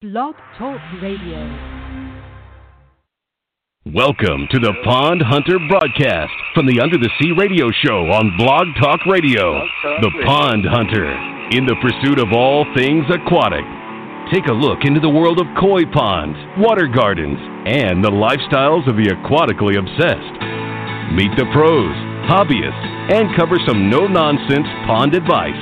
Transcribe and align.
Blog 0.00 0.34
Talk 0.56 0.80
Radio. 1.02 1.44
Welcome 3.92 4.48
to 4.48 4.56
the 4.56 4.72
Pond 4.82 5.20
Hunter 5.20 5.60
broadcast 5.68 6.32
from 6.54 6.64
the 6.64 6.80
Under 6.80 6.96
the 6.96 7.12
Sea 7.20 7.36
radio 7.36 7.68
show 7.84 8.08
on 8.08 8.32
Blog 8.40 8.72
Talk 8.80 9.04
Radio. 9.04 9.60
The 10.00 10.24
Pond 10.24 10.64
Hunter, 10.64 11.04
in 11.52 11.68
the 11.68 11.76
pursuit 11.84 12.16
of 12.16 12.32
all 12.32 12.64
things 12.72 13.04
aquatic. 13.12 13.60
Take 14.32 14.48
a 14.48 14.56
look 14.56 14.88
into 14.88 15.04
the 15.04 15.12
world 15.12 15.36
of 15.36 15.44
koi 15.60 15.84
ponds, 15.92 16.40
water 16.56 16.88
gardens, 16.88 17.36
and 17.68 18.00
the 18.00 18.08
lifestyles 18.08 18.88
of 18.88 18.96
the 18.96 19.12
aquatically 19.12 19.76
obsessed. 19.76 20.36
Meet 21.12 21.36
the 21.36 21.44
pros, 21.52 21.92
hobbyists, 22.24 22.88
and 23.12 23.36
cover 23.36 23.60
some 23.68 23.92
no 23.92 24.08
nonsense 24.08 24.64
pond 24.88 25.12
advice 25.12 25.60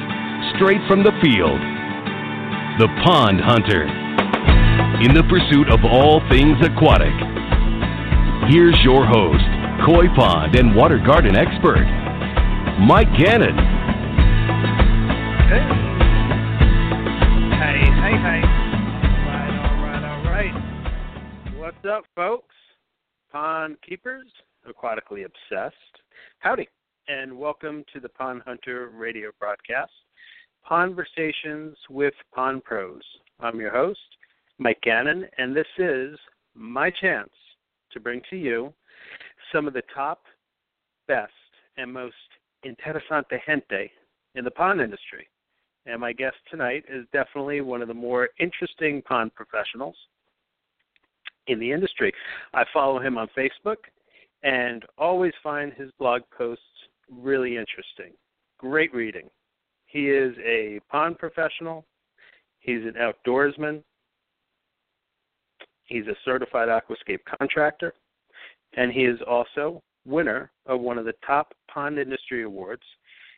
straight 0.54 0.86
from 0.86 1.02
the 1.02 1.18
field. 1.26 1.58
The 2.78 2.86
Pond 3.02 3.42
Hunter, 3.42 4.06
in 5.00 5.14
the 5.14 5.22
pursuit 5.30 5.70
of 5.70 5.84
all 5.84 6.20
things 6.28 6.58
aquatic. 6.60 7.14
Here's 8.50 8.76
your 8.82 9.06
host, 9.06 9.46
koi 9.86 10.08
pond 10.16 10.56
and 10.56 10.74
water 10.74 10.98
garden 10.98 11.36
expert, 11.36 11.86
Mike 12.80 13.06
Gannon. 13.16 13.54
Hey. 15.46 15.62
Hey, 17.54 17.78
hey, 17.94 18.16
hey. 18.18 18.42
All 18.42 19.30
right, 19.30 19.54
all 19.62 19.78
right, 19.84 20.02
all 20.02 20.24
right. 20.24 21.54
What's 21.56 21.84
up, 21.88 22.02
folks? 22.16 22.56
Pond 23.30 23.76
keepers, 23.88 24.26
aquatically 24.66 25.24
obsessed. 25.24 25.76
Howdy, 26.40 26.68
and 27.06 27.38
welcome 27.38 27.84
to 27.92 28.00
the 28.00 28.08
Pond 28.08 28.42
Hunter 28.44 28.90
radio 28.92 29.30
broadcast, 29.38 29.92
Conversations 30.66 31.76
with 31.88 32.14
Pond 32.34 32.64
Pros. 32.64 33.02
I'm 33.38 33.60
your 33.60 33.70
host, 33.70 34.00
Mike 34.58 34.80
Gannon, 34.82 35.24
and 35.38 35.54
this 35.54 35.66
is 35.78 36.18
my 36.54 36.90
chance 36.90 37.30
to 37.92 38.00
bring 38.00 38.20
to 38.30 38.36
you 38.36 38.72
some 39.52 39.66
of 39.66 39.72
the 39.72 39.82
top, 39.94 40.22
best, 41.06 41.32
and 41.76 41.92
most 41.92 42.14
interesante 42.66 43.38
gente 43.46 43.90
in 44.34 44.44
the 44.44 44.50
pond 44.50 44.80
industry. 44.80 45.28
And 45.86 46.00
my 46.00 46.12
guest 46.12 46.36
tonight 46.50 46.84
is 46.88 47.06
definitely 47.12 47.60
one 47.60 47.82
of 47.82 47.88
the 47.88 47.94
more 47.94 48.28
interesting 48.40 49.00
pond 49.02 49.34
professionals 49.34 49.96
in 51.46 51.58
the 51.58 51.72
industry. 51.72 52.12
I 52.52 52.64
follow 52.72 53.00
him 53.00 53.16
on 53.16 53.28
Facebook 53.36 53.76
and 54.42 54.84
always 54.98 55.32
find 55.42 55.72
his 55.72 55.90
blog 55.98 56.22
posts 56.36 56.64
really 57.10 57.56
interesting. 57.56 58.12
Great 58.58 58.92
reading. 58.92 59.30
He 59.86 60.10
is 60.10 60.34
a 60.44 60.80
pond 60.90 61.18
professional, 61.18 61.86
he's 62.58 62.82
an 62.82 62.94
outdoorsman, 63.00 63.82
he's 65.88 66.06
a 66.06 66.14
certified 66.24 66.68
aquascape 66.68 67.20
contractor, 67.38 67.92
and 68.76 68.92
he 68.92 69.04
is 69.04 69.18
also 69.26 69.82
winner 70.06 70.50
of 70.66 70.80
one 70.80 70.98
of 70.98 71.04
the 71.04 71.14
top 71.26 71.52
pond 71.70 71.98
industry 71.98 72.44
awards. 72.44 72.82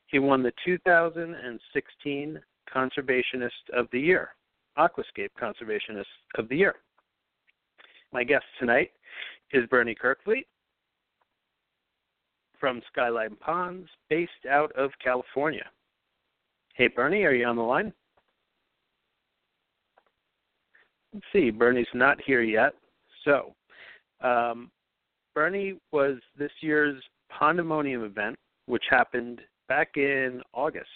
He 0.06 0.19
won 0.19 0.43
the 0.43 0.53
2016 0.65 2.41
Conservationist 2.75 3.48
of 3.73 3.87
the 3.93 4.01
Year, 4.01 4.31
Aquascape 4.78 5.31
Conservationist 5.41 6.05
of 6.37 6.48
the 6.48 6.56
Year. 6.56 6.77
My 8.12 8.25
guest 8.25 8.45
tonight 8.59 8.91
is 9.53 9.67
Bernie 9.67 9.97
Kerkvliet 9.97 10.47
from 12.59 12.83
Skyline 12.93 13.37
Ponds, 13.41 13.89
based 14.11 14.31
out 14.48 14.71
of 14.73 14.91
California. 15.03 15.65
Hey, 16.75 16.89
Bernie, 16.89 17.25
are 17.25 17.33
you 17.33 17.47
on 17.47 17.56
the 17.56 17.62
line? 17.62 17.93
Let's 21.12 21.27
see, 21.33 21.50
Bernie's 21.50 21.86
not 21.94 22.19
here 22.25 22.42
yet. 22.42 22.75
So, 23.25 23.55
um, 24.20 24.70
Bernie 25.34 25.78
was 25.92 26.19
this 26.39 26.53
year's 26.61 27.03
Pondemonium 27.30 28.05
event, 28.05 28.36
which 28.66 28.84
happened 28.91 29.41
back 29.69 29.97
in 29.97 30.43
August, 30.53 30.88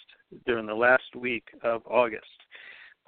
during 0.45 0.65
the 0.65 0.73
last 0.73 1.15
week 1.15 1.47
of 1.63 1.81
August. 1.85 2.25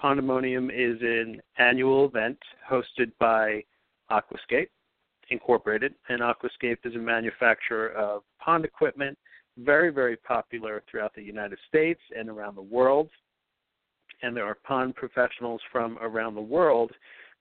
Pondemonium 0.01 0.69
is 0.69 1.01
an 1.01 1.41
annual 1.57 2.05
event 2.05 2.37
hosted 2.69 3.11
by 3.19 3.63
Aquascape 4.11 4.69
Incorporated, 5.29 5.93
and 6.07 6.21
Aquascape 6.21 6.77
is 6.85 6.95
a 6.95 6.99
manufacturer 6.99 7.89
of 7.89 8.23
pond 8.39 8.63
equipment, 8.63 9.17
very, 9.57 9.89
very 9.89 10.15
popular 10.15 10.83
throughout 10.89 11.13
the 11.15 11.21
United 11.21 11.57
States 11.67 11.99
and 12.17 12.29
around 12.29 12.55
the 12.55 12.61
world. 12.61 13.09
And 14.21 14.35
there 14.35 14.45
are 14.45 14.57
pond 14.63 14.95
professionals 14.95 15.61
from 15.71 15.97
around 15.99 16.35
the 16.35 16.41
world 16.41 16.91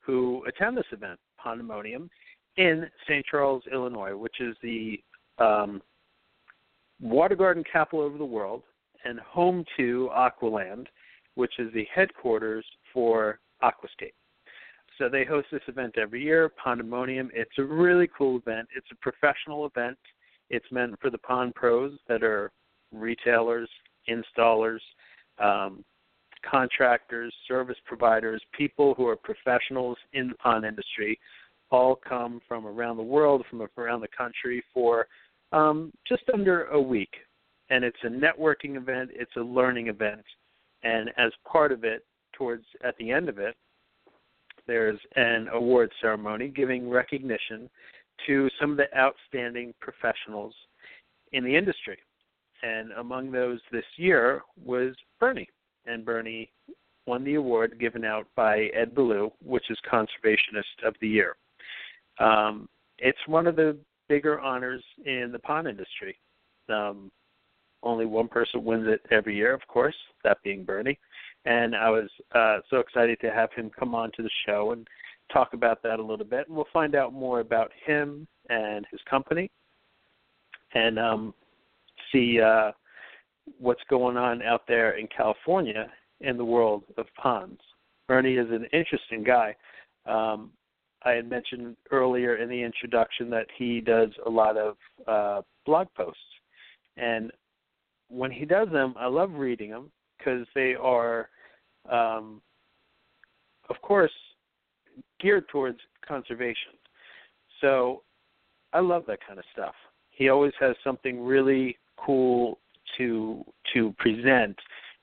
who 0.00 0.44
attend 0.46 0.76
this 0.76 0.86
event, 0.92 1.18
Pondemonium, 1.44 2.08
in 2.56 2.86
St. 3.04 3.24
Charles, 3.26 3.62
Illinois, 3.72 4.16
which 4.16 4.40
is 4.40 4.56
the 4.62 5.00
um, 5.38 5.82
water 7.00 7.34
garden 7.34 7.64
capital 7.70 8.06
of 8.06 8.18
the 8.18 8.24
world 8.24 8.62
and 9.04 9.20
home 9.20 9.64
to 9.76 10.10
Aqualand, 10.16 10.86
which 11.34 11.52
is 11.58 11.72
the 11.72 11.86
headquarters 11.94 12.64
for 12.92 13.40
Aquascape. 13.62 14.14
So 14.98 15.08
they 15.10 15.24
host 15.24 15.48
this 15.52 15.60
event 15.68 15.98
every 15.98 16.22
year, 16.22 16.50
Pondemonium. 16.64 17.28
It's 17.34 17.58
a 17.58 17.62
really 17.62 18.08
cool 18.16 18.38
event. 18.38 18.68
It's 18.74 18.86
a 18.90 18.96
professional 18.96 19.66
event. 19.66 19.98
It's 20.48 20.66
meant 20.70 20.94
for 21.00 21.10
the 21.10 21.18
pond 21.18 21.54
pros 21.54 21.98
that 22.08 22.22
are 22.22 22.50
retailers, 22.92 23.68
installers, 24.08 24.80
um, 25.38 25.84
contractors, 26.48 27.32
service 27.48 27.76
providers, 27.84 28.42
people 28.56 28.94
who 28.94 29.06
are 29.06 29.16
professionals 29.16 29.96
in 30.12 30.28
the 30.28 30.34
pond 30.36 30.64
industry, 30.64 31.18
all 31.70 31.96
come 31.96 32.40
from 32.46 32.66
around 32.66 32.96
the 32.96 33.02
world, 33.02 33.44
from 33.50 33.66
around 33.76 34.00
the 34.00 34.08
country 34.16 34.62
for 34.72 35.06
um, 35.52 35.92
just 36.08 36.22
under 36.32 36.66
a 36.66 36.80
week. 36.80 37.10
And 37.70 37.84
it's 37.84 37.96
a 38.04 38.08
networking 38.08 38.76
event, 38.76 39.10
it's 39.12 39.34
a 39.36 39.40
learning 39.40 39.88
event. 39.88 40.22
And 40.82 41.10
as 41.16 41.32
part 41.50 41.72
of 41.72 41.84
it, 41.84 42.04
towards 42.32 42.64
at 42.84 42.96
the 42.98 43.10
end 43.10 43.28
of 43.28 43.38
it, 43.38 43.56
there's 44.66 44.98
an 45.16 45.48
award 45.52 45.90
ceremony 46.00 46.48
giving 46.48 46.88
recognition 46.88 47.68
to 48.26 48.48
some 48.60 48.72
of 48.72 48.76
the 48.76 48.96
outstanding 48.96 49.74
professionals 49.80 50.54
in 51.32 51.44
the 51.44 51.56
industry. 51.56 51.98
And 52.62 52.92
among 52.92 53.30
those 53.30 53.60
this 53.70 53.84
year 53.96 54.42
was 54.64 54.94
Bernie. 55.20 55.48
And 55.86 56.04
Bernie 56.04 56.50
won 57.06 57.24
the 57.24 57.34
award 57.34 57.78
given 57.78 58.04
out 58.04 58.26
by 58.34 58.64
Ed 58.74 58.94
Beaulieu, 58.94 59.30
which 59.44 59.70
is 59.70 59.78
Conservationist 59.90 60.84
of 60.84 60.94
the 61.00 61.08
Year. 61.08 61.36
Um, 62.18 62.68
it's 62.98 63.18
one 63.26 63.46
of 63.46 63.56
the 63.56 63.76
bigger 64.08 64.40
honors 64.40 64.82
in 65.04 65.30
the 65.32 65.38
pond 65.38 65.68
industry. 65.68 66.18
Um, 66.68 67.10
only 67.82 68.06
one 68.06 68.28
person 68.28 68.64
wins 68.64 68.86
it 68.88 69.00
every 69.10 69.36
year, 69.36 69.54
of 69.54 69.66
course, 69.68 69.94
that 70.24 70.38
being 70.42 70.64
Bernie. 70.64 70.98
And 71.44 71.76
I 71.76 71.90
was 71.90 72.10
uh, 72.34 72.58
so 72.70 72.78
excited 72.78 73.20
to 73.20 73.30
have 73.30 73.52
him 73.52 73.70
come 73.78 73.94
on 73.94 74.10
to 74.16 74.22
the 74.22 74.30
show 74.46 74.72
and 74.72 74.86
talk 75.32 75.52
about 75.52 75.82
that 75.82 76.00
a 76.00 76.02
little 76.02 76.24
bit. 76.26 76.48
And 76.48 76.56
we'll 76.56 76.66
find 76.72 76.96
out 76.96 77.12
more 77.12 77.40
about 77.40 77.70
him 77.84 78.26
and 78.48 78.84
his 78.90 79.00
company 79.08 79.50
and 80.74 80.98
um, 80.98 81.34
see 82.10 82.40
uh, 82.40 82.72
what's 83.58 83.82
going 83.88 84.16
on 84.16 84.42
out 84.42 84.62
there 84.66 84.98
in 84.98 85.08
California 85.14 85.90
in 86.20 86.36
the 86.36 86.44
world 86.44 86.84
of 86.96 87.06
ponds. 87.20 87.60
Bernie 88.08 88.36
is 88.36 88.50
an 88.50 88.66
interesting 88.72 89.22
guy. 89.24 89.54
Um, 90.06 90.50
I 91.04 91.12
had 91.12 91.28
mentioned 91.28 91.76
earlier 91.90 92.36
in 92.36 92.48
the 92.48 92.62
introduction 92.62 93.30
that 93.30 93.46
he 93.56 93.80
does 93.80 94.10
a 94.24 94.30
lot 94.30 94.56
of 94.56 94.76
uh, 95.06 95.42
blog 95.64 95.88
posts, 95.96 96.20
and 96.96 97.30
when 98.08 98.30
he 98.30 98.44
does 98.44 98.68
them, 98.72 98.94
I 98.98 99.06
love 99.06 99.32
reading 99.32 99.70
them 99.70 99.90
because 100.18 100.46
they 100.54 100.74
are, 100.74 101.28
um, 101.90 102.40
of 103.68 103.80
course, 103.82 104.12
geared 105.20 105.48
towards 105.48 105.78
conservation. 106.06 106.72
So 107.60 108.02
I 108.72 108.80
love 108.80 109.04
that 109.08 109.18
kind 109.26 109.38
of 109.38 109.44
stuff. 109.52 109.74
He 110.10 110.28
always 110.28 110.52
has 110.60 110.76
something 110.82 111.24
really 111.24 111.76
cool 111.96 112.58
to 112.98 113.44
to 113.74 113.94
present, 113.98 114.56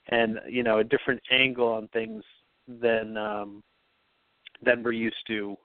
and 0.10 0.40
you 0.50 0.64
know 0.64 0.80
a 0.80 0.84
different 0.84 1.22
angle 1.32 1.68
on 1.68 1.88
things 1.90 2.24
than 2.68 3.18
um, 3.18 3.64
than 4.64 4.84
we're 4.84 4.92
used 4.92 5.16
to 5.28 5.56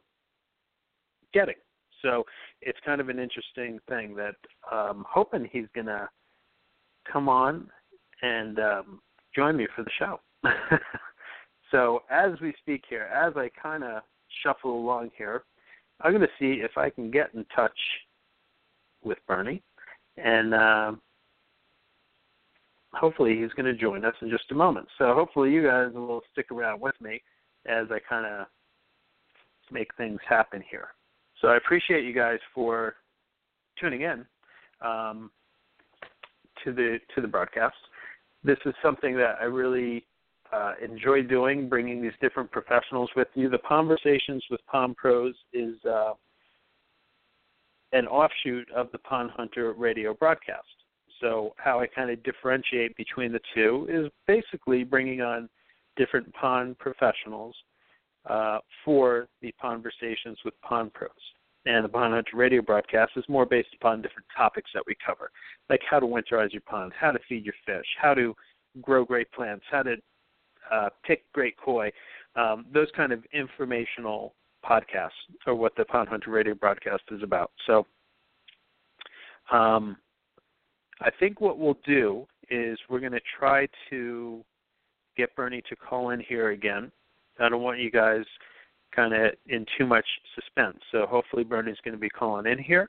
getting. 1.32 1.54
So 2.02 2.24
it's 2.62 2.78
kind 2.84 3.00
of 3.00 3.08
an 3.08 3.18
interesting 3.18 3.78
thing 3.88 4.14
that 4.16 4.36
I'm 4.70 5.04
hoping 5.08 5.48
he's 5.50 5.66
gonna 5.74 6.08
come 7.10 7.28
on 7.28 7.68
and 8.22 8.58
um, 8.58 9.00
join 9.34 9.56
me 9.56 9.66
for 9.74 9.82
the 9.82 9.90
show. 9.98 10.20
so 11.70 12.02
as 12.10 12.32
we 12.40 12.54
speak 12.60 12.84
here, 12.88 13.08
as 13.14 13.34
I 13.36 13.50
kind 13.60 13.84
of 13.84 14.02
shuffle 14.42 14.78
along 14.78 15.10
here, 15.16 15.44
I'm 16.00 16.12
to 16.20 16.28
see 16.38 16.60
if 16.62 16.76
I 16.76 16.90
can 16.90 17.10
get 17.10 17.34
in 17.34 17.44
touch 17.54 17.78
with 19.02 19.18
Bernie, 19.26 19.62
and 20.16 20.54
uh, 20.54 20.92
hopefully 22.98 23.38
he's 23.40 23.52
going 23.52 23.66
to 23.66 23.74
join 23.74 24.04
us 24.04 24.14
in 24.20 24.30
just 24.30 24.50
a 24.50 24.54
moment. 24.54 24.86
So 24.98 25.14
hopefully 25.14 25.50
you 25.50 25.62
guys 25.62 25.88
will 25.94 26.20
stick 26.32 26.50
around 26.50 26.80
with 26.80 26.94
me 27.00 27.22
as 27.66 27.86
I 27.90 27.98
kind 28.08 28.26
of 28.26 28.46
make 29.70 29.94
things 29.96 30.18
happen 30.28 30.62
here. 30.70 30.88
So 31.40 31.48
I 31.48 31.56
appreciate 31.56 32.04
you 32.04 32.12
guys 32.12 32.38
for 32.54 32.96
tuning 33.80 34.02
in 34.02 34.24
um, 34.84 35.30
to 36.64 36.72
the 36.72 36.98
to 37.14 37.20
the 37.20 37.28
broadcast. 37.28 37.76
This 38.42 38.58
is 38.66 38.74
something 38.82 39.16
that 39.16 39.36
I 39.40 39.44
really 39.44 40.04
uh, 40.52 40.72
enjoy 40.82 41.22
doing, 41.22 41.68
bringing 41.68 42.02
these 42.02 42.12
different 42.20 42.50
professionals 42.50 43.10
with 43.14 43.28
you. 43.34 43.48
The 43.48 43.58
Conversations 43.68 44.44
with 44.50 44.60
Pond 44.66 44.96
Pros 44.96 45.34
is 45.52 45.74
uh, 45.84 46.12
an 47.92 48.06
offshoot 48.06 48.68
of 48.74 48.90
the 48.92 48.98
Pond 48.98 49.30
Hunter 49.36 49.72
radio 49.72 50.14
broadcast. 50.14 50.66
So 51.20 51.54
how 51.56 51.80
I 51.80 51.86
kind 51.86 52.10
of 52.10 52.22
differentiate 52.22 52.96
between 52.96 53.32
the 53.32 53.40
two 53.54 53.86
is 53.90 54.10
basically 54.26 54.84
bringing 54.84 55.20
on 55.20 55.48
different 55.96 56.32
pond 56.34 56.78
professionals 56.78 57.54
uh, 58.28 58.58
for 58.84 59.28
the 59.42 59.52
conversations 59.60 60.38
with 60.44 60.54
pond 60.62 60.92
pros. 60.94 61.10
And 61.66 61.84
the 61.84 61.88
Pond 61.88 62.14
Hunter 62.14 62.36
radio 62.36 62.62
broadcast 62.62 63.12
is 63.16 63.24
more 63.28 63.44
based 63.44 63.70
upon 63.74 64.00
different 64.00 64.26
topics 64.34 64.70
that 64.74 64.82
we 64.86 64.96
cover, 65.04 65.30
like 65.68 65.80
how 65.88 65.98
to 65.98 66.06
winterize 66.06 66.52
your 66.52 66.62
pond, 66.62 66.92
how 66.98 67.10
to 67.10 67.18
feed 67.28 67.44
your 67.44 67.54
fish, 67.66 67.84
how 68.00 68.14
to 68.14 68.34
grow 68.80 69.04
great 69.04 69.30
plants, 69.32 69.64
how 69.70 69.82
to 69.82 69.96
uh, 70.72 70.88
pick 71.04 71.30
great 71.32 71.56
koi. 71.56 71.90
Um, 72.36 72.64
those 72.72 72.88
kind 72.96 73.12
of 73.12 73.22
informational 73.32 74.34
podcasts 74.64 75.10
are 75.46 75.54
what 75.54 75.74
the 75.76 75.84
Pond 75.84 76.08
Hunter 76.08 76.30
radio 76.30 76.54
broadcast 76.54 77.02
is 77.10 77.22
about. 77.22 77.50
So 77.66 77.86
um, 79.50 79.96
I 81.00 81.10
think 81.18 81.40
what 81.40 81.58
we'll 81.58 81.78
do 81.84 82.26
is 82.50 82.78
we're 82.88 83.00
going 83.00 83.12
to 83.12 83.20
try 83.38 83.68
to 83.90 84.44
get 85.16 85.34
Bernie 85.36 85.62
to 85.68 85.76
call 85.76 86.10
in 86.10 86.20
here 86.20 86.50
again. 86.50 86.90
I 87.38 87.48
don't 87.48 87.62
want 87.62 87.78
you 87.78 87.90
guys 87.90 88.24
kind 88.94 89.14
of 89.14 89.32
in 89.46 89.64
too 89.76 89.86
much 89.86 90.06
suspense. 90.34 90.78
So 90.90 91.06
hopefully 91.06 91.44
Bernie's 91.44 91.76
going 91.84 91.94
to 91.94 92.00
be 92.00 92.08
calling 92.08 92.46
in 92.46 92.58
here, 92.58 92.88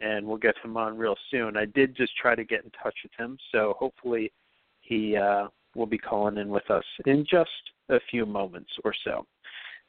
and 0.00 0.26
we'll 0.26 0.36
get 0.36 0.54
him 0.64 0.76
on 0.76 0.96
real 0.96 1.16
soon. 1.30 1.56
I 1.56 1.66
did 1.66 1.96
just 1.96 2.16
try 2.16 2.34
to 2.34 2.44
get 2.44 2.64
in 2.64 2.70
touch 2.82 2.94
with 3.02 3.12
him, 3.18 3.38
so 3.52 3.74
hopefully 3.78 4.32
he 4.80 5.16
uh, 5.16 5.48
will 5.74 5.86
be 5.86 5.98
calling 5.98 6.38
in 6.38 6.48
with 6.48 6.68
us 6.70 6.84
in 7.06 7.24
just 7.28 7.50
a 7.88 7.98
few 8.10 8.26
moments 8.26 8.70
or 8.84 8.94
so. 9.04 9.26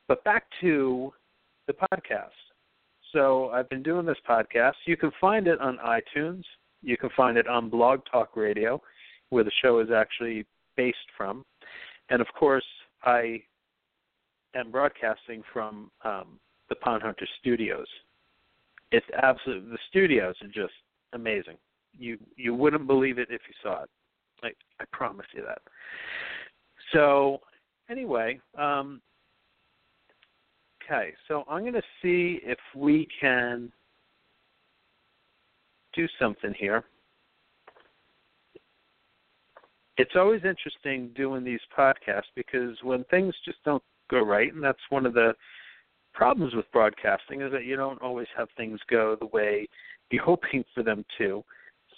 But 0.07 0.23
back 0.23 0.45
to 0.61 1.13
the 1.67 1.73
podcast. 1.73 2.29
So 3.11 3.49
I've 3.49 3.69
been 3.69 3.83
doing 3.83 4.05
this 4.05 4.17
podcast. 4.29 4.73
You 4.85 4.97
can 4.97 5.11
find 5.21 5.47
it 5.47 5.59
on 5.59 5.77
iTunes. 5.77 6.43
You 6.81 6.97
can 6.97 7.09
find 7.15 7.37
it 7.37 7.47
on 7.47 7.69
Blog 7.69 8.01
Talk 8.11 8.35
Radio, 8.35 8.81
where 9.29 9.43
the 9.43 9.51
show 9.61 9.79
is 9.79 9.89
actually 9.95 10.45
based 10.77 10.97
from. 11.17 11.45
And 12.09 12.21
of 12.21 12.27
course, 12.37 12.65
I 13.03 13.41
am 14.55 14.71
broadcasting 14.71 15.43
from 15.51 15.91
um, 16.03 16.39
the 16.69 16.75
Pond 16.75 17.03
Hunter 17.03 17.27
Studios. 17.39 17.87
It's 18.91 19.05
absolutely 19.21 19.71
the 19.71 19.77
studios 19.89 20.35
are 20.41 20.47
just 20.47 20.73
amazing. 21.13 21.57
You 21.97 22.17
you 22.35 22.53
wouldn't 22.53 22.87
believe 22.87 23.17
it 23.17 23.29
if 23.31 23.41
you 23.47 23.53
saw 23.63 23.83
it. 23.83 23.89
I 24.43 24.47
I 24.79 24.85
promise 24.91 25.25
you 25.33 25.43
that. 25.43 25.61
So 26.93 27.41
anyway, 27.89 28.39
um, 28.57 29.01
okay. 30.83 31.13
So 31.27 31.43
I'm 31.49 31.61
going 31.61 31.73
to 31.73 31.81
see 32.01 32.39
if 32.43 32.59
we 32.75 33.07
can 33.19 33.71
do 35.95 36.07
something 36.19 36.53
here. 36.57 36.83
It's 39.97 40.15
always 40.15 40.41
interesting 40.43 41.11
doing 41.15 41.43
these 41.43 41.61
podcasts 41.77 42.31
because 42.35 42.77
when 42.83 43.05
things 43.05 43.33
just 43.45 43.63
don't 43.63 43.83
go 44.09 44.21
right, 44.21 44.53
and 44.53 44.63
that's 44.63 44.77
one 44.89 45.05
of 45.05 45.13
the 45.13 45.33
problems 46.13 46.53
with 46.53 46.69
broadcasting 46.71 47.41
is 47.41 47.51
that 47.51 47.65
you 47.65 47.75
don't 47.75 48.01
always 48.01 48.27
have 48.37 48.47
things 48.57 48.79
go 48.89 49.15
the 49.19 49.27
way 49.27 49.67
you're 50.11 50.23
hoping 50.25 50.63
for 50.73 50.83
them 50.83 51.05
to. 51.17 51.43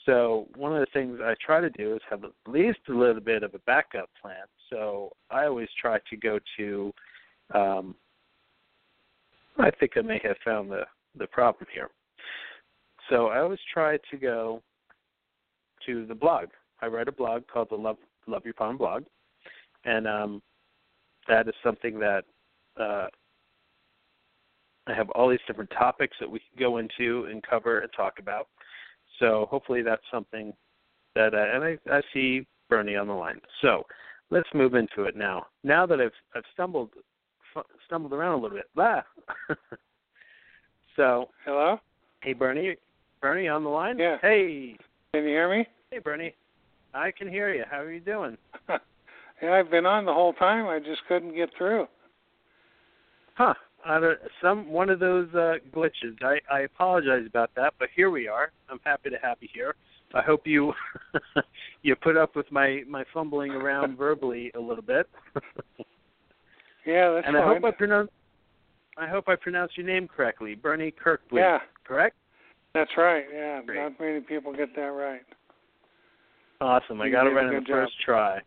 So 0.06 0.48
one 0.56 0.74
of 0.74 0.80
the 0.80 0.88
things 0.94 1.20
I 1.22 1.36
try 1.46 1.60
to 1.60 1.70
do 1.72 1.96
is 1.96 2.02
have 2.10 2.24
at 2.24 2.32
least 2.48 2.80
a 2.90 2.94
little 2.94 3.22
bit 3.22 3.44
of 3.44 3.54
a 3.54 3.60
backup 3.60 4.10
plan. 4.22 4.46
So 4.70 5.12
I 5.30 5.46
always 5.46 5.68
try 5.80 6.00
to 6.10 6.18
go 6.18 6.40
to. 6.58 6.94
Um, 7.54 7.96
I 9.60 9.72
think 9.72 9.94
I 9.98 10.02
may 10.02 10.22
have 10.24 10.38
found 10.46 10.72
the 10.72 10.84
the 11.18 11.28
problem 11.28 11.66
here. 11.74 11.90
So 13.10 13.28
I 13.28 13.40
always 13.40 13.60
try 13.74 13.98
to 14.12 14.18
go 14.18 14.62
to 15.86 16.06
the 16.06 16.16
blog. 16.16 16.50
I 16.82 16.88
write 16.88 17.08
a 17.08 17.12
blog 17.12 17.44
called 17.52 17.70
the 17.70 17.76
Love 17.76 17.98
Love 18.28 18.44
Your 18.46 18.54
Pond 18.54 18.78
blog, 18.78 19.04
and 19.86 20.08
um, 20.08 20.42
that 21.28 21.48
is 21.48 21.54
something 21.64 22.00
that 22.00 22.26
uh, 22.80 23.08
I 24.88 24.94
have 24.94 25.10
all 25.12 25.30
these 25.30 25.40
different 25.48 25.72
topics 25.72 26.16
that 26.20 26.30
we 26.30 26.40
can 26.40 26.60
go 26.60 26.78
into 26.78 27.28
and 27.32 27.42
cover 27.44 27.80
and 27.80 27.92
talk 27.96 28.20
about. 28.20 28.48
So 29.20 29.48
hopefully 29.50 29.82
that's 29.82 30.04
something 30.12 30.54
that 31.16 31.34
uh, 31.34 31.56
and 31.56 31.64
I, 31.64 31.78
I 31.90 32.02
see 32.14 32.46
Bernie 32.70 32.96
on 32.96 33.08
the 33.08 33.14
line. 33.14 33.40
So 33.62 33.84
let's 34.30 34.50
move 34.54 34.76
into 34.76 35.04
it 35.04 35.16
now. 35.16 35.48
Now 35.64 35.86
that 35.86 36.00
I've 36.00 36.12
I've 36.36 36.44
stumbled 36.54 36.90
stumbled 37.86 38.14
around 38.14 38.40
a 38.40 38.42
little 38.42 38.58
bit. 38.58 38.70
Ah. 38.78 39.04
so 40.96 41.30
hello. 41.46 41.80
Hey 42.22 42.34
Bernie, 42.34 42.76
Bernie 43.22 43.48
on 43.48 43.64
the 43.64 43.70
line? 43.70 43.98
Yeah. 43.98 44.18
Hey. 44.22 44.78
Can 45.14 45.24
you 45.24 45.30
hear 45.30 45.50
me? 45.50 45.68
Hey, 45.92 46.00
Bernie. 46.00 46.34
I 46.94 47.12
can 47.12 47.28
hear 47.28 47.54
you. 47.54 47.64
How 47.70 47.82
are 47.82 47.92
you 47.92 48.00
doing? 48.00 48.38
yeah, 48.70 49.54
I've 49.54 49.72
been 49.72 49.86
on 49.86 50.06
the 50.06 50.14
whole 50.14 50.34
time. 50.34 50.68
I 50.68 50.80
just 50.80 51.02
couldn't 51.08 51.36
get 51.36 51.50
through. 51.58 51.88
Huh. 53.36 53.54
Uh, 53.88 54.00
some 54.42 54.70
one 54.70 54.90
of 54.90 55.00
those 55.00 55.28
uh, 55.34 55.56
glitches. 55.74 56.22
I, 56.22 56.40
I 56.52 56.62
apologize 56.62 57.24
about 57.28 57.52
that, 57.56 57.74
but 57.80 57.90
here 57.96 58.10
we 58.10 58.28
are. 58.28 58.52
I'm 58.70 58.80
happy 58.84 59.10
to 59.10 59.18
have 59.22 59.38
you 59.40 59.48
here. 59.54 59.76
I 60.14 60.22
hope 60.22 60.48
you 60.48 60.74
you 61.84 61.96
put 61.96 62.18
up 62.18 62.36
with 62.36 62.52
my 62.52 62.84
my 62.88 63.04
fumbling 63.14 63.52
around 63.52 63.98
verbally 63.98 64.52
a 64.56 64.60
little 64.60 64.84
bit. 64.84 65.08
yeah, 66.86 67.12
that's 67.14 67.28
and 67.28 67.36
fine. 67.36 67.44
I 67.44 67.54
hope 67.54 67.64
I 67.64 67.72
pronounce 67.72 68.10
I 68.98 69.08
hope 69.08 69.30
I 69.30 69.36
pronounced 69.36 69.78
your 69.78 69.86
name 69.86 70.08
correctly, 70.08 70.56
Bernie 70.56 70.92
Kerkvliet. 70.92 71.34
Yeah. 71.34 71.60
Correct? 71.86 72.16
That's 72.78 72.92
right. 72.96 73.26
Yeah, 73.34 73.62
Great. 73.66 73.80
not 73.80 74.00
many 74.00 74.20
people 74.20 74.54
get 74.54 74.76
that 74.76 74.82
right. 74.82 75.22
Awesome. 76.62 77.02
I 77.02 77.10
got 77.10 77.26
it 77.26 77.32
right 77.32 77.48
on 77.48 77.56
the 77.56 77.62
job. 77.62 77.68
first 77.88 77.94
try. 78.06 78.40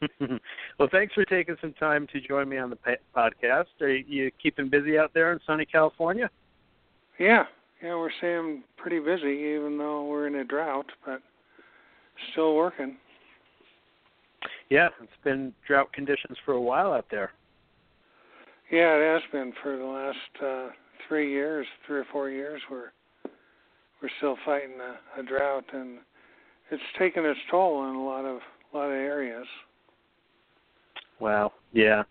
well, 0.78 0.88
thanks 0.92 1.12
for 1.12 1.24
taking 1.24 1.56
some 1.60 1.72
time 1.72 2.06
to 2.12 2.20
join 2.20 2.48
me 2.48 2.56
on 2.56 2.70
the 2.70 2.78
podcast. 3.16 3.64
Are 3.80 3.88
you 3.88 4.30
keeping 4.40 4.68
busy 4.68 4.96
out 4.96 5.12
there 5.12 5.32
in 5.32 5.40
sunny 5.44 5.64
California? 5.64 6.30
Yeah, 7.18 7.46
yeah, 7.82 7.96
we're 7.96 8.12
staying 8.18 8.62
pretty 8.76 9.00
busy, 9.00 9.56
even 9.56 9.76
though 9.76 10.04
we're 10.04 10.28
in 10.28 10.36
a 10.36 10.44
drought, 10.44 10.86
but 11.04 11.20
still 12.30 12.54
working. 12.54 12.96
Yeah, 14.70 14.90
it's 15.02 15.10
been 15.24 15.52
drought 15.66 15.92
conditions 15.92 16.38
for 16.44 16.52
a 16.52 16.60
while 16.60 16.92
out 16.92 17.06
there. 17.10 17.32
Yeah, 18.70 18.94
it 18.94 19.20
has 19.20 19.22
been 19.32 19.52
for 19.64 19.76
the 19.76 19.84
last 19.84 20.44
uh, 20.46 20.68
three 21.08 21.32
years, 21.32 21.66
three 21.88 21.98
or 21.98 22.06
four 22.12 22.30
years. 22.30 22.62
We're 22.70 22.92
we're 24.02 24.10
still 24.18 24.36
fighting 24.44 24.76
a, 24.80 25.20
a 25.20 25.22
drought, 25.22 25.64
and 25.72 25.98
it's 26.70 26.82
taken 26.98 27.24
its 27.24 27.38
toll 27.50 27.88
in 27.88 27.94
a 27.94 28.04
lot 28.04 28.24
of 28.24 28.40
a 28.72 28.76
lot 28.76 28.86
of 28.86 28.92
areas. 28.92 29.46
Wow. 31.20 31.52
Yeah, 31.72 32.02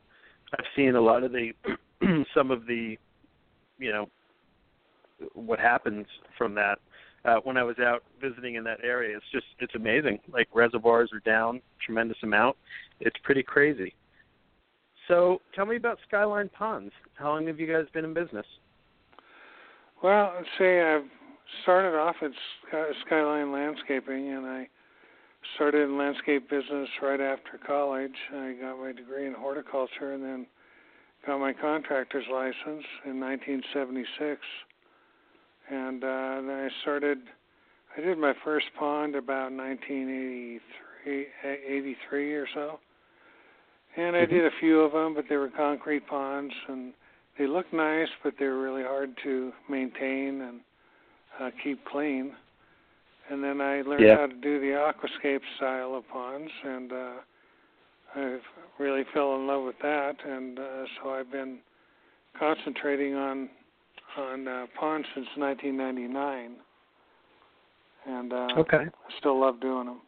I've 0.53 0.65
seen 0.75 0.95
a 0.95 1.01
lot 1.01 1.23
of 1.23 1.31
the 1.31 1.53
some 2.33 2.51
of 2.51 2.65
the, 2.65 2.97
you 3.79 3.91
know, 3.91 4.09
what 5.33 5.59
happens 5.59 6.05
from 6.37 6.53
that. 6.55 6.79
Uh, 7.25 7.37
when 7.43 7.57
I 7.57 7.63
was 7.63 7.77
out 7.79 8.03
visiting 8.21 8.55
in 8.55 8.63
that 8.63 8.79
area, 8.83 9.17
it's 9.17 9.25
just 9.31 9.45
it's 9.59 9.75
amazing. 9.75 10.19
Like 10.31 10.47
reservoirs 10.53 11.11
are 11.13 11.19
down 11.19 11.61
tremendous 11.85 12.17
amount. 12.23 12.55
It's 12.99 13.17
pretty 13.23 13.43
crazy. 13.43 13.93
So 15.07 15.41
tell 15.55 15.65
me 15.65 15.77
about 15.77 15.97
Skyline 16.07 16.49
Ponds. 16.49 16.91
How 17.15 17.29
long 17.29 17.47
have 17.47 17.59
you 17.59 17.67
guys 17.67 17.85
been 17.93 18.05
in 18.05 18.13
business? 18.13 18.45
Well, 20.03 20.33
let's 20.35 20.47
say 20.59 20.81
I've 20.81 21.09
started 21.63 21.97
off 21.97 22.15
at 22.21 22.31
uh, 22.77 22.85
Skyline 23.05 23.51
Landscaping, 23.51 24.33
and 24.33 24.45
I 24.45 24.67
started 25.55 25.83
in 25.83 25.97
landscape 25.97 26.49
business 26.49 26.89
right 27.01 27.21
after 27.21 27.59
college. 27.65 28.15
I 28.33 28.55
got 28.61 28.79
my 28.79 28.91
degree 28.91 29.27
in 29.27 29.33
horticulture, 29.33 30.13
and 30.13 30.23
then 30.23 30.45
got 31.25 31.39
my 31.39 31.53
contractor's 31.53 32.25
license 32.31 32.85
in 33.05 33.19
1976. 33.19 34.41
And 35.69 36.03
uh, 36.03 36.07
then 36.07 36.49
I 36.49 36.69
started. 36.81 37.19
I 37.97 38.01
did 38.01 38.17
my 38.17 38.33
first 38.43 38.67
pond 38.77 39.15
about 39.15 39.51
1983, 39.51 41.21
eh, 41.43 41.55
83 41.67 42.33
or 42.35 42.47
so. 42.53 42.79
And 43.95 44.15
I 44.15 44.19
mm-hmm. 44.21 44.35
did 44.35 44.45
a 44.45 44.51
few 44.59 44.81
of 44.81 44.91
them, 44.91 45.15
but 45.15 45.25
they 45.27 45.37
were 45.37 45.49
concrete 45.49 46.07
ponds, 46.07 46.53
and 46.67 46.93
they 47.39 47.47
looked 47.47 47.73
nice, 47.73 48.09
but 48.23 48.33
they 48.39 48.45
were 48.45 48.61
really 48.61 48.83
hard 48.83 49.17
to 49.23 49.51
maintain 49.67 50.41
and 50.41 50.59
uh, 51.39 51.49
keep 51.63 51.83
clean. 51.85 52.35
And 53.29 53.43
then 53.43 53.59
I 53.59 53.81
learned 53.81 54.03
Yeah. 54.03 54.15
how 54.15 54.27
to 54.27 54.35
do 54.35 54.59
the 54.59 54.71
aquascape 54.71 55.41
style 55.57 55.95
of 55.95 56.07
ponds, 56.07 56.51
and 56.63 56.93
uh, 56.93 57.13
I 58.15 58.39
really 58.79 59.03
fell 59.13 59.35
in 59.35 59.47
love 59.47 59.63
with 59.63 59.77
that. 59.79 60.15
And 60.25 60.57
uh, 60.57 60.85
so 61.01 61.09
I've 61.09 61.31
been 61.31 61.59
concentrating 62.39 63.15
on 63.15 63.49
on 64.17 64.47
uh, 64.47 64.65
ponds 64.79 65.07
since 65.13 65.27
1999, 65.35 66.55
and 68.07 68.33
uh, 68.33 68.59
Okay. 68.61 68.77
I 68.77 69.19
still 69.19 69.39
love 69.39 69.59
doing 69.59 69.85
them. 69.87 70.01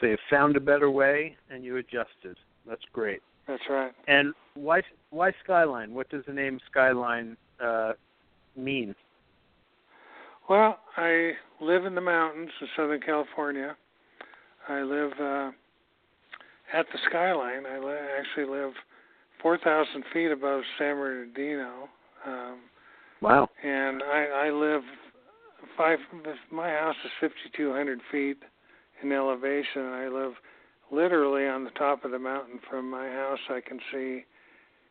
So 0.00 0.06
you 0.06 0.16
found 0.30 0.56
a 0.56 0.60
better 0.60 0.90
way 0.90 1.36
and 1.50 1.64
you 1.64 1.76
adjusted. 1.76 2.38
That's 2.66 2.84
great. 2.92 3.20
That's 3.46 3.62
right. 3.68 3.92
And 4.06 4.32
why 4.54 4.82
why 5.10 5.32
Skyline? 5.44 5.92
What 5.92 6.08
does 6.08 6.24
the 6.26 6.32
name 6.32 6.58
Skyline 6.70 7.36
uh, 7.62 7.92
mean? 8.56 8.94
Well, 10.50 10.80
I 10.96 11.34
live 11.60 11.84
in 11.84 11.94
the 11.94 12.00
mountains 12.00 12.50
of 12.60 12.66
Southern 12.76 13.00
California. 13.00 13.76
I 14.68 14.82
live 14.82 15.12
uh, 15.20 15.50
at 16.74 16.86
the 16.92 16.98
skyline. 17.08 17.66
I 17.66 17.78
li- 17.78 17.94
actually 18.18 18.46
live 18.46 18.72
4,000 19.42 20.02
feet 20.12 20.32
above 20.32 20.62
San 20.76 20.96
Bernardino, 20.96 21.88
um, 22.26 22.58
Wow. 23.20 23.48
and 23.62 24.02
I, 24.02 24.48
I 24.48 24.50
live 24.50 24.82
five. 25.76 26.00
My 26.50 26.70
house 26.70 26.96
is 27.04 27.12
5,200 27.20 28.00
feet 28.10 28.38
in 29.04 29.12
elevation. 29.12 29.82
I 29.82 30.08
live 30.08 30.32
literally 30.90 31.46
on 31.46 31.62
the 31.62 31.70
top 31.78 32.04
of 32.04 32.10
the 32.10 32.18
mountain. 32.18 32.58
From 32.68 32.90
my 32.90 33.06
house, 33.06 33.38
I 33.50 33.60
can 33.60 33.78
see 33.92 34.24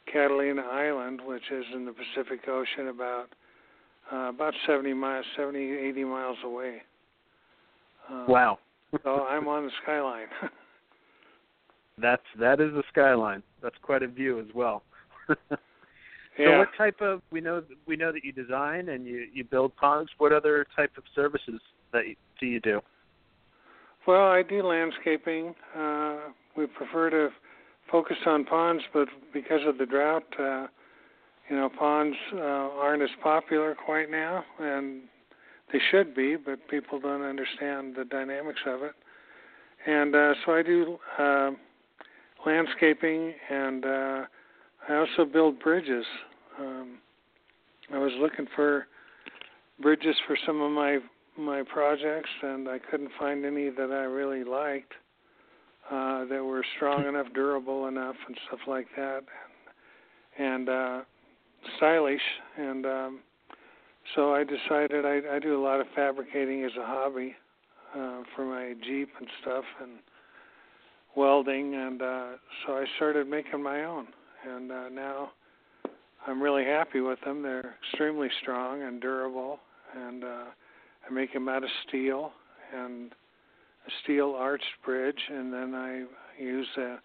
Catalina 0.10 0.62
Island, 0.62 1.20
which 1.26 1.52
is 1.52 1.66
in 1.74 1.84
the 1.84 1.92
Pacific 1.92 2.48
Ocean, 2.48 2.88
about 2.88 3.28
uh, 4.12 4.30
about 4.30 4.54
70 4.66 4.94
miles, 4.94 5.26
70, 5.36 5.60
80 5.60 6.04
miles 6.04 6.38
away. 6.44 6.82
Uh, 8.10 8.26
Wow. 8.28 8.60
So 9.04 9.26
I'm 9.26 9.48
on 9.48 9.66
the 9.66 9.72
skyline. 9.84 10.28
That's 12.02 12.24
that 12.40 12.60
is 12.60 12.74
a 12.74 12.84
skyline. 12.92 13.44
That's 13.62 13.76
quite 13.82 14.04
a 14.04 14.08
view 14.08 14.40
as 14.40 14.48
well. 14.56 14.84
so 15.28 15.36
yeah. 16.40 16.58
what 16.58 16.70
type 16.78 17.02
of 17.02 17.22
we 17.32 17.42
know 17.42 17.62
we 17.86 17.96
know 17.96 18.12
that 18.12 18.24
you 18.24 18.32
design 18.32 18.90
and 18.90 19.06
you 19.06 19.28
you 19.34 19.44
build 19.44 19.76
ponds. 19.76 20.10
What 20.18 20.32
other 20.32 20.66
type 20.76 20.92
of 20.98 21.04
services 21.14 21.62
that 21.92 22.08
you, 22.08 22.16
do 22.40 22.48
you 22.48 22.60
do? 22.62 22.82
Well, 24.08 24.28
I 24.28 24.42
do 24.42 24.64
landscaping. 24.64 25.54
Uh, 25.78 26.18
we 26.58 26.66
prefer 26.66 27.10
to 27.10 27.30
focus 27.92 28.18
on 28.26 28.46
ponds, 28.46 28.84
but 28.94 29.08
because 29.34 29.62
of 29.68 29.78
the 29.78 29.86
drought, 29.86 30.24
uh, 30.40 30.68
you 31.50 31.56
know, 31.56 31.70
ponds 31.70 32.16
uh, 32.34 32.38
aren't 32.38 33.02
as 33.02 33.10
popular 33.24 33.76
quite 33.86 34.12
now, 34.12 34.44
and 34.60 35.02
they 35.72 35.80
should 35.92 36.16
be, 36.16 36.36
but 36.36 36.60
people 36.70 37.00
don't 37.00 37.24
understand 37.24 37.96
the 37.96 38.06
dynamics 38.06 38.60
of 38.68 38.84
it. 38.84 38.94
And 39.86 40.16
uh, 40.16 40.34
so 40.46 40.54
I 40.54 40.62
do 40.62 40.98
uh, 41.18 41.52
landscaping, 42.46 43.34
and 43.50 43.86
uh, 43.86 44.22
I 44.88 44.96
also 44.96 45.26
build 45.32 45.60
bridges. 45.60 46.06
Um, 46.60 46.98
I 47.94 47.98
was 47.98 48.12
looking 48.20 48.46
for 48.56 48.86
bridges 49.82 50.16
for 50.28 50.38
some 50.46 50.62
of 50.62 50.72
my 50.72 51.00
my 51.38 51.64
projects, 51.64 52.30
and 52.44 52.68
I 52.68 52.80
couldn't 52.80 53.12
find 53.18 53.46
any 53.46 53.70
that 53.70 53.92
I 53.92 54.04
really 54.04 54.44
liked 54.44 54.92
uh, 55.90 56.26
that 56.26 56.44
were 56.44 56.66
strong 56.76 57.08
enough, 57.08 57.28
durable 57.34 57.88
enough, 57.88 58.16
and 58.28 58.38
stuff 58.48 58.60
like 58.68 58.88
that, 58.98 59.22
and, 60.38 60.60
and 60.60 60.70
uh, 60.70 61.02
stylish. 61.78 62.22
And 62.58 62.86
um, 62.86 63.20
so 64.16 64.34
I 64.34 64.44
decided 64.44 65.06
I, 65.06 65.22
I 65.36 65.40
do 65.40 65.60
a 65.60 65.64
lot 65.64 65.80
of 65.80 65.88
fabricating 65.96 66.64
as 66.64 66.72
a 66.80 66.86
hobby 66.86 67.36
uh, 67.96 68.24
for 68.36 68.46
my 68.46 68.74
Jeep 68.84 69.10
and 69.20 69.28
stuff, 69.42 69.64
and 69.82 70.00
welding, 71.16 71.76
and 71.76 72.02
uh, 72.02 72.28
so 72.66 72.74
I 72.74 72.86
started 72.96 73.28
making 73.28 73.64
my 73.64 73.84
own, 73.84 74.08
and 74.48 74.72
uh, 74.72 74.90
now 74.90 75.32
I'm 76.28 76.42
really 76.42 76.64
happy 76.64 77.02
with 77.02 77.20
them. 77.26 77.42
They're 77.42 77.76
extremely 77.84 78.30
strong 78.42 78.84
and 78.84 79.02
durable, 79.02 79.60
and 79.96 80.24
uh, 80.24 80.46
I 81.08 81.14
make 81.14 81.34
them 81.34 81.50
out 81.50 81.64
of 81.64 81.70
steel 81.88 82.32
and 82.76 83.12
a 83.88 83.92
steel 84.04 84.36
arched 84.38 84.66
bridge, 84.86 85.20
and 85.30 85.52
then 85.52 85.74
I 85.74 86.06
use 86.42 86.68
a, 86.78 87.00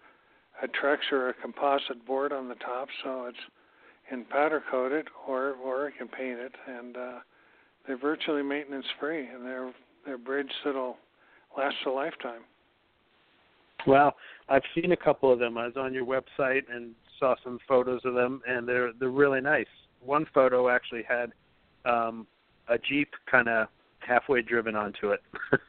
a 0.63 0.67
Trex 0.67 0.97
or 1.11 1.29
a 1.29 1.33
composite 1.33 2.05
board 2.05 2.31
on 2.31 2.47
the 2.47 2.55
top, 2.55 2.87
so 3.03 3.25
it's 3.25 3.37
in 4.11 4.25
powder 4.25 4.63
coated, 4.69 5.07
or 5.27 5.53
or 5.63 5.87
I 5.87 5.97
can 5.97 6.07
paint 6.07 6.39
it, 6.39 6.53
and 6.67 6.97
uh, 6.97 7.19
they're 7.87 7.97
virtually 7.97 8.43
maintenance 8.43 8.85
free, 8.99 9.27
and 9.27 9.45
they're 9.45 9.71
they're 10.05 10.17
bridge 10.17 10.51
that'll 10.63 10.97
last 11.57 11.75
a 11.85 11.89
lifetime. 11.89 12.41
Well, 13.87 14.15
I've 14.49 14.63
seen 14.73 14.91
a 14.91 14.97
couple 14.97 15.31
of 15.31 15.39
them. 15.39 15.57
I 15.57 15.65
was 15.65 15.75
on 15.77 15.93
your 15.93 16.05
website 16.05 16.63
and 16.71 16.93
saw 17.19 17.35
some 17.43 17.59
photos 17.67 18.01
of 18.05 18.13
them, 18.13 18.41
and 18.47 18.67
they're 18.67 18.91
they're 18.99 19.09
really 19.09 19.41
nice. 19.41 19.67
One 20.03 20.25
photo 20.33 20.69
actually 20.69 21.03
had 21.03 21.31
um, 21.85 22.27
a 22.67 22.77
Jeep 22.77 23.09
kind 23.29 23.47
of 23.47 23.67
halfway 23.99 24.41
driven 24.41 24.75
onto 24.75 25.11
it, 25.11 25.21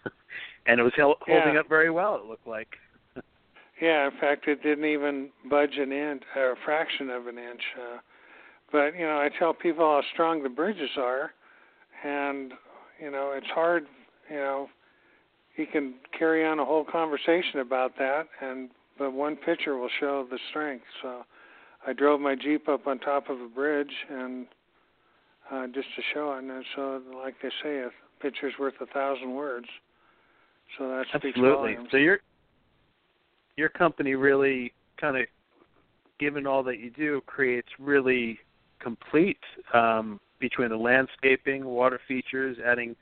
and 0.66 0.78
it 0.80 0.82
was 0.82 0.92
hel- 0.96 1.16
holding 1.26 1.54
Yeah. 1.54 1.60
up 1.60 1.68
very 1.68 1.90
well. 1.90 2.16
It 2.16 2.24
looked 2.26 2.46
like. 2.46 2.68
Yeah, 3.78 4.06
in 4.06 4.18
fact, 4.18 4.48
it 4.48 4.62
didn't 4.62 4.86
even 4.86 5.28
budge 5.50 5.76
an 5.76 5.92
inch 5.92 6.22
or 6.34 6.52
a 6.52 6.56
fraction 6.64 7.10
of 7.10 7.26
an 7.26 7.36
inch. 7.36 7.60
Uh, 7.78 7.98
but 8.72 8.96
you 8.96 9.06
know, 9.06 9.18
I 9.18 9.28
tell 9.38 9.54
people 9.54 9.84
how 9.84 10.02
strong 10.12 10.42
the 10.42 10.48
bridges 10.48 10.90
are, 10.98 11.32
and 12.04 12.52
you 13.00 13.10
know, 13.10 13.32
it's 13.36 13.46
hard. 13.48 13.84
You 14.30 14.36
know, 14.36 14.68
you 15.56 15.66
can 15.66 15.94
carry 16.18 16.46
on 16.46 16.58
a 16.58 16.64
whole 16.64 16.84
conversation 16.84 17.60
about 17.60 17.92
that, 17.98 18.26
and 18.40 18.70
but 18.98 19.12
one 19.12 19.36
picture 19.36 19.76
will 19.76 19.90
show 20.00 20.26
the 20.30 20.38
strength. 20.50 20.84
So, 21.02 21.22
I 21.86 21.92
drove 21.92 22.20
my 22.20 22.34
Jeep 22.34 22.68
up 22.68 22.86
on 22.86 22.98
top 22.98 23.28
of 23.28 23.40
a 23.40 23.48
bridge, 23.48 23.92
and 24.10 24.46
uh, 25.50 25.66
just 25.66 25.88
to 25.96 26.02
show 26.12 26.32
it. 26.32 26.44
And 26.44 26.64
so, 26.74 27.02
like 27.14 27.34
they 27.42 27.50
say, 27.62 27.78
a 27.78 27.90
picture's 28.20 28.54
worth 28.58 28.74
a 28.80 28.86
thousand 28.86 29.34
words. 29.34 29.66
So 30.78 30.88
that 30.88 31.04
speaks 31.10 31.38
Absolutely. 31.38 31.74
volumes. 31.74 31.88
So 31.90 31.96
your 31.98 32.18
your 33.56 33.68
company 33.68 34.14
really 34.14 34.72
kind 35.00 35.16
of, 35.16 35.26
given 36.18 36.46
all 36.46 36.62
that 36.64 36.78
you 36.78 36.90
do, 36.90 37.22
creates 37.26 37.68
really 37.78 38.38
complete 38.86 39.40
um, 39.74 40.20
between 40.38 40.68
the 40.68 40.76
landscaping, 40.76 41.64
water 41.64 41.98
features, 42.06 42.56
adding 42.64 42.94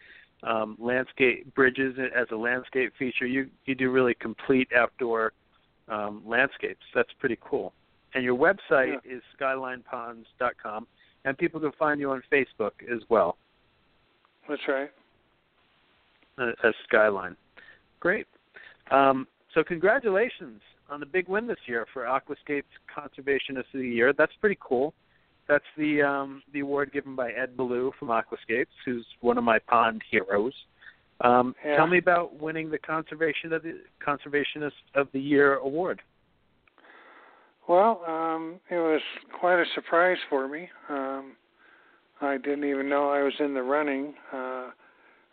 um, 0.42 0.78
landscape 0.80 1.54
bridges 1.54 1.94
as 2.16 2.26
a 2.32 2.36
landscape 2.36 2.90
feature. 2.98 3.26
You 3.26 3.50
you 3.66 3.74
do 3.74 3.90
really 3.90 4.14
complete 4.14 4.68
outdoor 4.74 5.32
um, 5.88 6.22
landscapes. 6.24 6.86
That's 6.94 7.10
pretty 7.20 7.38
cool. 7.42 7.74
And 8.14 8.24
your 8.24 8.36
website 8.36 8.96
is 9.04 9.22
skylineponds.com, 9.38 10.86
and 11.26 11.36
people 11.36 11.60
can 11.60 11.72
find 11.78 12.00
you 12.00 12.10
on 12.12 12.22
Facebook 12.32 12.72
as 12.90 13.00
well 13.10 13.36
That's 14.48 14.62
right. 14.68 14.90
uh, 16.38 16.52
as 16.66 16.72
Skyline. 16.88 17.36
Great. 18.00 18.26
Um, 18.90 19.26
so 19.52 19.62
congratulations 19.64 20.60
on 20.88 21.00
the 21.00 21.06
big 21.06 21.28
win 21.28 21.46
this 21.46 21.58
year 21.66 21.86
for 21.92 22.04
Aquascapes 22.04 22.62
Conservationist 22.96 23.74
of 23.74 23.80
the 23.80 23.88
Year. 23.88 24.14
That's 24.16 24.32
pretty 24.40 24.58
cool. 24.60 24.94
That's 25.48 25.64
the 25.76 26.02
um, 26.02 26.42
the 26.52 26.60
award 26.60 26.92
given 26.92 27.14
by 27.14 27.30
Ed 27.32 27.56
Beaulieu 27.56 27.90
from 27.98 28.08
Aquascapes, 28.08 28.66
who's 28.84 29.06
one 29.20 29.38
of 29.38 29.44
my 29.44 29.58
pond 29.58 30.02
heroes. 30.10 30.54
Um, 31.20 31.54
Yeah. 31.64 31.76
Tell 31.76 31.86
me 31.86 31.98
about 31.98 32.40
winning 32.40 32.70
the 32.70 32.78
Conservation 32.78 33.52
of 33.52 33.62
the 33.62 33.80
Conservationist 34.06 34.72
of 34.94 35.08
the 35.12 35.20
Year 35.20 35.56
award. 35.56 36.02
Well, 37.68 38.02
um, 38.06 38.60
it 38.70 38.76
was 38.76 39.00
quite 39.38 39.58
a 39.60 39.64
surprise 39.74 40.18
for 40.28 40.48
me. 40.48 40.68
Um, 40.88 41.36
I 42.20 42.36
didn't 42.36 42.64
even 42.64 42.88
know 42.88 43.10
I 43.10 43.22
was 43.22 43.32
in 43.38 43.54
the 43.54 43.62
running. 43.62 44.14
Uh, 44.32 44.70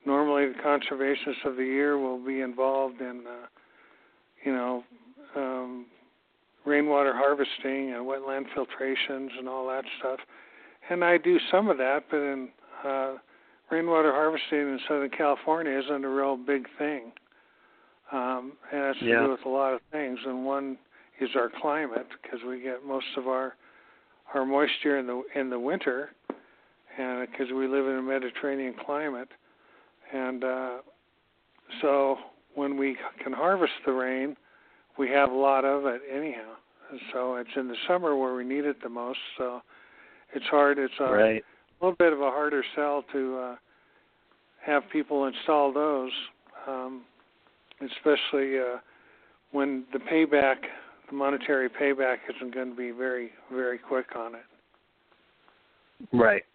normally, 0.06 0.48
the 0.48 0.60
conservationist 0.60 1.46
of 1.46 1.58
the 1.58 1.66
year 1.66 1.98
will 1.98 2.24
be 2.24 2.42
involved 2.42 3.02
in, 3.02 3.24
uh, 3.28 3.48
you 4.46 4.54
know, 4.54 4.84
um, 5.36 5.86
rainwater 6.66 7.14
harvesting 7.14 7.94
and 7.94 8.06
wetland 8.06 8.46
filtrations 8.56 9.30
and 9.38 9.48
all 9.48 9.68
that 9.68 9.84
stuff. 10.00 10.20
And 10.90 11.04
I 11.04 11.18
do 11.18 11.38
some 11.52 11.70
of 11.70 11.78
that, 11.78 12.06
but 12.10 12.18
in 12.18 12.50
uh, 12.86 13.14
rainwater 13.70 14.12
harvesting 14.12 14.60
in 14.60 14.80
Southern 14.88 15.10
California 15.10 15.80
isn't 15.80 16.04
a 16.04 16.10
real 16.10 16.38
big 16.38 16.68
thing. 16.78 17.12
Um, 18.12 18.54
it 18.72 18.78
has 18.78 18.98
to 18.98 19.06
Yeah. 19.06 19.24
do 19.24 19.32
with 19.32 19.46
a 19.46 19.50
lot 19.50 19.74
of 19.74 19.82
things, 19.92 20.20
and 20.26 20.46
one 20.46 20.78
is 21.20 21.30
our 21.36 21.50
climate 21.62 22.08
because 22.22 22.44
we 22.44 22.60
get 22.62 22.86
most 22.86 23.06
of 23.18 23.28
our 23.28 23.56
our 24.34 24.46
moisture 24.46 24.98
in 24.98 25.08
the 25.08 25.24
in 25.36 25.50
the 25.50 25.60
winter, 25.60 26.12
and 26.98 27.28
because 27.30 27.52
we 27.52 27.68
live 27.68 27.88
in 27.88 27.96
a 27.96 28.02
Mediterranean 28.02 28.74
climate, 28.86 29.30
and 30.14 30.44
uh, 30.44 30.78
so 31.82 32.18
when 32.56 32.78
we 32.78 32.98
can 33.24 33.34
harvest 33.34 33.74
the 33.86 33.92
rain, 33.92 34.36
we 35.02 35.10
have 35.10 35.32
a 35.32 35.36
lot 35.36 35.66
of 35.66 35.88
it 35.88 36.00
anyhow. 36.16 36.54
So 37.12 37.36
it's 37.38 37.50
in 37.56 37.68
the 37.68 37.76
summer 37.88 38.16
where 38.16 38.36
we 38.36 38.44
need 38.44 38.66
it 38.66 38.84
the 38.84 38.90
most. 38.90 39.18
So 39.36 39.62
it's 40.36 40.46
hard. 40.46 40.78
It's 40.78 40.94
a 41.00 41.12
Right. 41.12 41.46
little 41.82 41.96
bit 41.96 42.14
of 42.14 42.22
a 42.22 42.30
harder 42.30 42.64
sell 42.76 43.04
to 43.12 43.38
uh, 43.40 43.56
have 44.64 44.88
people 44.92 45.26
install 45.26 45.74
those, 45.74 46.12
um, 46.68 47.04
especially 47.82 48.60
uh, 48.60 48.78
when 49.52 49.86
the 49.92 49.98
payback 49.98 50.58
the 51.10 51.16
monetary 51.16 51.68
payback 51.68 52.18
isn't 52.34 52.54
going 52.54 52.70
to 52.70 52.76
be 52.76 52.92
very 52.92 53.32
very 53.52 53.80
quick 53.80 54.16
on 54.16 54.36
it. 54.36 54.46
Right. 56.14 56.46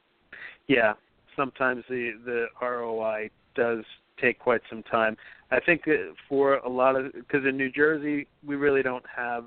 Yeah. 0.69 0.95
Sometimes 1.35 1.83
the 1.88 2.12
the 2.25 2.47
ROI 2.62 3.29
does 3.57 3.85
take 4.21 4.39
quite 4.39 4.61
some 4.69 4.83
time. 4.83 5.17
I 5.51 5.61
think 5.61 5.83
for 6.29 6.55
a 6.57 6.69
lot 6.69 6.97
of 6.97 7.13
because 7.13 7.45
in 7.47 7.57
New 7.57 7.71
Jersey 7.71 8.27
we 8.45 8.57
really 8.57 8.83
don't 8.83 9.05
have 9.15 9.45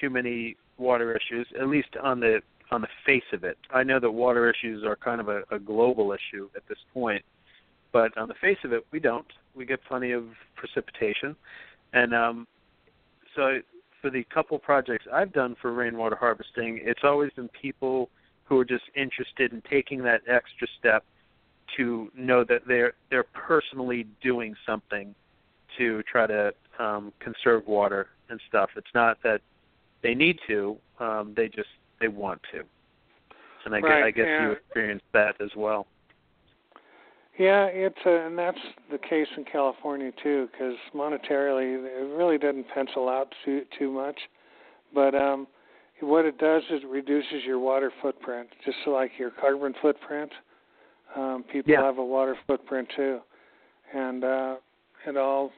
too 0.00 0.10
many 0.10 0.56
water 0.78 1.16
issues, 1.16 1.46
at 1.60 1.68
least 1.68 1.88
on 2.02 2.20
the 2.20 2.40
on 2.70 2.80
the 2.80 2.88
face 3.04 3.22
of 3.32 3.44
it. 3.44 3.58
I 3.72 3.82
know 3.82 4.00
that 4.00 4.10
water 4.10 4.50
issues 4.50 4.84
are 4.84 4.96
kind 4.96 5.20
of 5.20 5.28
a, 5.28 5.42
a 5.50 5.58
global 5.58 6.12
issue 6.12 6.48
at 6.56 6.62
this 6.68 6.78
point, 6.94 7.22
but 7.92 8.16
on 8.16 8.28
the 8.28 8.34
face 8.40 8.58
of 8.64 8.72
it, 8.72 8.86
we 8.90 8.98
don't. 8.98 9.26
We 9.54 9.66
get 9.66 9.84
plenty 9.84 10.12
of 10.12 10.24
precipitation, 10.56 11.36
and 11.92 12.14
um, 12.14 12.46
so 13.36 13.58
for 14.00 14.10
the 14.10 14.24
couple 14.34 14.58
projects 14.58 15.04
I've 15.12 15.32
done 15.32 15.56
for 15.60 15.72
rainwater 15.72 16.16
harvesting, 16.16 16.80
it's 16.82 17.02
always 17.04 17.30
been 17.32 17.48
people 17.48 18.08
who 18.44 18.58
are 18.58 18.64
just 18.64 18.84
interested 18.96 19.52
in 19.52 19.62
taking 19.70 20.02
that 20.02 20.22
extra 20.26 20.66
step 20.78 21.04
to 21.76 22.10
know 22.16 22.44
that 22.44 22.62
they're 22.66 22.94
they're 23.10 23.24
personally 23.24 24.06
doing 24.22 24.54
something 24.66 25.14
to 25.78 26.02
try 26.10 26.26
to 26.26 26.52
um, 26.78 27.12
conserve 27.20 27.66
water 27.66 28.08
and 28.28 28.40
stuff. 28.48 28.70
It's 28.76 28.94
not 28.94 29.18
that 29.22 29.40
they 30.02 30.14
need 30.14 30.38
to; 30.48 30.76
um, 31.00 31.32
they 31.36 31.48
just 31.48 31.68
they 32.00 32.08
want 32.08 32.40
to. 32.52 32.62
And 33.64 33.74
I, 33.74 33.78
right, 33.78 33.98
guess, 33.98 34.06
I 34.06 34.10
guess 34.10 34.26
yeah. 34.26 34.46
you 34.46 34.52
experienced 34.52 35.04
that 35.12 35.40
as 35.40 35.50
well. 35.56 35.86
Yeah, 37.38 37.66
it's 37.66 37.96
a, 38.04 38.26
and 38.26 38.36
that's 38.36 38.58
the 38.90 38.98
case 38.98 39.28
in 39.36 39.44
California 39.44 40.10
too, 40.22 40.48
because 40.52 40.74
monetarily 40.94 41.82
it 41.84 42.16
really 42.16 42.38
doesn't 42.38 42.66
pencil 42.74 43.08
out 43.08 43.32
too 43.44 43.62
too 43.78 43.90
much, 43.90 44.18
but 44.94 45.14
um, 45.14 45.46
what 46.00 46.26
it 46.26 46.36
does 46.38 46.62
is 46.70 46.82
it 46.82 46.88
reduces 46.88 47.44
your 47.46 47.58
water 47.58 47.90
footprint, 48.02 48.48
just 48.64 48.76
like 48.86 49.12
your 49.18 49.30
carbon 49.30 49.72
footprint. 49.80 50.30
Um, 51.16 51.44
people 51.44 51.72
Yeah. 51.72 51.82
have 51.82 51.98
a 51.98 52.04
water 52.04 52.36
footprint 52.46 52.88
too, 52.96 53.20
and 53.92 54.24
uh, 54.24 54.56
it 55.06 55.16
all 55.16 55.52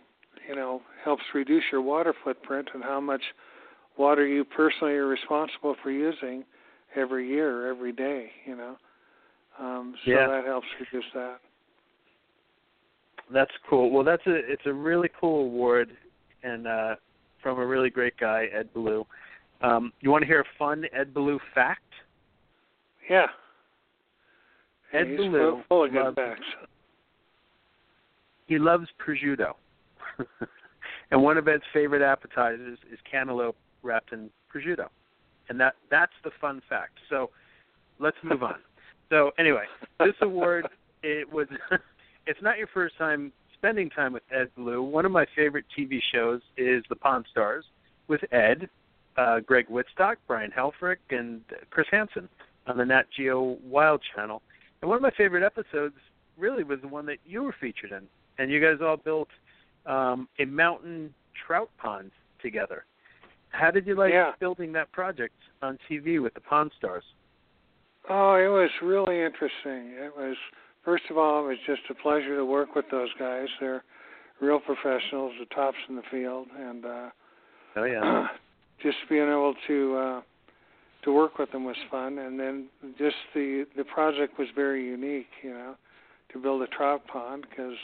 you 0.49 0.55
know 0.57 0.83
helps 1.05 1.23
reduce 1.35 1.65
your 1.71 1.81
water 1.81 2.13
footprint 2.25 2.69
and 2.75 2.83
how 2.83 3.01
much 3.01 3.23
water 3.97 4.27
you 4.27 4.45
personally 4.45 4.95
are 4.95 5.07
responsible 5.07 5.77
for 5.83 5.91
using 5.91 6.45
every 6.97 7.29
year, 7.29 7.69
every 7.69 7.93
day. 7.93 8.31
You 8.47 8.57
know, 8.57 8.77
um, 9.59 9.95
so 10.05 10.11
Yeah. 10.11 10.27
that 10.27 10.45
helps 10.45 10.67
reduce 10.81 11.11
that. 11.15 11.39
That's 13.33 13.53
cool. 13.69 13.91
Well, 13.91 14.05
that's 14.05 14.27
a 14.27 14.35
it's 14.35 14.67
a 14.67 14.73
really 14.73 15.09
cool 15.21 15.45
award, 15.45 15.97
and 16.43 16.67
uh, 16.67 16.97
from 17.43 17.59
a 17.59 17.67
really 17.67 17.91
great 17.91 18.17
guy, 18.17 18.47
Ed 18.53 18.73
Beaulieu. 18.73 19.05
Um, 19.63 19.93
you 20.01 20.11
want 20.11 20.23
to 20.23 20.27
hear 20.27 20.41
a 20.41 20.59
fun 20.59 20.85
Ed 20.93 21.15
Beaulieu 21.15 21.39
fact? 21.55 21.81
Yeah. 23.09 23.27
Ed 24.95 25.07
He's 25.09 25.17
Blue 25.19 25.31
full- 25.33 25.63
full 25.69 25.85
of 25.85 25.93
good 25.93 26.03
loves- 26.03 26.17
facts. 26.17 26.47
He 28.47 28.59
loves 28.59 28.87
prosciutto, 28.99 29.55
and 31.11 31.23
one 31.23 31.39
of 31.39 31.49
Ed's 31.49 31.63
favorite 31.73 32.03
appetizers 32.03 32.79
is 32.93 32.99
cantaloupe 33.11 33.57
wrapped 33.83 34.13
in 34.13 34.29
prosciutto, 34.55 34.89
and 35.49 35.59
that 35.61 35.77
that's 35.91 36.13
the 36.25 36.31
fun 36.41 36.61
fact. 36.69 36.99
So 37.09 37.31
let's 37.99 38.17
move 38.23 38.43
on. 38.43 38.57
So 39.11 39.33
anyway, 39.39 39.67
this 40.01 40.15
award 40.23 40.67
it 41.03 41.31
was 41.31 41.47
it's 42.27 42.41
not 42.43 42.57
your 42.57 42.67
first 42.69 42.97
time 42.97 43.33
spending 43.53 43.91
time 43.91 44.15
with 44.15 44.23
Ed 44.33 44.49
Beaulieu. 44.57 44.83
One 44.83 45.05
of 45.05 45.13
my 45.13 45.27
favorite 45.37 45.67
TV 45.79 46.01
shows 46.13 46.41
is 46.57 46.83
The 46.89 46.97
Pond 46.97 47.27
Stars 47.31 47.67
with 48.09 48.23
Ed, 48.33 48.69
uh, 49.19 49.41
Greg 49.41 49.67
Wittstock, 49.69 50.17
Brian 50.27 50.51
Helfrich, 50.51 50.97
and 51.11 51.43
Chris 51.71 51.87
Hansen 51.91 52.29
on 52.67 52.79
the 52.79 52.85
Nat 52.85 53.05
Geo 53.15 53.59
Wild 53.65 54.01
Channel. 54.17 54.41
And 54.85 54.91
one 54.91 54.97
of 54.97 55.03
my 55.03 55.13
favorite 55.13 55.43
episodes 55.43 55.95
really 56.37 56.63
was 56.63 56.79
the 56.83 56.89
one 56.89 57.07
that 57.07 57.17
you 57.25 57.43
were 57.43 57.55
featured 57.59 57.91
in, 57.91 58.03
and 58.37 58.51
you 58.51 58.61
guys 58.61 58.83
all 58.83 58.99
built 58.99 59.29
um, 59.87 60.29
a 60.39 60.45
mountain 60.45 61.15
trout 61.47 61.71
pond 61.79 62.11
together. 62.43 62.85
How 63.49 63.71
did 63.71 63.87
you 63.87 63.95
like 63.95 64.13
Yeah. 64.13 64.33
building 64.41 64.73
that 64.73 64.93
project 64.93 65.37
on 65.63 65.79
TV 65.89 66.21
with 66.23 66.35
the 66.35 66.43
Pond 66.43 66.71
Stars? 66.77 67.03
Oh, 68.11 68.35
it 68.35 68.49
was 68.49 68.69
really 68.83 69.23
interesting. 69.23 69.93
It 69.97 70.15
was 70.15 70.37
first 70.85 71.05
of 71.09 71.17
all, 71.17 71.47
it 71.47 71.49
was 71.49 71.59
just 71.67 71.89
a 71.89 71.95
pleasure 71.95 72.37
to 72.37 72.45
work 72.45 72.75
with 72.75 72.85
those 72.91 73.09
guys. 73.19 73.49
They're 73.61 73.83
real 74.39 74.61
professionals, 74.61 75.33
the 75.41 75.47
tops 75.55 75.79
in 75.89 75.97
the 75.97 76.03
field, 76.11 76.49
and 76.59 76.85
uh, 76.85 77.11
Oh 77.77 77.85
yeah. 77.85 78.27
just 78.83 78.99
being 79.09 79.31
able 79.31 79.55
to 79.67 79.97
uh, 79.97 80.21
to 81.05 81.13
work 81.13 81.39
with 81.39 81.53
them 81.53 81.65
was 81.65 81.77
fun. 81.91 82.19
And 82.19 82.39
then 82.39 82.67
just 82.99 83.17
the 83.35 83.67
the 83.77 83.85
project 83.85 84.39
was 84.39 84.49
very 84.55 84.85
unique, 84.85 85.29
you 85.43 85.51
know, 85.51 85.75
to 86.33 86.39
build 86.39 86.63
a 86.63 86.67
trout 86.69 87.07
pond 87.07 87.47
because 87.49 87.77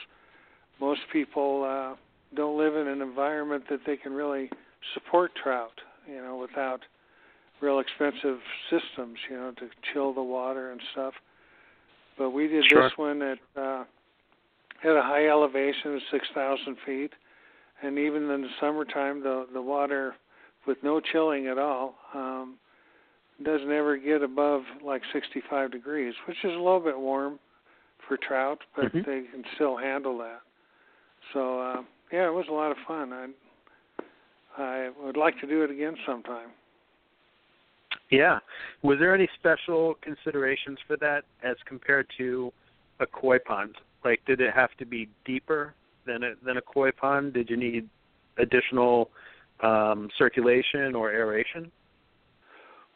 most 0.80 1.00
people 1.12 1.64
uh, 1.64 1.96
don't 2.34 2.58
live 2.58 2.74
in 2.76 2.88
an 2.88 3.02
environment 3.02 3.64
that 3.70 3.80
they 3.86 3.96
can 3.96 4.12
really 4.12 4.50
support 4.94 5.32
trout, 5.40 5.80
you 6.08 6.16
know, 6.16 6.36
without 6.36 6.80
real 7.60 7.78
expensive 7.78 8.38
systems, 8.70 9.18
you 9.30 9.36
know, 9.36 9.52
to 9.58 9.68
chill 9.92 10.14
the 10.14 10.22
water 10.22 10.72
and 10.72 10.80
stuff. 10.92 11.12
But 12.16 12.30
we 12.30 12.48
did 12.48 12.64
Sure. 12.68 12.84
this 12.84 12.92
one 12.96 13.22
at 13.22 13.38
uh, 13.56 13.84
at 14.82 14.96
a 14.96 15.02
high 15.02 15.28
elevation 15.28 15.94
of 15.94 16.00
six 16.10 16.26
thousand 16.34 16.76
feet, 16.86 17.12
and 17.82 17.98
even 17.98 18.30
in 18.30 18.42
the 18.42 18.48
summertime, 18.60 19.22
the 19.22 19.46
the 19.52 19.60
water 19.60 20.14
with 20.66 20.78
no 20.82 21.00
chilling 21.00 21.46
at 21.46 21.58
all 21.58 21.94
um, 22.14 22.56
doesn't 23.42 23.70
ever 23.70 23.96
get 23.96 24.22
above 24.22 24.62
like 24.84 25.02
65 25.12 25.70
degrees, 25.70 26.14
which 26.26 26.36
is 26.44 26.52
a 26.52 26.58
little 26.58 26.80
bit 26.80 26.98
warm 26.98 27.38
for 28.06 28.16
trout, 28.16 28.58
but 28.76 28.92
Mhm. 28.92 29.04
they 29.04 29.22
can 29.22 29.44
still 29.54 29.76
handle 29.76 30.18
that. 30.18 30.42
So 31.32 31.60
uh, 31.60 31.82
yeah, 32.12 32.26
it 32.26 32.32
was 32.32 32.46
a 32.48 32.52
lot 32.52 32.70
of 32.70 32.78
fun. 32.86 33.12
I 33.12 33.28
I 34.56 34.90
would 35.00 35.16
like 35.16 35.38
to 35.40 35.46
do 35.46 35.62
it 35.62 35.70
again 35.70 35.96
sometime. 36.04 36.50
Yeah. 38.10 38.40
Was 38.82 38.98
there 38.98 39.14
any 39.14 39.28
special 39.38 39.94
considerations 40.02 40.78
for 40.86 40.96
that 40.96 41.24
as 41.42 41.56
compared 41.64 42.08
to 42.18 42.52
a 42.98 43.06
koi 43.06 43.38
pond? 43.38 43.76
Like, 44.04 44.24
did 44.26 44.40
it 44.40 44.52
have 44.52 44.74
to 44.78 44.84
be 44.84 45.08
deeper 45.24 45.74
than 46.04 46.24
a 46.24 46.34
than 46.42 46.56
a 46.56 46.62
koi 46.62 46.90
pond? 46.90 47.32
Did 47.34 47.48
you 47.48 47.56
need 47.56 47.88
additional 48.38 49.10
um, 49.60 50.10
circulation 50.18 50.94
or 50.94 51.12
aeration? 51.12 51.70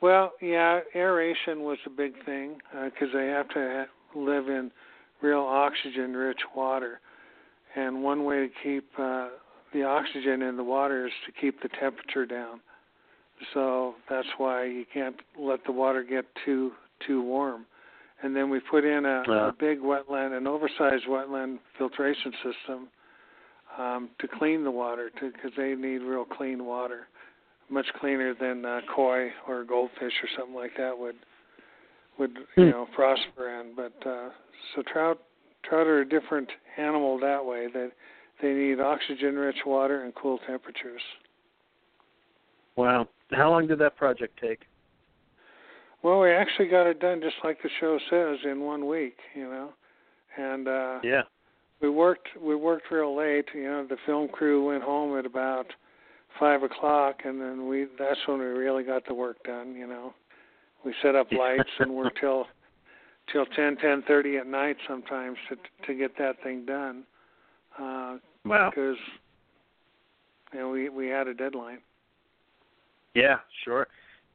Well, 0.04 0.32
yeah, 0.42 0.80
aeration 0.94 1.62
was 1.62 1.78
a 1.86 1.88
big 1.88 2.12
thing 2.26 2.58
because 2.84 3.08
they 3.14 3.28
have 3.28 3.48
to 3.48 3.86
ha- 3.86 4.20
live 4.20 4.48
in 4.48 4.70
real 5.22 5.40
oxygen-rich 5.40 6.40
water, 6.54 7.00
and 7.74 8.02
one 8.02 8.26
way 8.26 8.46
to 8.46 8.48
keep 8.62 8.84
uh, 8.98 9.28
the 9.72 9.82
oxygen 9.82 10.42
in 10.42 10.58
the 10.58 10.62
water 10.62 11.06
is 11.06 11.12
to 11.24 11.32
keep 11.40 11.62
the 11.62 11.70
temperature 11.80 12.26
down. 12.26 12.60
So 13.54 13.94
that's 14.10 14.28
why 14.36 14.66
you 14.66 14.84
can't 14.92 15.16
let 15.38 15.64
the 15.64 15.72
water 15.72 16.02
get 16.02 16.26
too 16.44 16.72
too 17.06 17.22
warm. 17.22 17.64
And 18.22 18.36
then 18.36 18.50
we 18.50 18.60
put 18.60 18.84
in 18.84 19.06
a, 19.06 19.22
Yeah. 19.26 19.48
a 19.48 19.52
big 19.52 19.80
wetland, 19.80 20.36
an 20.36 20.46
oversized 20.46 21.06
wetland 21.08 21.60
filtration 21.78 22.32
system 22.44 22.88
um, 23.78 24.10
to 24.18 24.28
clean 24.28 24.64
the 24.64 24.70
water, 24.70 25.10
because 25.14 25.52
they 25.56 25.74
need 25.74 26.02
real 26.02 26.26
clean 26.26 26.66
water 26.66 27.08
much 27.74 27.86
cleaner 28.00 28.34
than 28.34 28.64
uh, 28.64 28.80
koi 28.94 29.30
or 29.48 29.64
goldfish 29.64 30.12
or 30.22 30.28
something 30.38 30.54
like 30.54 30.70
that 30.78 30.96
would 30.96 31.16
would 32.18 32.30
you 32.56 32.64
Hmm. 32.64 32.70
know 32.70 32.86
prosper 32.94 33.60
in. 33.60 33.74
But 33.74 34.08
uh, 34.08 34.30
so 34.74 34.82
trout 34.90 35.20
trout 35.64 35.86
are 35.86 36.00
a 36.00 36.08
different 36.08 36.48
animal 36.78 37.18
that 37.18 37.44
way. 37.44 37.66
That 37.72 37.90
they 38.40 38.52
need 38.52 38.80
oxygen-rich 38.80 39.58
water 39.66 40.04
and 40.04 40.14
cool 40.14 40.38
temperatures. 40.46 41.02
Wow. 42.76 43.08
How 43.32 43.50
long 43.50 43.66
did 43.66 43.78
that 43.80 43.96
project 43.96 44.38
take? 44.40 44.60
Well, 46.02 46.20
we 46.20 46.30
actually 46.30 46.68
got 46.68 46.86
it 46.86 47.00
done 47.00 47.20
just 47.20 47.36
like 47.42 47.62
the 47.62 47.70
show 47.80 47.98
says 48.10 48.38
in 48.44 48.60
one 48.60 48.86
week, 48.86 49.16
you 49.34 49.44
know, 49.44 49.70
and 50.36 50.68
uh, 50.68 50.98
Yeah. 51.02 51.22
we 51.80 51.88
worked 51.88 52.28
we 52.40 52.54
worked 52.54 52.90
real 52.90 53.16
late. 53.16 53.46
You 53.54 53.64
know, 53.64 53.86
the 53.88 53.96
film 54.06 54.28
crew 54.28 54.66
went 54.66 54.82
home 54.82 55.18
at 55.18 55.26
about 55.26 55.66
five 56.38 56.62
o'clock, 56.62 57.20
and 57.24 57.40
then 57.40 57.66
we 57.68 57.86
that's 57.98 58.20
when 58.26 58.38
we 58.38 58.44
really 58.44 58.84
got 58.84 59.06
the 59.06 59.14
work 59.14 59.42
done. 59.44 59.74
You 59.74 59.86
know, 59.86 60.14
we 60.84 60.94
set 61.02 61.14
up 61.14 61.30
lights 61.32 61.70
and 61.78 61.94
worked 61.94 62.18
till 62.20 62.46
till 63.32 63.46
ten 63.46 63.76
ten 63.76 64.02
thirty 64.06 64.36
at 64.36 64.46
night 64.46 64.76
sometimes 64.88 65.36
to 65.48 65.56
to 65.86 65.94
get 65.98 66.16
that 66.18 66.42
thing 66.42 66.64
done 66.64 67.04
because 67.76 68.26
Wow. 68.44 68.70
you 70.52 70.58
know 70.58 70.70
we 70.70 70.88
we 70.88 71.08
had 71.08 71.26
a 71.28 71.34
deadline. 71.34 71.78
Yeah, 73.14 73.36
sure. 73.64 73.86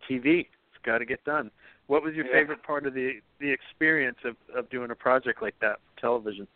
TV. 0.10 0.40
It's 0.42 0.86
got 0.86 1.00
to 1.00 1.06
get 1.06 1.24
done. 1.26 1.52
What 1.88 2.04
was 2.04 2.16
your 2.16 2.26
Yeah. 2.28 2.34
favorite 2.34 2.64
part 2.64 2.86
of 2.86 2.94
the 2.94 3.22
the 3.40 3.50
experience 3.50 4.18
of 4.24 4.36
of 4.56 4.70
doing 4.70 4.92
a 4.92 4.96
project 4.96 5.42
like 5.42 5.58
that 5.60 5.80
for 5.96 6.02
television? 6.02 6.48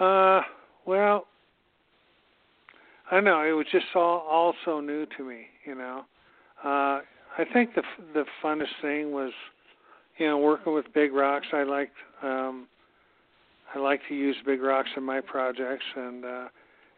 Uh, 0.00 0.40
well, 0.86 1.26
I 3.10 3.20
know 3.20 3.40
it 3.42 3.52
was 3.52 3.66
just 3.70 3.86
all 3.94 4.20
all 4.28 4.54
so 4.64 4.80
new 4.80 5.06
to 5.16 5.24
me, 5.24 5.46
you 5.66 5.74
know. 5.74 6.04
Uh 6.64 7.00
I 7.38 7.44
think 7.52 7.74
the 7.74 7.82
the 8.14 8.24
funnest 8.42 8.80
thing 8.80 9.12
was 9.12 9.32
you 10.18 10.26
know 10.26 10.38
working 10.38 10.74
with 10.74 10.86
big 10.94 11.12
rocks. 11.12 11.46
I 11.52 11.62
liked 11.64 11.96
um 12.22 12.66
I 13.74 13.78
like 13.78 14.00
to 14.08 14.14
use 14.14 14.36
big 14.44 14.60
rocks 14.60 14.90
in 14.96 15.02
my 15.02 15.20
projects 15.20 15.84
and 15.96 16.24
uh 16.24 16.48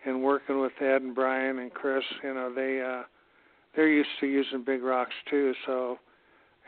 and 0.06 0.22
working 0.22 0.60
with 0.60 0.72
Ed 0.80 1.02
and 1.02 1.14
Brian 1.14 1.58
and 1.58 1.72
Chris, 1.72 2.04
you 2.22 2.34
know, 2.34 2.52
they 2.54 2.82
uh 2.82 3.04
they're 3.74 3.88
used 3.88 4.10
to 4.20 4.26
using 4.26 4.62
big 4.64 4.82
rocks 4.82 5.14
too, 5.30 5.54
so 5.66 5.98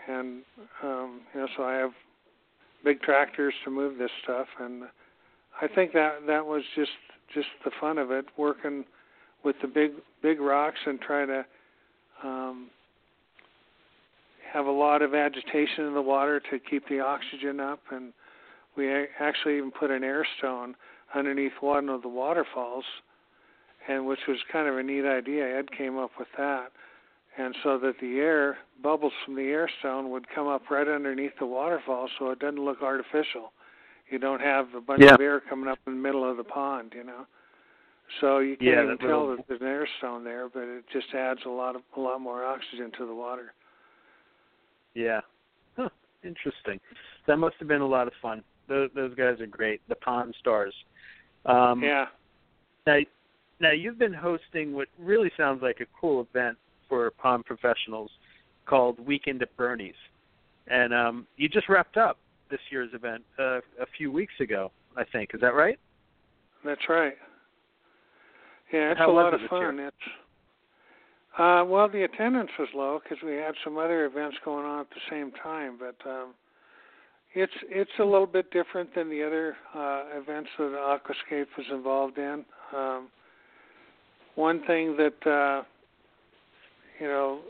and 0.09 0.43
um 0.83 1.21
you 1.35 1.41
know, 1.41 1.49
so 1.57 1.65
I 1.65 1.75
have 1.75 1.93
big 2.85 3.01
tractors 3.03 3.55
to 3.65 3.71
move 3.71 3.99
this 3.99 4.11
stuff 4.25 4.47
and 4.61 4.85
I 5.61 5.69
think 5.69 5.93
that 5.93 6.27
that 6.27 6.47
was 6.47 6.63
just 6.75 6.91
just 7.35 7.49
the 7.65 7.71
fun 7.81 7.99
of 7.99 8.11
it, 8.11 8.27
working 8.37 8.85
with 9.47 9.57
the 9.63 9.69
big 9.69 9.93
big 10.23 10.41
rocks 10.41 10.81
and 10.85 11.01
trying 11.01 11.29
to 11.29 11.47
um, 12.23 12.69
have 14.53 14.67
a 14.67 14.71
lot 14.71 15.01
of 15.01 15.15
agitation 15.15 15.87
in 15.87 15.95
the 15.95 16.03
water 16.03 16.43
to 16.51 16.59
keep 16.59 16.87
the 16.89 17.01
oxygen 17.01 17.61
up. 17.61 17.81
And 17.93 18.13
we 18.77 19.07
actually 19.21 19.57
even 19.57 19.71
put 19.71 19.91
an 19.91 20.03
air 20.03 20.27
stone 20.39 20.75
underneath 21.15 21.53
one 21.61 21.89
of 21.89 22.03
the 22.03 22.09
waterfalls, 22.09 22.85
and 23.89 24.07
which 24.07 24.19
was 24.27 24.39
kind 24.53 24.69
of 24.69 24.77
a 24.77 24.83
neat 24.83 25.07
idea. 25.07 25.59
Ed 25.59 25.71
came 25.71 25.97
up 25.97 26.11
with 26.19 26.29
that. 26.37 26.73
And 27.39 27.55
so 27.63 27.79
that 27.79 27.95
the 28.01 28.19
air 28.19 28.57
bubbles 28.83 29.13
from 29.25 29.37
the 29.37 29.43
air 29.43 29.71
stone 29.79 30.11
would 30.11 30.27
come 30.35 30.49
up 30.49 30.71
right 30.71 30.89
underneath 30.89 31.33
the 31.39 31.47
waterfall, 31.47 32.09
so 32.19 32.31
it 32.31 32.41
doesn't 32.41 32.65
look 32.65 32.83
artificial 32.83 33.53
you 34.11 34.19
don't 34.19 34.41
have 34.41 34.67
a 34.77 34.81
bunch 34.81 35.03
yeah. 35.03 35.15
of 35.15 35.21
air 35.21 35.41
coming 35.41 35.69
up 35.69 35.79
in 35.87 35.95
the 35.95 36.01
middle 36.01 36.29
of 36.29 36.37
the 36.37 36.45
pond, 36.45 36.93
you 36.95 37.05
know. 37.05 37.27
So 38.21 38.39
you 38.39 38.57
can't 38.57 38.71
yeah, 38.71 38.85
even 38.85 38.99
tell 38.99 39.29
little... 39.29 39.37
that 39.37 39.45
there's 39.49 39.61
an 39.61 39.67
air 39.67 39.89
stone 39.99 40.25
there, 40.25 40.49
but 40.49 40.63
it 40.63 40.85
just 40.93 41.13
adds 41.15 41.41
a 41.47 41.51
lot 41.51 41.77
of 41.77 41.83
a 41.97 42.01
lot 42.01 42.21
more 42.21 42.45
oxygen 42.45 42.91
to 42.99 43.07
the 43.07 43.15
water. 43.15 43.53
Yeah. 44.95 45.21
Huh. 45.77 45.89
Interesting. 46.25 46.81
That 47.27 47.37
must 47.37 47.57
have 47.59 47.69
been 47.69 47.83
a 47.83 47.87
lot 47.87 48.07
of 48.07 48.13
fun. 48.23 48.43
Those, 48.69 48.91
those 48.95 49.15
guys 49.15 49.41
are 49.41 49.47
great. 49.47 49.81
The 49.89 49.95
Pond 49.97 50.35
Stars. 50.41 50.75
Um, 51.45 51.83
yeah. 51.83 52.07
Now, 52.87 52.99
now 53.61 53.71
you've 53.73 53.99
been 53.99 54.15
hosting 54.15 54.73
what 54.73 54.89
really 54.99 55.31
sounds 55.37 55.63
like 55.63 55.81
a 55.81 55.87
cool 56.01 56.27
event 56.31 56.57
for 56.89 57.11
pond 57.13 57.45
professionals 57.45 58.11
called 58.67 58.99
Weekend 59.05 59.43
at 59.43 59.57
Bernie's, 59.57 59.95
and 60.69 60.93
um, 60.93 61.27
you 61.37 61.49
just 61.49 61.69
wrapped 61.69 61.97
up 61.97 62.19
this 62.51 62.61
year's 62.71 62.91
event 62.95 63.23
uh, 63.39 63.59
a 63.81 63.87
few 63.97 64.11
weeks 64.11 64.35
ago. 64.41 64.71
I 64.97 65.05
think 65.05 65.31
is 65.35 65.41
that 65.41 65.55
right? 65.55 65.79
That's 66.65 66.81
right. 66.89 67.15
Yeah, 68.73 68.91
it's 68.91 68.99
How 68.99 69.11
a 69.11 69.13
lot 69.13 69.35
of 69.35 69.41
fun. 69.49 69.79
It's 69.79 69.97
uh, 71.39 71.65
well, 71.67 71.89
the 71.89 72.03
attendance 72.05 72.51
was 72.59 72.69
low 72.75 72.99
because 73.03 73.19
we 73.23 73.35
had 73.35 73.55
some 73.63 73.77
other 73.77 74.07
events 74.07 74.37
going 74.45 74.65
on 74.65 74.81
at 74.81 74.91
the 74.91 75.01
same 75.11 75.31
time, 75.43 75.79
but 75.79 75.97
um, 76.09 76.33
it's 77.35 77.53
it's 77.69 77.91
a 78.01 78.05
little 78.05 78.27
bit 78.27 78.51
different 78.51 78.95
than 78.95 79.11
the 79.11 79.23
other 79.23 79.55
uh, 79.75 80.05
events 80.15 80.49
that 80.59 80.73
Aquascape 80.73 81.47
was 81.57 81.67
involved 81.71 82.17
in. 82.17 82.45
Um, 82.75 83.09
one 84.35 84.65
thing 84.67 84.97
that 84.97 85.31
uh, 85.31 85.63
you 87.01 87.07
know, 87.07 87.41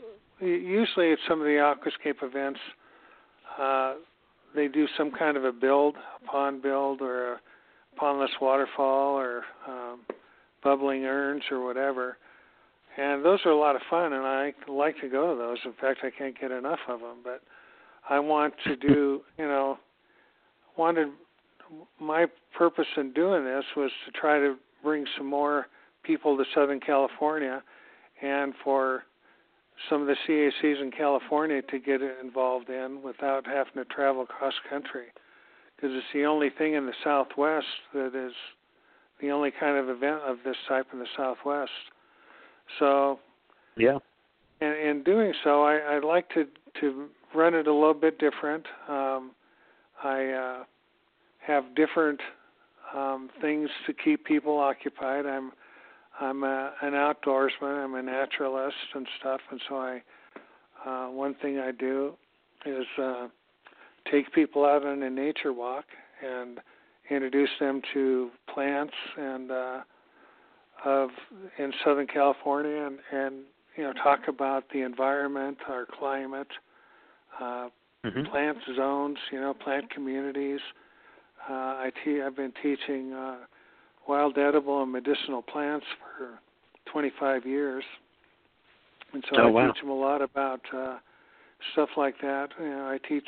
usually 0.41 1.13
at 1.13 1.19
some 1.27 1.39
of 1.39 1.45
the 1.45 1.51
Aquascape 1.51 2.21
events, 2.21 2.59
uh, 3.59 3.93
they 4.55 4.67
do 4.67 4.87
some 4.97 5.11
kind 5.11 5.37
of 5.37 5.45
a 5.45 5.51
build, 5.51 5.95
a 5.95 6.25
pond 6.25 6.61
build, 6.61 7.01
or 7.01 7.33
a 7.33 7.39
pondless 7.99 8.29
waterfall, 8.41 9.17
or 9.17 9.43
um, 9.67 10.01
bubbling 10.63 11.05
urns, 11.05 11.43
or 11.51 11.63
whatever. 11.63 12.17
And 12.97 13.23
those 13.23 13.39
are 13.45 13.51
a 13.51 13.57
lot 13.57 13.75
of 13.75 13.81
fun, 13.89 14.13
and 14.13 14.25
I 14.25 14.53
like 14.67 14.99
to 15.01 15.09
go 15.09 15.33
to 15.33 15.37
those. 15.37 15.57
In 15.65 15.73
fact, 15.73 15.99
I 16.03 16.09
can't 16.09 16.39
get 16.39 16.51
enough 16.51 16.79
of 16.87 16.99
them. 16.99 17.17
But 17.23 17.41
I 18.09 18.19
want 18.19 18.53
to 18.65 18.75
do, 18.75 19.21
you 19.37 19.45
know, 19.45 19.77
wanted 20.77 21.09
my 21.99 22.25
purpose 22.57 22.87
in 22.95 23.11
doing 23.11 23.43
this 23.43 23.65
was 23.75 23.91
to 24.05 24.11
try 24.11 24.39
to 24.39 24.55
bring 24.83 25.05
some 25.17 25.27
more 25.27 25.67
people 26.03 26.37
to 26.37 26.45
Southern 26.55 26.79
California, 26.79 27.61
and 28.21 28.53
for 28.63 29.03
some 29.89 30.01
of 30.01 30.07
the 30.07 30.15
CACs 30.27 30.81
in 30.81 30.91
California 30.91 31.61
to 31.61 31.79
get 31.79 32.01
involved 32.01 32.69
in 32.69 33.01
without 33.03 33.45
having 33.45 33.73
to 33.75 33.85
travel 33.85 34.25
cross 34.25 34.53
country 34.69 35.07
because 35.75 35.95
it's 35.95 36.07
the 36.13 36.25
only 36.25 36.49
thing 36.49 36.73
in 36.73 36.85
the 36.85 36.93
Southwest 37.03 37.67
that 37.93 38.15
is 38.15 38.33
the 39.21 39.31
only 39.31 39.51
kind 39.51 39.77
of 39.77 39.89
event 39.89 40.21
of 40.25 40.37
this 40.45 40.55
type 40.67 40.87
in 40.93 40.99
the 40.99 41.07
Southwest. 41.15 41.71
So, 42.79 43.19
yeah, 43.77 43.97
and 44.61 44.75
in 44.75 45.03
doing 45.03 45.33
so, 45.43 45.63
I, 45.63 45.95
I'd 45.95 46.03
like 46.03 46.29
to 46.29 46.45
to 46.81 47.07
run 47.33 47.53
it 47.53 47.67
a 47.67 47.73
little 47.73 47.93
bit 47.93 48.19
different. 48.19 48.65
Um, 48.87 49.31
I 50.03 50.25
uh, 50.25 50.63
have 51.39 51.75
different 51.75 52.19
um, 52.95 53.29
things 53.41 53.69
to 53.85 53.93
keep 53.93 54.25
people 54.25 54.57
occupied. 54.57 55.25
I'm 55.25 55.51
I'm 56.19 56.43
a, 56.43 56.71
an 56.81 56.93
outdoorsman. 56.93 57.83
I'm 57.83 57.95
a 57.95 58.01
naturalist 58.01 58.75
and 58.93 59.07
stuff, 59.19 59.41
and 59.51 59.61
so 59.67 59.77
I 59.77 60.01
uh, 60.85 61.07
one 61.07 61.35
thing 61.35 61.59
I 61.59 61.71
do 61.71 62.13
is 62.65 62.85
uh, 63.01 63.27
take 64.11 64.31
people 64.33 64.65
out 64.65 64.85
on 64.85 65.03
a 65.03 65.09
nature 65.09 65.53
walk 65.53 65.85
and 66.23 66.59
introduce 67.09 67.49
them 67.59 67.81
to 67.93 68.29
plants 68.53 68.93
and 69.17 69.51
uh, 69.51 69.79
of 70.85 71.09
in 71.57 71.71
Southern 71.83 72.07
California 72.07 72.85
and, 72.85 72.99
and 73.11 73.35
you 73.75 73.83
know 73.83 73.93
talk 73.93 74.27
about 74.27 74.65
the 74.73 74.81
environment, 74.81 75.57
our 75.67 75.85
climate, 75.85 76.47
uh, 77.39 77.69
mm-hmm. 78.05 78.29
plant 78.29 78.57
zones, 78.75 79.17
you 79.31 79.39
know, 79.39 79.53
plant 79.53 79.89
communities. 79.89 80.59
Uh, 81.49 81.53
I 81.53 81.91
te- 82.03 82.21
I've 82.21 82.35
been 82.35 82.53
teaching. 82.61 83.13
Uh, 83.13 83.37
wild 84.07 84.37
edible 84.37 84.81
and 84.81 84.91
medicinal 84.91 85.41
plants 85.41 85.85
for 86.17 86.39
25 86.91 87.45
years, 87.45 87.83
and 89.13 89.23
so 89.29 89.41
oh, 89.41 89.47
I 89.47 89.49
wow. 89.49 89.71
teach 89.71 89.81
them 89.81 89.89
a 89.89 89.93
lot 89.93 90.21
about 90.21 90.61
uh, 90.75 90.97
stuff 91.73 91.89
like 91.97 92.15
that. 92.21 92.49
You 92.59 92.69
know, 92.69 92.87
I 92.87 92.99
teach 93.07 93.27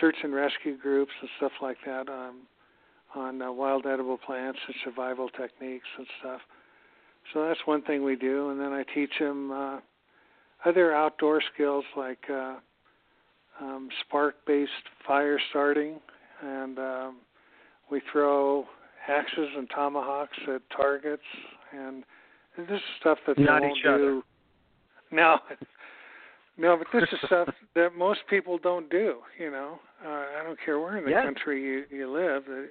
search 0.00 0.16
and 0.22 0.34
rescue 0.34 0.76
groups 0.76 1.12
and 1.20 1.30
stuff 1.38 1.52
like 1.62 1.78
that 1.86 2.08
on 2.08 2.34
on 3.14 3.42
uh, 3.42 3.50
wild 3.50 3.86
edible 3.86 4.18
plants 4.18 4.58
and 4.66 4.74
survival 4.84 5.28
techniques 5.30 5.86
and 5.96 6.06
stuff. 6.20 6.40
So 7.32 7.46
that's 7.46 7.60
one 7.66 7.82
thing 7.82 8.04
we 8.04 8.16
do, 8.16 8.50
and 8.50 8.60
then 8.60 8.72
I 8.72 8.84
teach 8.94 9.10
them 9.18 9.50
uh, 9.50 9.78
other 10.64 10.94
outdoor 10.94 11.40
skills 11.54 11.84
like 11.96 12.24
uh, 12.32 12.56
um, 13.60 13.88
spark-based 14.06 14.70
fire 15.06 15.38
starting, 15.50 15.96
and 16.42 16.78
um, 16.78 17.16
we 17.90 18.00
throw 18.12 18.64
axes 19.08 19.48
and 19.56 19.68
tomahawks 19.74 20.36
at 20.54 20.62
targets, 20.74 21.22
and 21.72 22.04
this 22.56 22.68
is 22.70 22.80
stuff 23.00 23.18
that 23.26 23.38
Not 23.38 23.60
they 23.60 23.66
won't 23.66 23.78
each 23.78 23.84
other. 23.86 24.20
No, 25.10 25.38
no, 26.56 26.76
but 26.76 26.86
this 26.92 27.08
is 27.12 27.18
stuff 27.26 27.48
that 27.74 27.94
most 27.96 28.20
people 28.28 28.58
don't 28.58 28.90
do. 28.90 29.16
You 29.38 29.50
know, 29.50 29.78
uh, 30.04 30.08
I 30.08 30.42
don't 30.44 30.58
care 30.64 30.78
where 30.78 30.96
in 30.98 31.04
the 31.04 31.10
Yeah. 31.10 31.24
country 31.24 31.62
you 31.62 31.84
you 31.90 32.10
live. 32.10 32.44
Uh, 32.48 32.62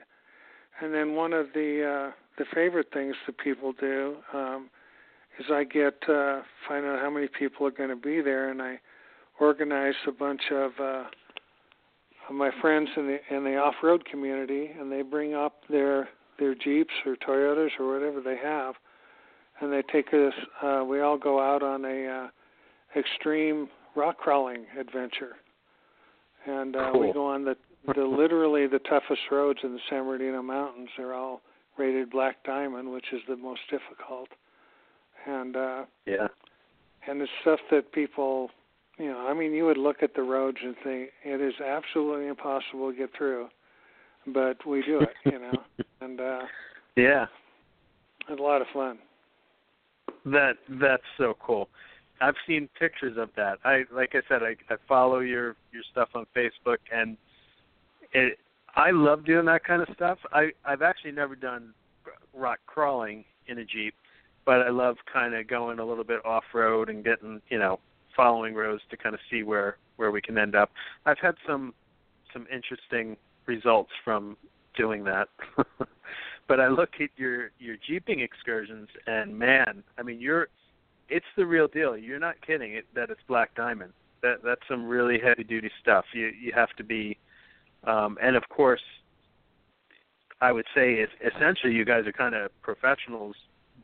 And 0.82 0.94
then 0.94 1.16
one 1.16 1.34
of 1.34 1.48
the 1.54 2.10
uh, 2.10 2.12
the 2.38 2.46
favorite 2.54 2.88
things 2.94 3.16
that 3.26 3.38
people 3.40 3.74
do 3.80 4.18
um, 4.34 4.70
is 5.40 5.46
I 5.52 5.64
get 5.64 5.96
uh, 6.08 6.42
find 6.68 6.86
out 6.86 7.00
how 7.02 7.10
many 7.10 7.28
people 7.28 7.66
are 7.66 7.72
going 7.72 7.90
to 7.90 7.96
be 7.96 8.22
there, 8.22 8.50
and 8.50 8.62
I 8.62 8.80
organize 9.40 9.96
a 10.08 10.12
bunch 10.12 10.42
of 10.52 10.72
uh, 10.80 11.04
of 12.30 12.36
my 12.36 12.52
friends 12.62 12.90
in 12.96 13.08
the 13.08 13.36
in 13.36 13.44
the 13.44 13.58
off-road 13.58 14.06
community, 14.06 14.72
and 14.80 14.92
they 14.92 15.02
bring 15.02 15.34
up 15.34 15.62
their 15.70 16.10
their 16.40 16.54
Jeeps 16.54 16.94
or 17.06 17.16
Toyotas 17.16 17.70
or 17.80 17.92
whatever 17.92 18.22
they 18.22 18.38
have, 18.38 18.76
and 19.62 19.72
they 19.72 19.82
take 19.92 20.14
us. 20.14 20.34
Uh, 20.62 20.84
we 20.88 21.02
all 21.02 21.18
go 21.18 21.40
out 21.40 21.64
on 21.64 21.86
a 21.86 22.08
uh, 22.08 23.00
extreme 23.00 23.68
rock 23.96 24.18
crawling 24.18 24.66
adventure, 24.80 25.34
and 26.46 26.76
uh, 26.76 26.92
we 26.94 27.12
go 27.14 27.26
on 27.26 27.44
the 27.44 27.56
the 27.96 28.04
literally 28.04 28.68
the 28.68 28.80
toughest 28.80 29.22
roads 29.32 29.60
in 29.64 29.74
the 29.74 29.80
San 29.90 30.04
Bernardino 30.06 30.42
Mountains. 30.42 30.90
They're 30.98 31.14
all 31.14 31.42
rated 31.78 32.10
black 32.10 32.44
diamond, 32.44 32.92
which 32.92 33.06
is 33.14 33.22
the 33.28 33.36
most 33.38 33.62
difficult, 33.70 34.30
and 35.26 35.56
uh, 35.56 35.86
Yeah. 36.06 36.28
and 37.08 37.22
it's 37.22 37.32
stuff 37.42 37.60
that 37.72 37.92
people. 37.92 38.52
You 39.00 39.12
know, 39.12 39.28
I 39.28 39.34
mean, 39.36 39.54
you 39.54 39.64
would 39.66 39.78
look 39.78 40.02
at 40.02 40.16
the 40.16 40.24
roads 40.24 40.58
and 40.64 40.76
think 40.84 41.10
it 41.24 41.40
is 41.40 41.54
absolutely 41.62 42.28
impossible 42.28 42.92
to 42.92 42.98
get 42.98 43.12
through, 43.16 43.48
but 44.26 44.58
we 44.66 44.82
do 44.82 45.02
it, 45.02 45.14
you 45.24 45.38
know, 45.38 45.62
and 46.02 46.20
uh, 46.20 46.40
Yeah. 46.96 47.28
it's 48.28 48.40
a 48.40 48.42
lot 48.42 48.62
of 48.62 48.68
fun. 48.74 48.98
That 50.26 50.54
that's 50.82 51.04
so 51.18 51.38
cool. 51.40 51.70
I've 52.22 52.34
seen 52.48 52.68
pictures 52.80 53.18
of 53.18 53.30
that. 53.36 53.60
I 53.64 53.84
like 53.94 54.16
I 54.16 54.22
said, 54.28 54.42
I, 54.42 54.56
I 54.74 54.78
follow 54.88 55.20
your 55.20 55.56
your 55.72 55.84
stuff 55.92 56.10
on 56.16 56.26
Facebook, 56.36 56.78
and 56.92 57.18
it. 58.14 58.40
I 58.76 58.92
love 58.92 59.26
doing 59.26 59.46
that 59.46 59.64
kind 59.64 59.82
of 59.82 59.88
stuff. 59.96 60.20
I 60.32 60.52
I've 60.66 60.82
actually 60.82 61.12
never 61.12 61.36
done 61.36 61.74
rock 62.34 62.60
crawling 62.68 63.26
in 63.48 63.60
a 63.60 63.66
jeep, 63.66 63.96
but 64.46 64.62
I 64.62 64.70
love 64.70 64.98
kind 65.12 65.34
of 65.34 65.48
going 65.48 65.80
a 65.80 65.86
little 65.86 66.04
bit 66.04 66.24
off 66.26 66.44
road 66.54 66.90
and 66.90 67.04
getting 67.04 67.42
you 67.50 67.60
know 67.60 67.80
following 68.16 68.54
roads 68.54 68.82
to 68.90 68.98
kind 68.98 69.16
of 69.16 69.22
see 69.30 69.44
where 69.44 69.78
where 69.96 70.12
we 70.12 70.22
can 70.22 70.38
end 70.38 70.56
up. 70.56 70.72
I've 71.06 71.20
had 71.20 71.36
some 71.48 71.74
some 72.34 72.46
interesting 72.54 73.18
results 73.46 73.92
from 74.04 74.38
doing 74.76 75.04
that. 75.06 75.30
but 76.48 76.60
I 76.60 76.68
look 76.68 76.90
at 77.02 77.10
your 77.18 77.52
your 77.60 77.78
jeeping 77.88 78.20
excursions 78.20 78.90
and 79.06 79.38
man, 79.38 79.84
I 79.98 80.04
mean 80.04 80.20
you're 80.20 80.50
it's 81.10 81.26
the 81.38 81.46
real 81.46 81.68
deal. 81.68 81.98
You're 81.98 82.20
not 82.20 82.36
kidding 82.46 82.74
it 82.74 82.86
that 82.96 83.10
it's 83.10 83.22
black 83.28 83.56
diamond. 83.56 83.94
That 84.22 84.44
that's 84.44 84.62
some 84.68 84.86
really 84.86 85.20
heavy 85.20 85.44
duty 85.44 85.72
stuff. 85.82 86.06
You 86.14 86.28
you 86.28 86.52
have 86.54 86.70
to 86.78 86.84
be 86.84 87.18
um 87.86 88.18
and 88.22 88.36
of 88.36 88.48
course 88.50 88.82
I 90.42 90.52
would 90.52 90.66
say 90.76 90.94
is 90.94 91.10
essentially 91.36 91.74
you 91.74 91.86
guys 91.86 92.06
are 92.06 92.12
kind 92.12 92.36
of 92.36 92.52
professionals 92.62 93.36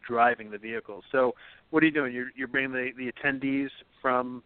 driving 0.08 0.52
the 0.52 0.58
vehicles. 0.58 1.04
So 1.12 1.34
what 1.72 1.82
are 1.82 1.86
you 1.86 1.92
doing? 1.92 2.14
You're 2.14 2.32
you're 2.36 2.48
bringing 2.48 2.72
the 2.72 2.92
the 2.98 3.12
attendees 3.12 3.70
from 4.02 4.44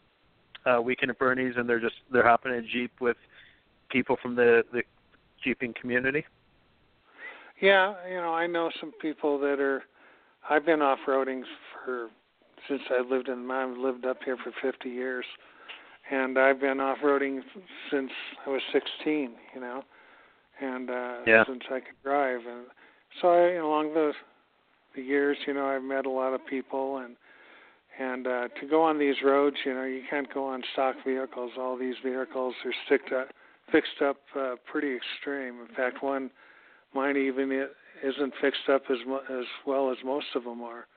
uh 0.66 0.82
Weekend 0.82 1.12
at 1.12 1.20
Bernie's 1.20 1.56
and 1.58 1.68
they're 1.68 1.80
just 1.80 1.96
they're 2.12 2.28
hopping 2.28 2.54
in 2.54 2.60
a 2.60 2.68
Jeep 2.68 2.92
with 3.02 3.18
people 3.90 4.18
from 4.22 4.36
the 4.36 4.64
the 4.72 4.84
jeeping 5.44 5.74
community? 5.80 6.26
Yeah, 7.62 7.96
you 8.08 8.18
know, 8.18 8.34
I 8.34 8.48
know 8.48 8.70
some 8.80 8.92
people 9.02 9.40
that 9.40 9.60
are. 9.60 9.84
I've 10.50 10.66
been 10.66 10.82
off 10.82 11.00
roading 11.08 11.42
for 11.84 12.10
since 12.70 12.82
I 12.90 13.02
lived 13.02 13.30
in. 13.30 13.50
I've 13.50 13.78
lived 13.78 14.06
up 14.06 14.18
here 14.24 14.38
for 14.38 14.52
50 14.62 14.90
years, 14.90 15.26
and 16.12 16.38
I've 16.38 16.60
been 16.60 16.80
off 16.80 17.00
roading 17.04 17.42
since 17.92 18.12
I 18.46 18.50
was 18.50 18.62
16. 18.72 19.32
You 19.54 19.62
know, 19.62 19.84
and 20.62 20.90
uh, 20.90 21.16
yeah. 21.26 21.44
since 21.46 21.64
I 21.70 21.80
could 21.80 22.02
drive, 22.04 22.42
and 22.48 22.66
so 23.22 23.30
I, 23.30 23.54
along 23.56 23.94
the 23.94 24.14
the 24.96 25.02
years, 25.02 25.38
you 25.46 25.54
know, 25.54 25.68
I've 25.68 25.84
met 25.84 26.06
a 26.06 26.10
lot 26.10 26.34
of 26.34 26.46
people, 26.46 26.98
and 26.98 27.16
and 28.00 28.28
uh, 28.28 28.48
to 28.60 28.68
go 28.68 28.84
on 28.84 29.00
these 29.00 29.16
roads, 29.24 29.58
you 29.66 29.74
know, 29.74 29.84
you 29.84 30.02
can't 30.10 30.32
go 30.34 30.46
on 30.46 30.64
stock 30.74 30.96
vehicles. 31.06 31.52
All 31.58 31.78
these 31.78 31.96
vehicles 32.04 32.54
are 32.66 32.74
sticked 32.86 33.12
up, 33.12 33.30
fixed 33.72 34.02
up 34.04 34.18
uh, 34.40 34.56
pretty 34.72 34.96
extreme. 34.96 35.60
In 35.68 35.76
fact, 35.76 36.04
one 36.04 36.30
mine 36.94 37.18
even 37.18 37.68
isn't 38.04 38.34
fixed 38.42 38.70
up 38.72 38.84
as 38.90 38.98
as 39.32 39.46
well 39.66 39.92
as 39.92 39.98
most 40.04 40.28
of 40.36 40.44
them 40.44 40.62
are. 40.62 40.88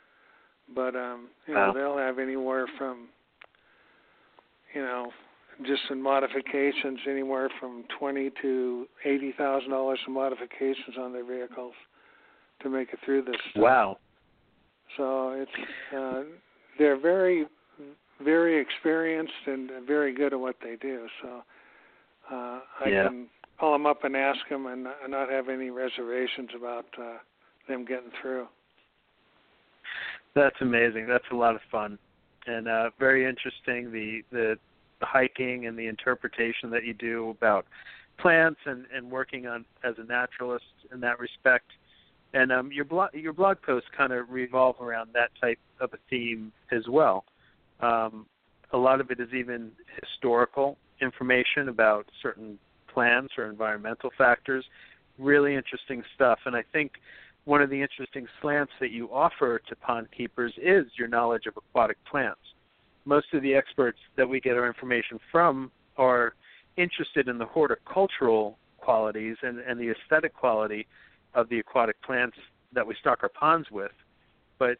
But 0.75 0.95
um, 0.95 1.29
you 1.47 1.55
know, 1.55 1.69
wow. 1.69 1.73
they'll 1.73 1.99
have 1.99 2.19
anywhere 2.19 2.67
from 2.79 3.09
you 4.75 4.83
know, 4.83 5.11
just 5.67 5.83
in 5.91 6.01
modifications, 6.01 6.99
anywhere 7.09 7.49
from 7.59 7.85
twenty 7.99 8.31
to 8.43 8.87
eighty 9.05 9.33
thousand 9.37 9.71
dollars 9.71 9.99
in 10.07 10.15
modifications 10.15 10.97
on 10.99 11.13
their 11.13 11.25
vehicles 11.25 11.75
to 12.63 12.69
make 12.69 12.93
it 12.93 12.99
through 13.05 13.23
this. 13.23 13.37
Stuff. 13.51 13.63
Wow. 13.63 13.99
So 14.97 15.31
it's 15.31 15.51
uh, 15.97 16.23
they're 16.79 16.99
very, 17.01 17.47
very 18.23 18.61
experienced 18.61 19.33
and 19.47 19.71
very 19.87 20.15
good 20.15 20.33
at 20.33 20.41
what 20.41 20.57
they 20.63 20.77
do. 20.77 21.07
So 21.23 21.43
uh, 22.33 22.61
I 22.85 22.89
yeah. 22.89 23.09
can 23.09 23.27
call 23.59 23.73
them 23.73 23.87
up 23.87 24.05
and 24.05 24.17
ask 24.17 24.39
them 24.49 24.67
and 24.67 24.87
not 25.09 25.31
have 25.31 25.49
any 25.49 25.71
reservations 25.71 26.51
about 26.57 26.87
uh, 26.99 27.19
them 27.69 27.85
getting 27.85 28.11
through. 28.21 28.47
That's 30.35 30.57
amazing. 30.61 31.07
That's 31.07 31.25
a 31.33 31.37
lot 31.37 31.55
of 31.55 31.61
fun, 31.71 31.99
and 32.47 32.69
uh, 32.69 32.91
very 32.99 33.27
interesting. 33.27 33.93
The, 33.93 34.23
the 34.31 34.59
the 35.01 35.07
hiking 35.07 35.67
and 35.67 35.79
the 35.79 35.87
interpretation 35.87 36.71
that 36.71 36.85
you 36.85 36.95
do 36.95 37.31
about 37.31 37.67
plants 38.19 38.61
and 38.67 38.85
and 38.95 39.11
working 39.11 39.47
on 39.47 39.65
as 39.83 39.95
a 39.99 40.05
naturalist 40.05 40.65
in 40.93 41.01
that 41.01 41.19
respect. 41.19 41.67
And 42.33 42.53
um, 42.53 42.71
your 42.71 42.85
blog 42.85 43.15
your 43.15 43.33
blog 43.33 43.57
posts 43.63 43.89
kind 43.97 44.13
of 44.13 44.31
revolve 44.31 44.77
around 44.81 45.11
that 45.15 45.31
type 45.41 45.59
of 45.81 45.93
a 45.93 45.99
theme 46.09 46.53
as 46.71 46.87
well. 46.89 47.25
Um, 47.81 48.27
a 48.73 48.79
lot 48.79 49.01
of 49.01 49.11
it 49.11 49.19
is 49.19 49.33
even 49.35 49.73
historical 50.01 50.77
information 51.01 51.69
about 51.69 52.07
certain 52.23 52.59
plants 52.93 53.35
or 53.39 53.47
environmental 53.47 54.11
factors. 54.17 54.65
Really 55.19 55.55
interesting 55.55 56.03
stuff. 56.15 56.39
And 56.45 56.55
I 56.55 56.63
think 56.73 56.93
one 57.51 57.61
of 57.61 57.69
the 57.69 57.83
interesting 57.83 58.29
slants 58.41 58.71
that 58.79 58.93
you 58.93 59.13
offer 59.13 59.61
to 59.69 59.75
pond 59.75 60.07
keepers 60.17 60.53
is 60.57 60.87
your 60.97 61.09
knowledge 61.09 61.47
of 61.47 61.57
aquatic 61.57 61.97
plants. 62.09 62.39
Most 63.05 63.27
of 63.35 63.43
the 63.43 63.53
experts 63.53 63.99
that 64.17 64.29
we 64.29 64.39
get 64.39 64.57
our 64.57 64.69
information 64.69 65.19
from 65.33 65.73
are 65.97 66.35
interested 66.77 67.27
in 67.27 67.39
the 67.39 67.45
horticultural 67.45 68.57
qualities 68.79 69.37
and, 69.43 69.59
and 69.59 69.81
the 69.81 69.91
aesthetic 69.91 70.33
quality 70.33 70.87
of 71.35 71.49
the 71.49 71.59
aquatic 71.59 72.01
plants 72.03 72.37
that 72.73 72.87
we 72.87 72.95
stock 73.01 73.19
our 73.25 73.29
ponds 73.29 73.69
with. 73.73 73.91
But 74.61 74.79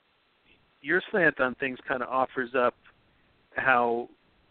your 0.81 1.03
slant 1.11 1.41
on 1.41 1.57
things 1.57 1.81
kind 1.89 2.05
of 2.05 2.09
offers 2.09 2.51
up 2.57 2.77
how 3.57 4.09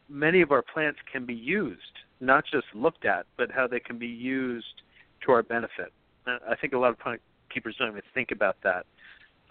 many 0.09 0.41
of 0.41 0.51
our 0.51 0.61
plants 0.61 0.99
can 1.09 1.25
be 1.25 1.33
used, 1.33 1.79
not 2.19 2.43
just 2.51 2.65
looked 2.75 3.05
at, 3.05 3.27
but 3.37 3.49
how 3.49 3.65
they 3.65 3.79
can 3.79 3.97
be 3.97 4.07
used 4.07 4.81
to 5.25 5.31
our 5.31 5.41
benefit. 5.41 5.93
I 6.27 6.55
think 6.59 6.73
a 6.73 6.77
lot 6.77 6.89
of 6.89 6.99
pond 6.99 7.19
keepers 7.49 7.75
don't 7.77 7.89
even 7.89 8.01
think 8.13 8.31
about 8.31 8.57
that. 8.63 8.85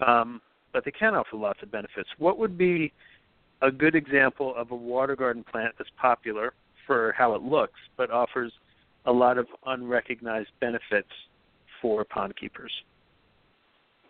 Um, 0.06 0.40
but 0.72 0.84
they 0.84 0.90
can 0.90 1.14
offer 1.14 1.36
lots 1.36 1.60
of 1.62 1.70
benefits. 1.70 2.08
What 2.18 2.38
would 2.38 2.58
be 2.58 2.92
a 3.62 3.70
good 3.70 3.94
example 3.94 4.54
of 4.56 4.70
a 4.70 4.76
water 4.76 5.16
garden 5.16 5.44
plant 5.50 5.74
that's 5.78 5.90
popular 6.00 6.52
for 6.86 7.14
how 7.16 7.34
it 7.34 7.42
looks, 7.42 7.78
but 7.96 8.10
offers 8.10 8.52
a 9.06 9.12
lot 9.12 9.38
of 9.38 9.46
unrecognized 9.66 10.50
benefits 10.60 11.08
for 11.80 12.04
pond 12.04 12.34
keepers? 12.36 12.72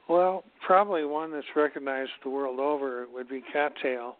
Well, 0.08 0.44
probably 0.66 1.04
one 1.04 1.32
that's 1.32 1.46
recognized 1.54 2.10
the 2.22 2.30
world 2.30 2.60
over 2.60 3.06
would 3.12 3.28
be 3.28 3.42
cattail 3.52 4.16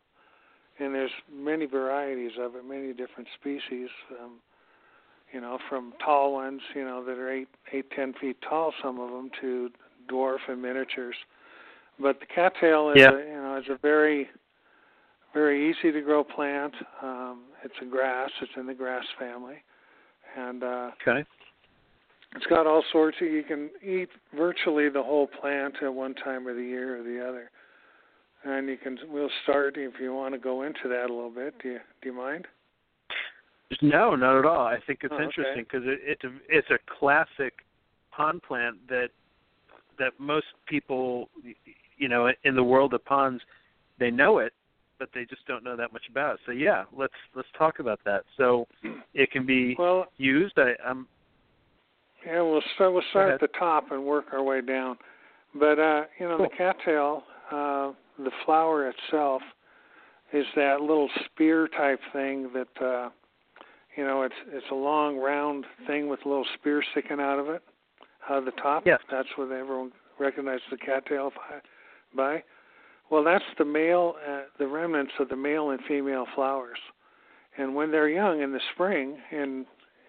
and 0.79 0.95
there's 0.95 1.11
many 1.33 1.67
varieties 1.67 2.33
of 2.41 2.55
it, 2.55 2.65
many 2.65 2.93
different 2.93 3.29
species. 3.41 3.89
Um, 4.21 4.35
you 5.33 5.41
know, 5.41 5.59
from 5.69 5.93
tall 6.05 6.33
ones, 6.33 6.61
you 6.75 6.85
know, 6.85 7.05
that 7.05 7.19
are 7.19 7.31
eight, 7.31 7.49
eight, 7.73 7.91
ten 7.95 8.15
feet 8.21 8.37
tall, 8.49 8.73
some 8.83 8.99
of 9.01 9.11
them, 9.11 9.31
to 9.41 9.71
dwarf 10.11 10.39
and 10.49 10.61
miniatures. 10.63 11.17
But 12.01 12.21
the 12.21 12.27
cattail 12.27 12.91
is, 12.91 12.97
yeah. 12.99 13.11
a, 13.11 13.19
you 13.19 13.43
know, 13.43 13.59
is 13.59 13.69
a 13.71 13.79
very, 13.79 14.29
very 15.35 15.71
easy 15.71 15.93
to 15.93 16.01
grow 16.01 16.25
plant. 16.25 16.75
Um, 17.03 17.43
it's 17.65 17.75
a 17.83 17.85
grass. 17.85 18.31
It's 18.41 18.53
in 18.57 18.67
the 18.67 18.75
grass 18.75 19.05
family, 19.19 19.57
and 20.37 20.63
uh, 20.63 20.91
okay. 21.03 21.25
It's 22.37 22.47
got 22.47 22.67
all 22.67 22.85
sorts 22.93 23.17
of. 23.21 23.29
You 23.29 23.43
can 23.43 23.71
eat 23.83 24.11
virtually 24.37 24.89
the 24.91 25.03
whole 25.03 25.27
plant 25.27 25.77
at 25.83 25.93
one 25.93 26.15
time 26.15 26.47
of 26.47 26.57
the 26.57 26.63
year 26.63 27.01
or 27.01 27.03
the 27.03 27.27
other 27.27 27.51
and 28.45 28.69
you 28.69 28.77
can 28.77 28.99
we'll 29.11 29.31
start 29.43 29.77
if 29.77 29.95
you 30.01 30.15
want 30.15 30.35
to 30.35 30.39
go 30.39 30.63
into 30.63 30.89
that 30.89 31.11
a 31.11 31.13
little 31.13 31.31
bit. 31.31 31.55
Do 31.63 31.71
you 31.71 31.79
do 32.03 32.09
you 32.09 32.15
mind? 32.15 32.47
No, 33.83 34.15
not 34.15 34.39
at 34.39 34.45
all. 34.47 34.67
I 34.67 34.79
think 34.87 35.01
it's 35.03 35.15
oh, 35.17 35.23
interesting 35.23 35.65
because 35.65 35.83
okay. 35.83 35.93
it, 35.93 36.01
it's 36.05 36.25
a 36.25 36.33
it's 36.49 36.71
a 36.71 36.79
classic 36.99 37.55
pond 38.11 38.43
plant 38.43 38.77
that 38.89 39.09
that 39.99 40.13
most 40.19 40.47
people, 40.67 41.29
you 41.99 42.09
know, 42.09 42.31
in 42.45 42.55
the 42.55 42.63
world 42.63 42.95
of 42.95 43.05
ponds, 43.05 43.43
they 43.99 44.11
know 44.11 44.39
it, 44.39 44.53
but 44.99 45.11
they 45.15 45.25
just 45.25 45.47
don't 45.47 45.65
know 45.65 45.77
that 45.77 45.93
much 45.93 46.05
about 46.11 46.35
it. 46.35 46.41
So 46.47 46.53
yeah, 46.53 46.85
let's 46.97 47.13
let's 47.35 47.49
talk 47.59 47.79
about 47.79 48.01
that. 48.05 48.25
So 48.37 48.67
it 49.15 49.31
can 49.31 49.45
be 49.45 49.77
well, 49.79 50.07
used. 50.17 50.59
I, 50.59 50.73
I'm. 50.87 51.07
Yeah, 52.27 52.43
we'll 52.43 52.63
start. 52.75 52.93
We'll 52.93 53.03
start 53.11 53.33
at 53.33 53.41
the 53.41 53.49
top 53.59 53.91
and 53.91 54.05
work 54.05 54.27
our 54.33 54.43
way 54.43 54.61
down. 54.61 54.97
But 55.55 55.79
uh, 55.79 56.05
you 56.19 56.29
know, 56.29 56.39
cool. 56.39 56.49
the 56.51 56.57
cattail. 56.57 57.23
Uh, 57.51 57.93
the 58.19 58.31
flower 58.45 58.91
itself 58.91 59.43
is 60.33 60.45
that 60.57 60.81
little 60.81 61.09
spear 61.25 61.69
type 61.69 62.01
thing 62.13 62.51
that 62.53 62.85
uh 62.85 63.09
you 63.99 64.05
know 64.05 64.23
it's 64.23 64.35
it's 64.53 64.67
a 64.71 64.75
long 64.75 65.19
round 65.19 65.67
thing 65.89 66.09
with 66.09 66.21
a 66.25 66.29
little 66.29 66.47
spear 66.55 66.83
sticking 66.93 67.19
out 67.19 67.41
of 67.41 67.49
it 67.49 67.63
out 68.31 68.39
of 68.39 68.45
the 68.45 68.53
top. 68.53 68.85
Yes. 68.87 69.01
that's 69.11 69.29
what 69.35 69.51
everyone 69.51 69.91
recognizes 70.21 70.63
the 70.71 70.77
cattail 70.77 71.33
by 72.17 72.43
well 73.11 73.25
that's 73.25 73.45
the 73.59 73.65
male 73.65 74.15
uh, 74.27 74.43
the 74.59 74.69
remnants 74.69 75.13
of 75.19 75.29
the 75.29 75.37
male 75.37 75.71
and 75.71 75.81
female 75.89 76.27
flowers. 76.37 76.79
And 77.59 77.75
when 77.75 77.91
they're 77.91 78.09
young 78.09 78.41
in 78.41 78.53
the 78.53 78.61
spring 78.73 79.19
in 79.33 79.67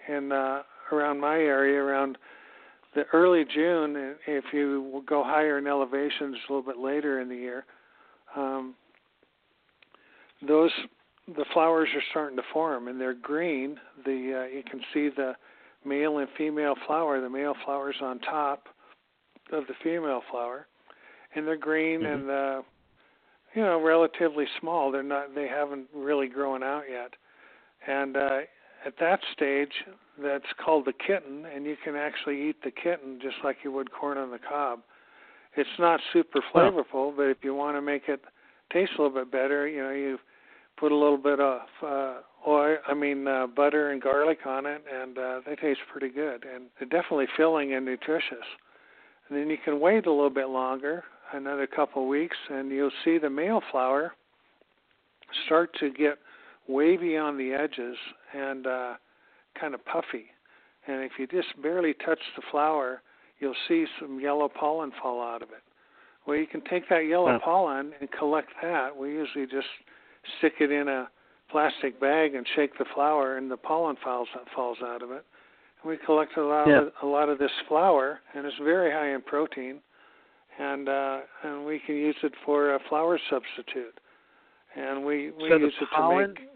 in 0.07 0.31
uh 0.31 0.61
around 0.91 1.19
my 1.19 1.37
area 1.37 1.81
around 1.81 2.19
the 2.93 3.05
early 3.11 3.43
June 3.43 4.15
if 4.27 4.45
you 4.53 5.03
go 5.07 5.23
higher 5.23 5.57
in 5.57 5.65
elevations 5.65 6.37
a 6.47 6.53
little 6.53 6.61
bit 6.61 6.77
later 6.77 7.19
in 7.21 7.29
the 7.29 7.35
year 7.35 7.65
um, 8.35 8.75
those 10.47 10.71
the 11.35 11.45
flowers 11.53 11.89
are 11.95 12.03
starting 12.11 12.37
to 12.37 12.43
form 12.53 12.87
and 12.87 12.99
they're 12.99 13.13
green. 13.13 13.77
The 14.05 14.45
uh, 14.45 14.55
you 14.55 14.63
can 14.69 14.81
see 14.93 15.09
the 15.09 15.33
male 15.85 16.17
and 16.17 16.27
female 16.37 16.75
flower. 16.85 17.21
The 17.21 17.29
male 17.29 17.55
flower's 17.65 17.97
on 18.01 18.19
top 18.19 18.67
of 19.51 19.67
the 19.67 19.73
female 19.83 20.21
flower, 20.29 20.67
and 21.35 21.47
they're 21.47 21.57
green 21.57 22.01
mm-hmm. 22.01 22.21
and 22.21 22.29
uh, 22.29 22.61
you 23.55 23.61
know 23.61 23.81
relatively 23.81 24.45
small. 24.59 24.91
They're 24.91 25.03
not 25.03 25.35
they 25.35 25.47
haven't 25.47 25.87
really 25.93 26.27
grown 26.27 26.63
out 26.63 26.83
yet, 26.89 27.13
and 27.87 28.17
uh, 28.17 28.39
at 28.85 28.93
that 28.99 29.19
stage 29.33 29.73
that's 30.21 30.45
called 30.63 30.85
the 30.85 30.93
kitten, 30.93 31.45
and 31.45 31.65
you 31.65 31.75
can 31.83 31.95
actually 31.95 32.49
eat 32.49 32.57
the 32.63 32.71
kitten 32.71 33.19
just 33.21 33.37
like 33.43 33.57
you 33.63 33.71
would 33.71 33.91
corn 33.91 34.17
on 34.17 34.31
the 34.31 34.39
cob 34.39 34.81
It's 35.55 35.69
not 35.79 35.99
super 36.13 36.41
flavorful, 36.53 37.15
but 37.15 37.23
if 37.23 37.37
you 37.41 37.55
want 37.55 37.77
to 37.77 37.81
make 37.81 38.03
it 38.07 38.21
taste 38.71 38.91
a 38.97 39.01
little 39.01 39.17
bit 39.17 39.31
better, 39.31 39.67
you 39.67 39.81
know, 39.81 39.91
you 39.91 40.19
put 40.79 40.91
a 40.91 40.95
little 40.95 41.17
bit 41.17 41.39
of 41.39 41.61
uh, 41.85 42.13
oil, 42.47 42.77
I 42.87 42.93
mean 42.93 43.27
uh, 43.27 43.47
butter 43.47 43.91
and 43.91 44.01
garlic 44.01 44.39
on 44.45 44.65
it, 44.65 44.83
and 44.91 45.17
uh, 45.17 45.39
they 45.45 45.55
taste 45.55 45.79
pretty 45.91 46.09
good, 46.09 46.45
and 46.45 46.65
they're 46.79 47.01
definitely 47.01 47.27
filling 47.35 47.73
and 47.73 47.85
nutritious. 47.85 48.45
And 49.27 49.37
then 49.37 49.49
you 49.49 49.57
can 49.63 49.79
wait 49.79 50.05
a 50.05 50.11
little 50.11 50.29
bit 50.29 50.47
longer, 50.49 51.03
another 51.33 51.67
couple 51.67 52.03
of 52.03 52.07
weeks, 52.07 52.37
and 52.49 52.71
you'll 52.71 52.91
see 53.03 53.17
the 53.17 53.29
male 53.29 53.61
flower 53.71 54.13
start 55.45 55.69
to 55.79 55.91
get 55.91 56.17
wavy 56.67 57.17
on 57.17 57.37
the 57.37 57.53
edges 57.53 57.97
and 58.33 58.65
uh, 58.65 58.93
kind 59.59 59.73
of 59.73 59.83
puffy. 59.85 60.25
And 60.87 61.03
if 61.03 61.11
you 61.19 61.27
just 61.27 61.61
barely 61.61 61.93
touch 62.05 62.19
the 62.35 62.41
flower, 62.51 63.01
you'll 63.39 63.53
see 63.67 63.85
some 63.99 64.19
yellow 64.19 64.49
pollen 64.49 64.91
fall 65.01 65.21
out 65.21 65.41
of 65.41 65.49
it. 65.49 65.63
Well, 66.25 66.37
you 66.37 66.47
can 66.47 66.61
take 66.61 66.87
that 66.89 67.05
yellow 67.07 67.33
Huh. 67.33 67.39
pollen 67.43 67.93
and 67.99 68.09
collect 68.11 68.49
that. 68.61 68.95
We 68.95 69.09
usually 69.11 69.45
just 69.45 69.67
stick 70.37 70.53
it 70.59 70.71
in 70.71 70.87
a 70.87 71.09
plastic 71.49 71.99
bag 71.99 72.35
and 72.35 72.45
shake 72.55 72.77
the 72.77 72.85
flower, 72.93 73.37
and 73.37 73.49
the 73.49 73.57
pollen 73.57 73.95
falls 74.03 74.27
falls 74.55 74.77
out 74.85 75.01
of 75.01 75.11
it. 75.11 75.25
And 75.81 75.89
we 75.89 75.97
collect 76.05 76.37
a 76.37 76.43
lot 76.43 76.67
Yeah. 76.67 76.81
of, 76.83 76.91
a 77.01 77.05
lot 77.05 77.29
of 77.29 77.39
this 77.39 77.51
flour, 77.67 78.19
and 78.33 78.45
it's 78.45 78.55
very 78.63 78.91
high 78.91 79.13
in 79.15 79.21
protein, 79.21 79.79
and 80.59 80.87
uh, 80.89 81.19
and 81.43 81.65
we 81.65 81.79
can 81.85 81.95
use 81.95 82.17
it 82.23 82.33
for 82.45 82.75
a 82.75 82.79
flour 82.89 83.19
substitute. 83.29 83.99
And 84.75 85.03
we 85.03 85.31
we 85.31 85.49
so 85.49 85.57
the 85.57 85.65
use 85.65 85.73
it 85.81 85.87
pollen, 85.95 86.35
to 86.35 86.41
make 86.41 86.49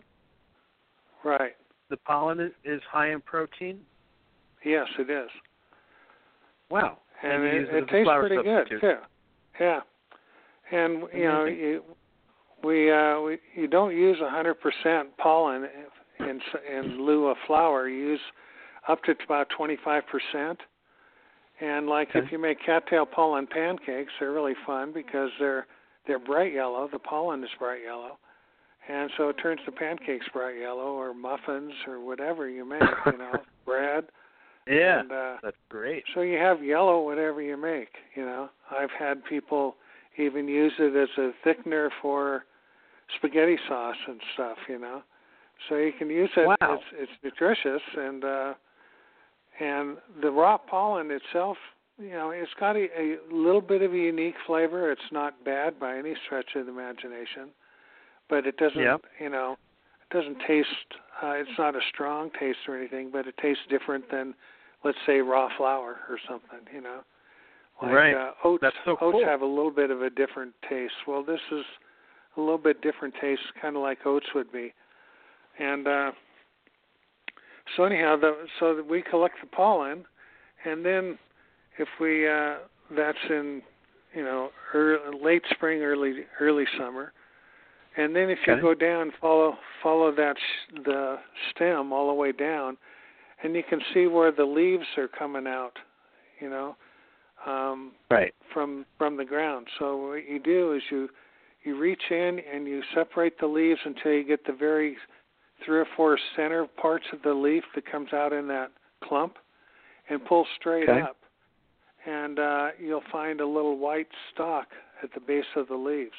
right. 1.23 1.55
the 1.89 1.97
pollen 1.97 2.51
is- 2.63 2.81
high 2.91 3.11
in 3.11 3.21
protein. 3.21 3.79
Yes, 4.63 4.87
it 4.99 5.09
is. 5.09 5.29
Wow. 6.69 6.99
and 7.21 7.43
you 7.43 7.49
it, 7.49 7.55
it 7.55 7.73
it 7.75 7.87
tastes 7.89 8.05
flour 8.05 8.27
pretty 8.27 8.43
good 8.43 8.67
too. 8.79 8.95
Yeah, 9.59 9.81
and 10.71 11.03
you 11.13 11.23
know, 11.25 11.45
you, 11.45 11.83
we 12.63 12.91
uh, 12.91 13.19
we 13.21 13.37
you 13.55 13.67
don't 13.67 13.95
use 13.95 14.17
a 14.21 14.29
hundred 14.29 14.55
percent 14.55 15.15
pollen 15.17 15.67
in 16.19 16.39
in 16.71 17.05
lieu 17.05 17.27
of 17.27 17.37
flour. 17.47 17.87
You 17.89 18.11
use 18.11 18.19
up 18.87 19.03
to 19.03 19.15
about 19.25 19.47
twenty 19.55 19.77
five 19.83 20.03
percent. 20.07 20.59
And 21.61 21.87
like 21.87 22.09
Okay. 22.09 22.19
if 22.19 22.31
you 22.31 22.39
make 22.39 22.57
cattail 22.65 23.05
pollen 23.05 23.47
pancakes, 23.47 24.11
they're 24.19 24.31
really 24.31 24.55
fun 24.65 24.91
because 24.93 25.29
they're 25.39 25.67
they're 26.07 26.19
bright 26.19 26.53
yellow. 26.53 26.89
The 26.91 26.99
pollen 26.99 27.43
is 27.43 27.49
bright 27.59 27.81
yellow, 27.85 28.17
and 28.89 29.09
so 29.17 29.29
it 29.29 29.33
turns 29.41 29.61
the 29.65 29.71
pancakes 29.71 30.25
bright 30.33 30.57
yellow, 30.59 30.87
or 30.93 31.13
muffins, 31.13 31.73
or 31.87 32.03
whatever 32.03 32.49
you 32.49 32.65
make. 32.65 32.81
You 33.05 33.17
know, 33.17 33.33
bread. 33.65 34.05
Yeah. 34.67 35.01
And, 35.01 35.11
uh, 35.11 35.35
That's 35.43 35.57
great. 35.69 36.03
so 36.15 36.21
you 36.21 36.37
have 36.37 36.63
yellow 36.63 37.01
whatever 37.03 37.41
you 37.41 37.57
make, 37.57 37.89
you 38.15 38.25
know. 38.25 38.49
I've 38.71 38.91
had 38.97 39.23
people 39.25 39.75
even 40.17 40.47
use 40.47 40.71
it 40.79 40.95
as 40.95 41.09
a 41.17 41.31
thickener 41.47 41.89
for 42.01 42.45
spaghetti 43.17 43.57
sauce 43.67 43.95
and 44.07 44.19
stuff, 44.33 44.57
you 44.67 44.79
know. 44.79 45.01
So 45.69 45.75
you 45.75 45.91
can 45.97 46.09
use 46.09 46.29
it 46.35 46.47
Wow. 46.47 46.55
it's 46.61 46.83
it's 46.93 47.11
nutritious 47.23 47.81
and 47.95 48.23
uh 48.23 48.53
and 49.59 49.97
the 50.21 50.31
raw 50.31 50.57
pollen 50.57 51.11
itself, 51.11 51.57
you 51.99 52.09
know, 52.09 52.31
it's 52.31 52.51
got 52.59 52.75
a, 52.75 52.87
a 52.99 53.17
little 53.31 53.61
bit 53.61 53.83
of 53.83 53.93
a 53.93 53.97
unique 53.97 54.33
flavor. 54.47 54.91
It's 54.91 55.11
not 55.11 55.45
bad 55.45 55.79
by 55.79 55.95
any 55.95 56.15
stretch 56.25 56.55
of 56.55 56.65
the 56.65 56.71
imagination, 56.71 57.49
but 58.29 58.47
it 58.47 58.57
doesn't, 58.57 59.01
you 59.19 59.29
know, 59.29 59.57
it 60.01 60.13
doesn't 60.13 60.39
taste 60.47 60.67
uh, 61.21 61.31
it's 61.31 61.57
not 61.57 61.75
a 61.75 61.81
strong 61.93 62.31
taste 62.39 62.59
or 62.67 62.77
anything, 62.77 63.09
but 63.11 63.27
it 63.27 63.35
tastes 63.41 63.63
different 63.69 64.09
than 64.11 64.33
let's 64.83 64.97
say 65.05 65.19
raw 65.19 65.49
flour 65.57 65.97
or 66.09 66.17
something, 66.27 66.59
you 66.73 66.81
know. 66.81 67.01
Like 67.81 67.91
Right. 67.91 68.15
uh, 68.15 68.31
oats 68.43 68.61
That's 68.61 68.75
so 68.85 68.97
oats 69.01 69.17
cool. 69.17 69.25
have 69.25 69.41
a 69.41 69.45
little 69.45 69.71
bit 69.71 69.91
of 69.91 70.01
a 70.01 70.09
different 70.09 70.53
taste. 70.69 70.93
Well, 71.07 71.23
this 71.23 71.39
is 71.51 71.65
a 72.37 72.39
little 72.39 72.57
bit 72.57 72.81
different 72.81 73.13
taste, 73.21 73.41
kind 73.61 73.75
of 73.75 73.81
like 73.81 73.99
oats 74.05 74.25
would 74.35 74.51
be. 74.51 74.73
And 75.59 75.87
uh 75.87 76.11
so 77.75 77.83
anyhow, 77.85 78.17
the, 78.19 78.45
so 78.59 78.75
that 78.75 78.87
we 78.87 79.01
collect 79.01 79.35
the 79.41 79.47
pollen, 79.47 80.03
and 80.65 80.85
then 80.85 81.17
if 81.77 81.87
we 81.99 82.27
uh 82.27 82.55
that's 82.95 83.17
in 83.29 83.61
you 84.13 84.23
know 84.23 84.49
early, 84.73 85.19
late 85.23 85.43
spring, 85.51 85.81
early 85.81 86.25
early 86.39 86.65
summer, 86.77 87.13
and 87.97 88.15
then 88.15 88.29
if 88.29 88.39
you 88.45 88.53
Okay. 88.53 88.61
go 88.61 88.73
down, 88.73 89.11
follow 89.21 89.57
follow 89.81 90.11
that 90.11 90.35
sh- 90.37 90.81
the 90.85 91.17
stem 91.51 91.93
all 91.93 92.07
the 92.07 92.13
way 92.13 92.31
down, 92.31 92.77
and 93.43 93.55
you 93.55 93.63
can 93.63 93.79
see 93.93 94.07
where 94.07 94.31
the 94.31 94.45
leaves 94.45 94.85
are 94.97 95.07
coming 95.07 95.47
out, 95.47 95.73
you 96.39 96.49
know, 96.49 96.75
um, 97.45 97.93
Right. 98.11 98.33
from 98.53 98.85
from 98.97 99.17
the 99.17 99.25
ground. 99.25 99.67
So 99.79 100.09
what 100.09 100.27
you 100.29 100.39
do 100.39 100.73
is 100.73 100.81
you 100.91 101.09
you 101.63 101.77
reach 101.77 102.01
in 102.11 102.39
and 102.53 102.67
you 102.67 102.81
separate 102.93 103.39
the 103.39 103.47
leaves 103.47 103.79
until 103.85 104.11
you 104.11 104.23
get 104.23 104.45
the 104.45 104.53
very 104.53 104.97
three 105.65 105.79
or 105.79 105.87
four 105.95 106.17
center 106.35 106.65
parts 106.65 107.05
of 107.13 107.21
the 107.21 107.33
leaf 107.33 107.63
that 107.75 107.89
comes 107.89 108.11
out 108.13 108.33
in 108.33 108.47
that 108.47 108.71
clump, 109.03 109.37
and 110.09 110.23
pull 110.25 110.45
straight 110.59 110.89
Okay. 110.89 111.01
up, 111.01 111.17
and 112.05 112.39
uh, 112.39 112.67
you'll 112.79 113.03
find 113.11 113.39
a 113.39 113.47
little 113.47 113.77
white 113.77 114.07
stalk 114.33 114.67
at 115.01 115.13
the 115.13 115.19
base 115.19 115.45
of 115.55 115.67
the 115.67 115.75
leaves, 115.75 116.11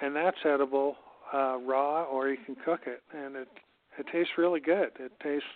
and 0.00 0.14
that's 0.14 0.36
edible 0.44 0.96
uh, 1.32 1.58
raw, 1.58 2.04
or 2.04 2.28
you 2.30 2.38
can 2.44 2.56
cook 2.64 2.80
it, 2.86 3.02
and 3.16 3.36
it 3.36 3.48
it 3.98 4.06
tastes 4.12 4.32
really 4.38 4.60
good. 4.60 4.90
It 5.00 5.12
tastes 5.20 5.48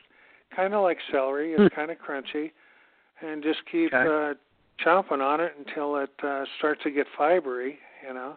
kind 0.54 0.74
of 0.74 0.82
like 0.82 0.98
celery. 1.10 1.54
It's 1.54 1.74
kind 1.74 1.90
of 1.90 1.96
crunchy, 1.98 2.50
and 3.20 3.42
just 3.42 3.60
keep 3.70 3.92
Okay. 3.92 4.08
uh, 4.08 4.34
chomping 4.84 5.20
on 5.22 5.40
it 5.40 5.52
until 5.58 5.96
it 5.96 6.10
uh, 6.24 6.44
starts 6.58 6.82
to 6.82 6.90
get 6.90 7.06
fibery, 7.18 7.76
you 8.06 8.14
know, 8.14 8.36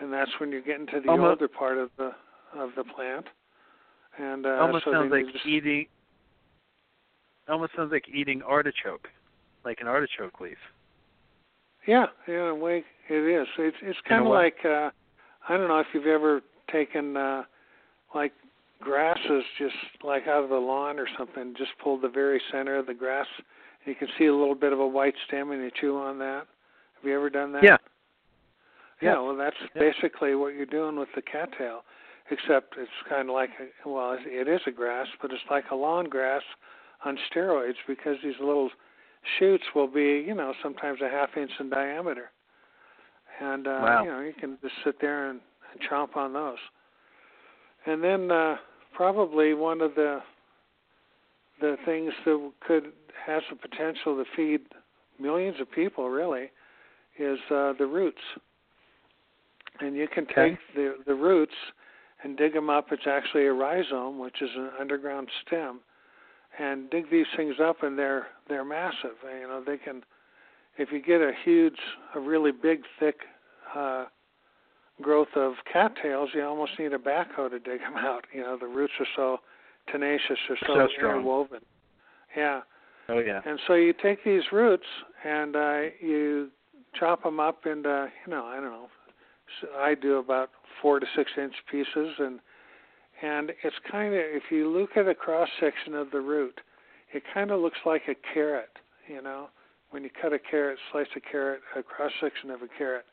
and 0.00 0.12
that's 0.12 0.30
when 0.38 0.52
you 0.52 0.62
get 0.62 0.80
into 0.80 1.00
the 1.00 1.08
Almost- 1.10 1.40
older 1.42 1.48
part 1.48 1.78
of 1.78 1.90
the 1.98 2.12
of 2.56 2.70
the 2.76 2.84
plant. 2.84 3.26
And 4.18 4.46
uh, 4.46 4.58
almost 4.60 4.84
so 4.84 4.92
sounds 4.92 5.12
like 5.12 5.26
just, 5.32 5.46
eating. 5.46 5.86
Almost 7.48 7.72
sounds 7.76 7.92
like 7.92 8.04
eating 8.12 8.42
artichoke, 8.42 9.08
like 9.64 9.78
an 9.80 9.86
artichoke 9.86 10.40
leaf. 10.40 10.58
yeah, 11.86 12.06
yeah, 12.26 12.42
in 12.42 12.48
a 12.48 12.54
way 12.54 12.84
it 13.08 13.14
is. 13.14 13.46
It's 13.58 13.76
it's 13.82 13.98
kind 14.08 14.22
of 14.26 14.30
like 14.30 14.56
uh, 14.64 14.90
I 15.48 15.56
don't 15.56 15.68
know 15.68 15.78
if 15.78 15.86
you've 15.94 16.06
ever 16.06 16.40
taken 16.70 17.16
uh, 17.16 17.44
like 18.14 18.32
grasses 18.80 19.44
just 19.58 19.74
like 20.04 20.26
out 20.26 20.44
of 20.44 20.50
the 20.50 20.56
lawn 20.56 20.98
or 20.98 21.06
something, 21.16 21.54
just 21.56 21.70
pulled 21.82 22.02
the 22.02 22.08
very 22.08 22.40
center 22.52 22.76
of 22.76 22.86
the 22.86 22.94
grass. 22.94 23.26
You 23.86 23.94
can 23.94 24.08
see 24.18 24.26
a 24.26 24.34
little 24.34 24.54
bit 24.54 24.72
of 24.72 24.80
a 24.80 24.86
white 24.86 25.14
stem, 25.26 25.50
and 25.52 25.62
you 25.62 25.70
chew 25.80 25.96
on 25.96 26.18
that. 26.18 26.46
Have 26.96 27.04
you 27.04 27.14
ever 27.16 27.30
done 27.30 27.52
that? 27.52 27.62
Yeah. 27.62 27.76
Yeah, 29.00 29.18
well, 29.20 29.36
that's 29.36 29.56
Yeah. 29.60 29.80
basically 29.80 30.34
what 30.34 30.54
you're 30.54 30.66
doing 30.66 30.96
with 30.98 31.12
the 31.14 31.22
cattail, 31.22 31.84
except 32.30 32.76
it's 32.76 32.90
kind 33.08 33.28
of 33.28 33.34
like 33.34 33.50
a, 33.60 33.88
well, 33.88 34.18
it 34.20 34.48
is 34.48 34.60
a 34.66 34.70
grass, 34.70 35.08
but 35.20 35.32
it's 35.32 35.48
like 35.50 35.70
a 35.70 35.74
lawn 35.74 36.08
grass 36.08 36.42
on 37.04 37.16
steroids 37.30 37.76
because 37.86 38.20
these 38.22 38.38
little 38.40 38.70
shoots 39.38 39.64
will 39.74 39.86
be, 39.86 40.24
you 40.26 40.34
know, 40.34 40.52
sometimes 40.62 41.00
a 41.00 41.08
half 41.08 41.36
inch 41.36 41.50
in 41.60 41.70
diameter, 41.70 42.30
and 43.40 43.66
uh, 43.66 43.70
Wow. 43.70 44.02
you 44.04 44.10
know 44.10 44.20
you 44.20 44.32
can 44.32 44.58
just 44.62 44.74
sit 44.84 45.00
there 45.00 45.30
and, 45.30 45.40
and 45.72 45.80
chomp 45.88 46.16
on 46.16 46.32
those. 46.32 46.58
And 47.86 48.02
then 48.02 48.30
uh, 48.30 48.56
probably 48.92 49.54
one 49.54 49.80
of 49.80 49.94
the 49.94 50.22
the 51.60 51.76
things 51.84 52.12
that 52.24 52.52
could 52.60 52.92
has 53.26 53.42
the 53.50 53.56
potential 53.56 54.16
to 54.16 54.24
feed 54.36 54.60
millions 55.18 55.60
of 55.60 55.70
people 55.70 56.08
really 56.08 56.50
is 57.18 57.38
uh, 57.50 57.72
the 57.78 57.86
roots. 57.86 58.22
And 59.80 59.96
you 59.96 60.08
can 60.08 60.24
Okay. 60.24 60.50
take 60.50 60.74
the 60.74 60.96
the 61.06 61.14
roots 61.14 61.54
and 62.22 62.36
dig 62.36 62.52
them 62.52 62.68
up. 62.68 62.90
It's 62.92 63.06
actually 63.06 63.46
a 63.46 63.52
rhizome, 63.52 64.18
which 64.18 64.42
is 64.42 64.50
an 64.56 64.70
underground 64.80 65.28
stem, 65.46 65.80
and 66.58 66.90
dig 66.90 67.10
these 67.10 67.26
things 67.36 67.60
up, 67.60 67.82
and 67.82 67.98
they're 67.98 68.26
they're 68.48 68.64
massive. 68.64 69.16
You 69.24 69.46
know, 69.48 69.62
they 69.64 69.76
can 69.78 70.02
if 70.78 70.92
you 70.92 71.00
get 71.02 71.20
a 71.20 71.32
huge, 71.44 71.78
a 72.14 72.20
really 72.20 72.52
big, 72.52 72.82
thick 72.98 73.16
uh, 73.74 74.04
growth 75.02 75.28
of 75.34 75.54
cattails, 75.70 76.30
you 76.34 76.44
almost 76.44 76.72
need 76.78 76.92
a 76.92 76.98
backhoe 76.98 77.50
to 77.50 77.58
dig 77.58 77.80
them 77.80 77.96
out. 77.96 78.24
You 78.32 78.42
know, 78.42 78.56
the 78.58 78.66
roots 78.66 78.92
are 79.00 79.06
so 79.16 79.38
tenacious, 79.90 80.38
they're 80.48 80.58
so, 80.66 80.74
So 80.74 80.88
strong. 80.96 81.16
interwoven. 81.16 81.60
Yeah. 82.36 82.60
Oh 83.08 83.18
yeah. 83.18 83.40
And 83.44 83.58
so 83.66 83.74
you 83.74 83.92
take 83.92 84.22
these 84.24 84.42
roots 84.52 84.86
and 85.24 85.56
uh, 85.56 85.80
you 86.00 86.50
chop 86.94 87.22
them 87.22 87.40
up 87.40 87.64
into, 87.66 88.08
you 88.26 88.30
know, 88.30 88.44
I 88.44 88.56
don't 88.56 88.64
know. 88.70 88.88
I 89.78 89.94
do 89.94 90.18
about 90.18 90.50
four 90.80 91.00
to 91.00 91.06
six 91.16 91.30
inch 91.36 91.54
pieces, 91.70 92.14
and 92.18 92.40
and 93.22 93.52
it's 93.62 93.76
kind 93.90 94.14
of 94.14 94.20
if 94.20 94.44
you 94.50 94.68
look 94.68 94.90
at 94.96 95.08
a 95.08 95.14
cross 95.14 95.48
section 95.60 95.94
of 95.94 96.10
the 96.10 96.20
root, 96.20 96.60
it 97.12 97.22
kind 97.34 97.50
of 97.50 97.60
looks 97.60 97.78
like 97.84 98.02
a 98.08 98.14
carrot, 98.34 98.70
you 99.08 99.22
know, 99.22 99.48
when 99.90 100.04
you 100.04 100.10
cut 100.20 100.32
a 100.32 100.38
carrot, 100.38 100.78
slice 100.92 101.06
a 101.16 101.20
carrot, 101.20 101.60
a 101.76 101.82
cross 101.82 102.12
section 102.20 102.50
of 102.50 102.62
a 102.62 102.68
carrot, 102.78 103.06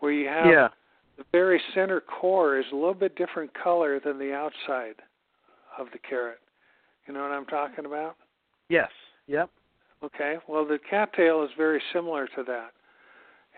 where 0.00 0.12
you 0.12 0.28
have 0.28 0.46
Yeah. 0.46 0.68
the 1.16 1.24
very 1.32 1.60
center 1.74 2.00
core 2.00 2.58
is 2.58 2.70
a 2.72 2.74
little 2.76 2.94
bit 2.94 3.16
different 3.16 3.52
color 3.54 3.98
than 3.98 4.18
the 4.18 4.34
outside 4.34 4.96
of 5.78 5.90
the 5.90 5.98
carrot. 5.98 6.40
You 7.06 7.14
know 7.14 7.22
what 7.22 7.32
I'm 7.32 7.46
talking 7.46 7.86
about? 7.86 8.16
Yes. 8.68 8.90
Yep. 9.26 9.50
Okay. 10.02 10.38
Well, 10.46 10.64
the 10.64 10.78
cattail 10.78 11.42
is 11.42 11.50
very 11.56 11.82
similar 11.92 12.26
to 12.28 12.42
that. 12.44 12.72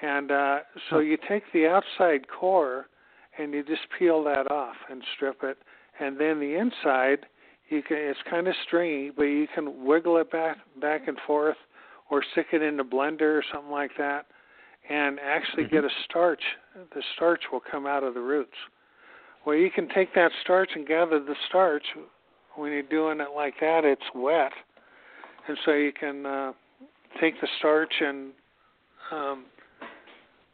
And 0.02 0.30
uh, 0.30 0.58
so 0.90 1.00
you 1.00 1.18
take 1.28 1.42
the 1.52 1.66
outside 1.66 2.26
core 2.28 2.86
and 3.38 3.52
you 3.52 3.62
just 3.62 3.82
peel 3.98 4.22
that 4.24 4.50
off 4.50 4.76
and 4.90 5.02
strip 5.16 5.42
it, 5.42 5.58
and 6.00 6.18
then 6.18 6.40
the 6.40 6.58
inside 6.58 7.26
you 7.68 7.82
can 7.82 7.96
it's 7.98 8.18
kind 8.28 8.48
of 8.48 8.54
stringy, 8.66 9.10
but 9.14 9.24
you 9.24 9.46
can 9.54 9.84
wiggle 9.84 10.16
it 10.18 10.30
back 10.30 10.58
back 10.80 11.06
and 11.06 11.18
forth 11.26 11.56
or 12.10 12.22
stick 12.32 12.46
it 12.52 12.62
in 12.62 12.76
the 12.76 12.82
blender 12.82 13.38
or 13.38 13.44
something 13.52 13.70
like 13.70 13.90
that 13.98 14.26
and 14.88 15.18
actually 15.20 15.64
mm-hmm. 15.64 15.76
get 15.76 15.84
a 15.84 15.90
starch. 16.08 16.42
The 16.94 17.02
starch 17.14 17.42
will 17.52 17.60
come 17.60 17.86
out 17.86 18.02
of 18.02 18.14
the 18.14 18.20
roots. 18.20 18.56
Well, 19.44 19.56
you 19.56 19.70
can 19.70 19.88
take 19.94 20.14
that 20.14 20.30
starch 20.42 20.70
and 20.74 20.86
gather 20.86 21.20
the 21.20 21.34
starch. 21.48 21.84
When 22.56 22.72
you're 22.72 22.82
doing 22.82 23.20
it 23.20 23.28
like 23.34 23.54
that, 23.60 23.84
it's 23.84 24.02
wet, 24.14 24.52
and 25.46 25.56
so 25.64 25.72
you 25.72 25.92
can 25.92 26.26
uh, 26.26 26.52
take 27.20 27.40
the 27.40 27.48
starch 27.58 27.92
and 28.00 28.32
um, 29.12 29.44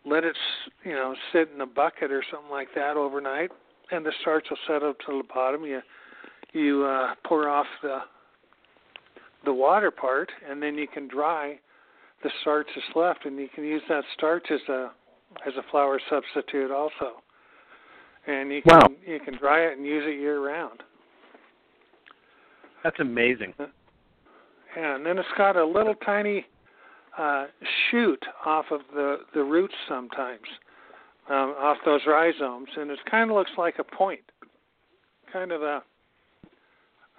let 0.05 0.25
it, 0.25 0.37
you 0.85 0.93
know, 0.93 1.15
sit 1.33 1.51
in 1.55 1.61
a 1.61 1.67
bucket 1.67 2.11
or 2.11 2.23
something 2.31 2.51
like 2.51 2.69
that 2.75 2.97
overnight, 2.97 3.51
and 3.91 4.05
the 4.05 4.13
starch 4.21 4.47
will 4.51 4.59
set 4.67 4.83
up 4.83 4.99
to 5.07 5.19
the 5.19 5.29
bottom. 5.33 5.65
You 5.65 5.81
you 6.53 6.85
uh, 6.85 7.15
pour 7.25 7.49
off 7.49 7.67
the 7.83 7.99
the 9.45 9.53
water 9.53 9.91
part, 9.91 10.31
and 10.49 10.63
then 10.63 10.77
you 10.77 10.87
can 10.87 11.09
dry 11.09 11.59
the 12.23 12.31
starch 12.41 12.67
that's 12.75 12.97
left, 12.97 13.27
and 13.27 13.39
you 13.39 13.49
can 13.55 13.65
use 13.65 13.83
that 13.89 14.05
starch 14.17 14.47
as 14.51 14.61
a 14.69 14.91
as 15.47 15.55
a 15.57 15.63
flour 15.71 16.01
substitute 16.09 16.71
also. 16.71 17.23
And 18.27 18.51
you 18.51 18.63
can 18.63 18.79
wow. 18.79 18.89
you 19.07 19.21
can 19.21 19.37
dry 19.39 19.67
it 19.67 19.77
and 19.77 19.87
use 19.87 20.05
it 20.07 20.19
year 20.21 20.41
round. 20.41 20.83
That's 22.83 23.01
amazing. 23.01 23.55
Yeah, 23.59 24.97
and 24.97 25.07
then 25.07 25.19
it's 25.19 25.29
got 25.39 25.57
a 25.57 25.65
little 25.65 25.95
tiny 25.95 26.47
uh, 27.19 27.47
shoot 27.91 28.23
off 28.45 28.67
of 28.71 28.81
the 28.93 29.19
the 29.35 29.43
roots 29.43 29.75
sometimes, 29.89 30.47
um, 31.29 31.55
off 31.59 31.79
those 31.85 32.01
rhizomes, 32.07 32.69
and 32.77 32.91
it 32.91 32.99
kind 33.11 33.31
of 33.31 33.37
looks 33.37 33.53
like 33.57 33.77
a 33.79 33.85
point, 33.85 34.21
kind 35.33 35.53
of 35.53 35.63
a 35.63 35.83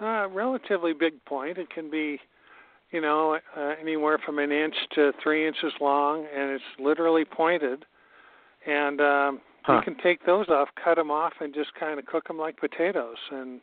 uh, 0.01 0.27
relatively 0.29 0.93
big 0.93 1.23
point. 1.25 1.57
It 1.57 1.69
can 1.69 1.89
be, 1.89 2.19
you 2.91 3.01
know, 3.01 3.39
uh, 3.57 3.73
anywhere 3.79 4.19
from 4.25 4.39
an 4.39 4.51
inch 4.51 4.75
to 4.95 5.13
three 5.23 5.47
inches 5.47 5.73
long, 5.79 6.25
and 6.35 6.51
it's 6.51 6.63
literally 6.79 7.25
pointed. 7.25 7.85
And 8.67 8.99
um, 8.99 9.41
huh. 9.63 9.77
you 9.77 9.81
can 9.93 10.03
take 10.03 10.25
those 10.25 10.49
off, 10.49 10.69
cut 10.83 10.95
them 10.95 11.11
off, 11.11 11.33
and 11.39 11.53
just 11.53 11.73
kind 11.79 11.99
of 11.99 12.05
cook 12.05 12.27
them 12.27 12.37
like 12.37 12.57
potatoes, 12.57 13.17
and 13.31 13.61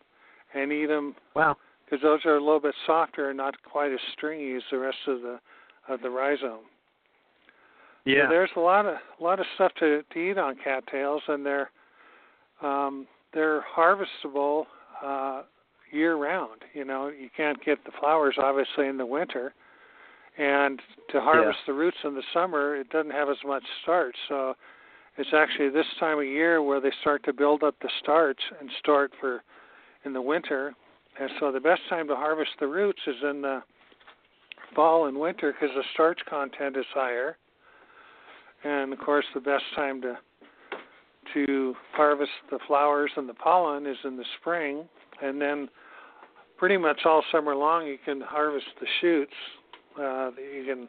and 0.55 0.73
eat 0.73 0.87
them. 0.87 1.15
Wow. 1.35 1.57
Because 1.85 2.03
those 2.03 2.21
are 2.25 2.37
a 2.37 2.41
little 2.41 2.61
bit 2.61 2.75
softer 2.87 3.29
and 3.29 3.37
not 3.37 3.55
quite 3.65 3.93
as 3.93 3.99
stringy 4.15 4.55
as 4.55 4.63
the 4.71 4.79
rest 4.79 4.97
of 5.07 5.21
the 5.21 5.39
of 5.89 6.01
the 6.01 6.11
rhizome. 6.11 6.61
Yeah. 8.05 8.25
So 8.25 8.31
there's 8.31 8.51
a 8.57 8.61
lot 8.61 8.87
of 8.87 8.95
a 9.21 9.23
lot 9.23 9.41
of 9.41 9.47
stuff 9.55 9.73
to 9.81 10.03
to 10.13 10.19
eat 10.19 10.39
on 10.39 10.57
cattails, 10.63 11.23
and 11.29 11.47
they're 11.47 11.71
um, 12.63 13.07
they're 13.33 13.65
harvestable 13.77 14.65
uh, 15.05 15.43
year 15.91 16.17
round. 16.17 16.63
You 16.75 16.85
know, 16.85 17.09
you 17.09 17.29
can't 17.37 17.63
get 17.65 17.85
the 17.85 17.93
flowers 18.01 18.37
obviously 18.39 18.89
in 18.89 18.97
the 18.97 19.07
winter, 19.07 19.55
and 20.39 20.81
to 21.11 21.21
harvest 21.21 21.59
yeah. 21.67 21.73
the 21.73 21.79
roots 21.79 21.99
in 22.05 22.15
the 22.15 22.23
summer, 22.33 22.77
it 22.77 22.89
doesn't 22.91 23.13
have 23.13 23.29
as 23.29 23.37
much 23.47 23.65
starch. 23.83 24.17
So 24.29 24.55
it's 25.19 25.31
actually 25.35 25.69
this 25.69 25.87
time 26.01 26.19
of 26.19 26.25
year 26.25 26.63
where 26.63 26.81
they 26.81 26.93
start 27.03 27.23
to 27.25 27.33
build 27.33 27.63
up 27.63 27.75
the 27.83 27.91
starch 28.03 28.41
and 28.61 28.71
store 28.79 29.05
it 29.05 29.13
for 29.21 29.43
in 30.05 30.13
the 30.13 30.23
winter. 30.23 30.75
And 31.21 31.31
so 31.39 31.53
the 31.53 31.61
best 31.61 31.83
time 31.91 32.09
to 32.09 32.17
harvest 32.17 32.51
the 32.59 32.67
roots 32.67 33.01
is 33.07 33.17
in 33.23 33.43
the 33.43 33.63
fall 34.75 35.07
and 35.07 35.19
winter 35.19 35.53
because 35.53 35.75
the 35.75 35.85
starch 35.95 36.21
content 36.29 36.77
is 36.77 36.87
higher. 36.95 37.37
And 38.65 38.93
of 38.93 38.99
course, 38.99 39.25
the 39.35 39.41
best 39.41 39.65
time 39.75 40.01
to 40.03 40.19
to 41.35 41.75
harvest 41.93 42.31
the 42.51 42.59
flowers 42.67 43.11
and 43.17 43.29
the 43.29 43.35
pollen 43.35 43.87
is 43.87 43.97
in 44.05 44.17
the 44.17 44.25
spring, 44.41 44.85
and 45.23 45.41
then 45.41 45.69
pretty 46.59 46.77
much 46.77 47.01
all 47.05 47.23
summer 47.33 47.55
long 47.55 47.87
you 47.87 47.97
can 48.05 48.21
harvest 48.21 48.67
the 48.81 48.87
shoots 49.01 49.33
uh, 49.97 50.31
that 50.31 50.53
you 50.55 50.65
can 50.67 50.89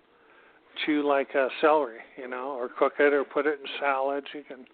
chew 0.86 1.08
like 1.08 1.30
uh, 1.36 1.48
celery, 1.62 2.00
you 2.18 2.28
know, 2.28 2.52
or 2.52 2.70
cook 2.78 2.94
it 3.00 3.14
or 3.14 3.24
put 3.24 3.46
it 3.46 3.60
in 3.60 3.66
salads. 3.80 4.28
You 4.34 4.44
can 4.44 4.66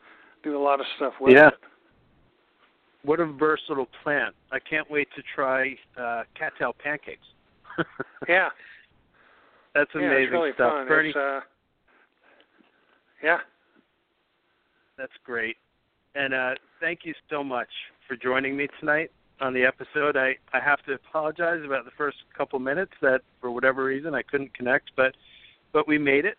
do 0.43 0.57
a 0.57 0.61
lot 0.61 0.79
of 0.79 0.85
stuff 0.95 1.13
with 1.19 1.33
it. 1.33 1.37
yeah. 1.37 1.47
it. 1.47 1.53
What 3.03 3.21
a 3.21 3.25
versatile 3.25 3.87
plant! 4.03 4.35
I 4.51 4.59
can't 4.59 4.89
wait 4.91 5.07
to 5.15 5.23
try 5.33 5.75
uh, 5.97 6.23
cattail 6.37 6.75
pancakes. 6.83 7.25
yeah, 8.27 8.49
that's 9.73 9.91
yeah, 9.95 10.01
amazing 10.01 10.23
it's 10.23 10.31
really 10.31 10.53
stuff, 10.53 10.71
fun. 10.71 10.87
Bernie. 10.87 11.09
It's, 11.09 11.17
uh, 11.17 11.39
yeah, 13.23 13.37
that's 14.97 15.11
great. 15.25 15.57
And 16.15 16.33
uh, 16.33 16.55
thank 16.79 17.01
you 17.03 17.13
so 17.29 17.43
much 17.43 17.69
for 18.07 18.15
joining 18.15 18.57
me 18.57 18.67
tonight 18.79 19.11
on 19.41 19.53
the 19.53 19.63
episode. 19.63 20.17
I, 20.17 20.35
I 20.53 20.59
have 20.59 20.83
to 20.85 20.93
apologize 20.93 21.61
about 21.65 21.85
the 21.85 21.91
first 21.97 22.17
couple 22.35 22.59
minutes 22.59 22.91
that 23.01 23.21
for 23.39 23.51
whatever 23.51 23.83
reason 23.83 24.13
I 24.13 24.21
couldn't 24.21 24.53
connect, 24.53 24.91
but 24.95 25.15
but 25.71 25.87
we 25.87 25.97
made 25.97 26.25
it. 26.25 26.37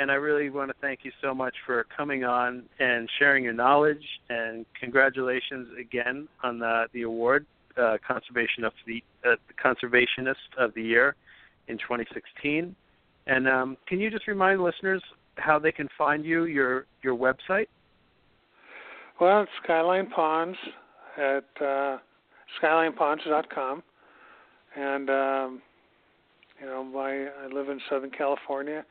And 0.00 0.12
I 0.12 0.14
really 0.14 0.48
want 0.48 0.70
to 0.70 0.76
thank 0.80 1.00
you 1.02 1.10
so 1.20 1.34
much 1.34 1.56
for 1.66 1.84
coming 1.96 2.22
on 2.22 2.62
and 2.78 3.10
sharing 3.18 3.42
your 3.42 3.52
knowledge. 3.52 4.04
And 4.30 4.64
congratulations 4.78 5.68
again 5.78 6.28
on 6.44 6.60
the 6.60 6.86
the 6.92 7.02
award, 7.02 7.44
uh, 7.76 7.96
conservation 8.06 8.64
of 8.64 8.72
the 8.86 9.02
uh, 9.24 9.34
conservationist 9.62 10.36
of 10.56 10.72
the 10.74 10.82
year 10.82 11.16
in 11.68 11.78
2016. 11.78 12.74
And 13.26 13.48
um, 13.48 13.76
can 13.86 14.00
you 14.00 14.10
just 14.10 14.26
remind 14.26 14.62
listeners 14.62 15.02
how 15.36 15.58
they 15.58 15.72
can 15.72 15.88
find 15.96 16.24
you, 16.24 16.44
your 16.44 16.86
your 17.02 17.16
website? 17.16 17.66
Well, 19.20 19.42
it's 19.42 19.50
Skyline 19.62 20.08
Ponds 20.10 20.56
at 21.16 21.44
uh, 21.60 21.98
skylineponds.com, 22.62 23.82
and 24.76 25.10
um, 25.10 25.62
you 26.60 26.66
know, 26.66 26.84
my 26.84 27.26
I 27.26 27.46
live 27.52 27.68
in 27.68 27.80
Southern 27.90 28.10
California, 28.10 28.84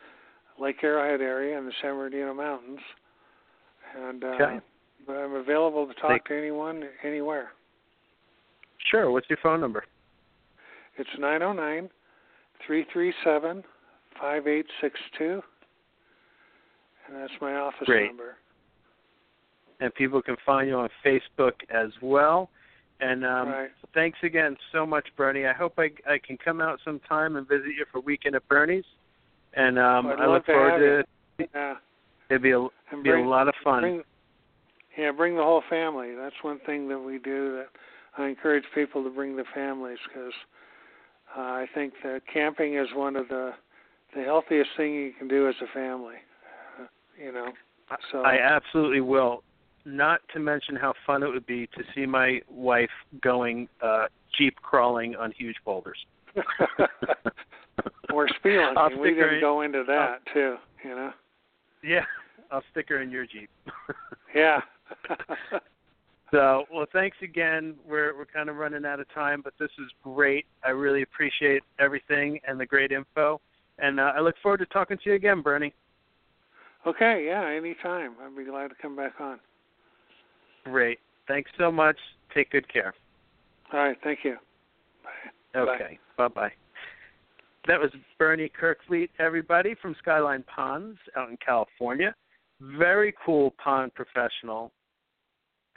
Lake 0.59 0.84
Arrowhead 0.84 1.21
area, 1.21 1.57
in 1.57 1.65
the 1.65 1.71
San 1.82 1.95
Bernardino 1.95 2.34
Mountains, 2.34 2.80
and 3.97 4.23
uh, 4.23 4.28
okay. 4.28 4.59
but 5.05 5.13
I'm 5.13 5.34
available 5.34 5.88
to 5.88 5.93
talk 5.95 6.25
to 6.25 6.38
anyone 6.38 6.84
anywhere. 7.03 7.49
Sure. 8.91 9.11
What's 9.11 9.30
your 9.30 9.39
phone 9.41 9.59
number? 9.59 9.84
It's 10.97 11.09
nine 11.19 11.39
zero 11.39 11.53
nine 11.53 11.89
three 12.66 12.86
three 12.91 13.14
seven 13.24 13.64
five 14.20 14.47
eight 14.47 14.66
six 14.82 14.99
two, 15.18 15.41
and 17.08 17.16
that's 17.16 17.34
my 17.41 17.55
office 17.55 17.86
Great. 17.86 18.08
number. 18.08 18.36
And 19.80 19.93
people 19.93 20.22
can 20.22 20.36
find 20.45 20.68
you 20.68 20.76
on 20.76 20.89
Facebook 21.05 21.53
as 21.70 21.89
well. 22.01 22.49
And 22.99 23.24
um, 23.24 23.49
right. 23.49 23.70
thanks 23.93 24.18
again 24.24 24.58
so 24.72 24.86
much, 24.86 25.08
Bernie. 25.16 25.45
I 25.45 25.53
hope 25.53 25.74
I 25.78 25.89
I 26.10 26.18
can 26.26 26.38
come 26.38 26.62
out 26.62 26.80
sometime 26.84 27.36
and 27.36 27.47
visit 27.47 27.68
you 27.78 27.86
for 27.91 28.01
weekend 28.01 28.36
at 28.36 28.47
Bernie's. 28.47 28.86
And 29.53 29.78
um, 29.78 30.08
I 30.08 30.26
look 30.28 30.45
to 30.45 30.51
forward 30.51 30.80
to 30.80 31.43
you. 31.43 31.47
Yeah. 31.53 31.76
it'd 32.30 32.41
be 32.41 32.51
a 32.51 32.60
it'd 32.91 33.03
be 33.03 33.12
a 33.12 33.20
lot 33.20 33.47
of 33.47 33.53
fun. 33.64 33.82
Bring, 33.82 34.03
yeah, 34.97 35.12
bring 35.12 35.36
the 35.36 35.43
whole 35.43 35.64
family. 35.70 36.16
That's 36.16 36.36
one 36.41 36.60
thing 36.66 36.88
that 36.89 36.99
we 36.99 37.20
do 37.20 37.58
that 37.58 37.68
I 38.18 38.28
encourage 38.28 38.64
people 38.74 39.03
to 39.03 39.10
bring 39.10 39.36
the 39.36 39.45
families 39.53 39.99
because 40.08 40.34
uh, 41.38 41.41
I 41.41 41.67
think 41.73 41.93
that 42.03 42.21
camping 42.31 42.75
is 42.75 42.88
one 42.95 43.15
of 43.15 43.27
the 43.27 43.51
the 44.15 44.23
healthiest 44.23 44.69
thing 44.77 44.93
you 44.93 45.11
can 45.17 45.27
do 45.27 45.47
as 45.47 45.55
a 45.61 45.67
family. 45.73 46.15
Uh, 46.79 46.85
you 47.21 47.31
know, 47.31 47.49
so 48.11 48.21
I 48.21 48.39
absolutely 48.41 49.01
will. 49.01 49.43
Not 49.85 50.21
to 50.33 50.39
mention 50.39 50.75
how 50.75 50.93
fun 51.05 51.23
it 51.23 51.27
would 51.27 51.45
be 51.45 51.67
to 51.67 51.83
see 51.95 52.05
my 52.05 52.41
wife 52.49 52.89
going 53.21 53.69
uh, 53.81 54.07
jeep 54.38 54.55
crawling 54.55 55.15
on 55.15 55.31
huge 55.31 55.55
boulders. 55.63 55.97
or 58.13 58.27
I'll 58.45 58.89
spelunking. 58.89 58.99
We 58.99 59.09
didn't 59.11 59.35
in- 59.35 59.41
go 59.41 59.61
into 59.61 59.83
that 59.88 60.19
too. 60.33 60.55
You 60.83 60.89
know. 60.89 61.11
Yeah, 61.83 62.03
I'll 62.51 62.63
stick 62.71 62.89
her 62.89 63.01
in 63.01 63.11
your 63.11 63.25
jeep. 63.25 63.49
Yeah. 64.35 64.61
So, 66.32 66.65
well, 66.73 66.86
thanks 66.91 67.17
again. 67.21 67.75
We're 67.88 68.17
we're 68.17 68.25
kind 68.25 68.49
of 68.49 68.57
running 68.57 68.86
out 68.86 68.99
of 68.99 69.11
time, 69.13 69.41
but 69.41 69.53
this 69.59 69.69
is 69.80 69.89
great. 70.03 70.45
I 70.63 70.69
really 70.71 71.01
appreciate 71.03 71.63
everything 71.80 72.39
and 72.47 72.59
the 72.59 72.65
great 72.65 72.91
info, 72.91 73.39
and 73.80 73.99
uh, 73.99 74.11
I 74.15 74.19
look 74.19 74.36
forward 74.43 74.57
to 74.57 74.65
talking 74.65 74.97
to 74.97 75.09
you 75.09 75.15
again, 75.15 75.41
Bernie. 75.41 75.73
okay. 76.86 77.25
Yeah. 77.25 77.47
Anytime. 77.47 78.15
I'd 78.21 78.36
be 78.36 78.43
glad 78.43 78.69
to 78.69 78.75
come 78.82 78.95
back 78.95 79.13
on. 79.21 79.39
Great. 80.65 80.99
Thanks 81.28 81.49
so 81.57 81.71
much. 81.71 81.97
Take 82.34 82.51
good 82.51 82.71
care. 82.71 82.93
All 83.71 83.80
right. 83.80 83.97
Thank 84.03 84.19
you. 84.23 84.36
Bye. 85.53 85.59
Okay. 85.59 85.99
Bye 86.17 86.28
bye. 86.28 86.51
That 87.67 87.80
was 87.80 87.89
Bernie 88.17 88.49
Kerkvliet, 88.61 89.09
everybody 89.19 89.75
from 89.82 89.95
Skyline 89.99 90.43
Ponds 90.53 90.97
out 91.17 91.30
in 91.30 91.38
California. 91.45 92.15
Very 92.61 93.13
cool 93.25 93.53
pond 93.61 93.93
professional. 93.93 94.71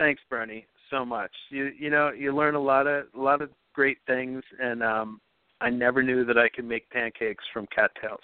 Thanks, 0.00 0.22
Bernie, 0.30 0.64
so 0.88 1.04
much. 1.04 1.30
You 1.50 1.72
you 1.78 1.90
know 1.90 2.10
you 2.10 2.34
learn 2.34 2.54
a 2.54 2.60
lot 2.60 2.86
of 2.86 3.04
a 3.14 3.20
lot 3.20 3.42
of 3.42 3.50
great 3.74 3.98
things, 4.06 4.42
and 4.58 4.82
um, 4.82 5.20
I 5.60 5.68
never 5.68 6.02
knew 6.02 6.24
that 6.24 6.38
I 6.38 6.48
could 6.48 6.64
make 6.64 6.88
pancakes 6.88 7.44
from 7.52 7.66
cattails. 7.66 8.20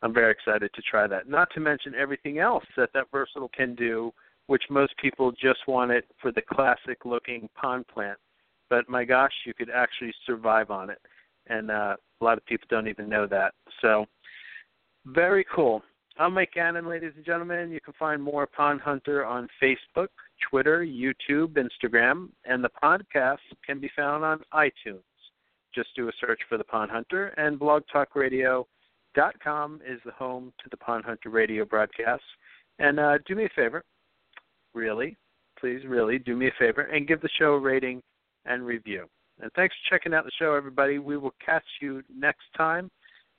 I'm 0.00 0.14
very 0.14 0.32
excited 0.32 0.70
to 0.72 0.82
try 0.90 1.06
that. 1.06 1.28
Not 1.28 1.50
to 1.52 1.60
mention 1.60 1.94
everything 1.94 2.38
else 2.38 2.64
that 2.78 2.88
that 2.94 3.08
versatile 3.12 3.50
can 3.54 3.74
do, 3.74 4.10
which 4.46 4.62
most 4.70 4.94
people 4.96 5.30
just 5.32 5.60
want 5.68 5.90
it 5.90 6.06
for 6.22 6.32
the 6.32 6.40
classic 6.40 7.04
looking 7.04 7.50
pond 7.54 7.86
plant. 7.88 8.16
But 8.70 8.88
my 8.88 9.04
gosh, 9.04 9.32
you 9.44 9.52
could 9.52 9.68
actually 9.68 10.14
survive 10.24 10.70
on 10.70 10.88
it, 10.88 11.00
and 11.48 11.70
uh, 11.70 11.96
a 12.22 12.24
lot 12.24 12.38
of 12.38 12.46
people 12.46 12.66
don't 12.70 12.88
even 12.88 13.06
know 13.06 13.26
that. 13.26 13.52
So 13.82 14.06
very 15.04 15.44
cool. 15.54 15.82
I'm 16.20 16.34
Mike 16.34 16.50
Gannon, 16.52 16.88
ladies 16.88 17.12
and 17.14 17.24
gentlemen. 17.24 17.70
You 17.70 17.80
can 17.80 17.94
find 17.96 18.20
more 18.20 18.44
Pond 18.44 18.80
Hunter 18.80 19.24
on 19.24 19.46
Facebook, 19.62 20.08
Twitter, 20.50 20.84
YouTube, 20.84 21.56
Instagram, 21.56 22.30
and 22.44 22.64
the 22.64 22.70
podcast 22.82 23.38
can 23.64 23.78
be 23.78 23.88
found 23.94 24.24
on 24.24 24.40
iTunes. 24.52 24.98
Just 25.72 25.90
do 25.94 26.08
a 26.08 26.12
search 26.20 26.40
for 26.48 26.58
the 26.58 26.64
Pond 26.64 26.90
Hunter, 26.90 27.28
and 27.36 27.56
blogtalkradio.com 27.56 29.80
is 29.86 30.00
the 30.04 30.10
home 30.10 30.52
to 30.58 30.68
the 30.72 30.76
Pond 30.76 31.04
Hunter 31.04 31.30
radio 31.30 31.64
broadcasts. 31.64 32.26
And 32.80 32.98
uh, 32.98 33.18
do 33.24 33.36
me 33.36 33.44
a 33.44 33.50
favor, 33.54 33.84
really, 34.74 35.16
please, 35.60 35.82
really, 35.86 36.18
do 36.18 36.34
me 36.34 36.48
a 36.48 36.52
favor 36.58 36.82
and 36.82 37.06
give 37.06 37.20
the 37.20 37.30
show 37.38 37.52
a 37.52 37.60
rating 37.60 38.02
and 38.44 38.66
review. 38.66 39.06
And 39.40 39.52
thanks 39.52 39.76
for 39.76 39.90
checking 39.94 40.14
out 40.14 40.24
the 40.24 40.32
show, 40.36 40.54
everybody. 40.54 40.98
We 40.98 41.16
will 41.16 41.36
catch 41.46 41.62
you 41.80 42.02
next 42.12 42.46
time 42.56 42.90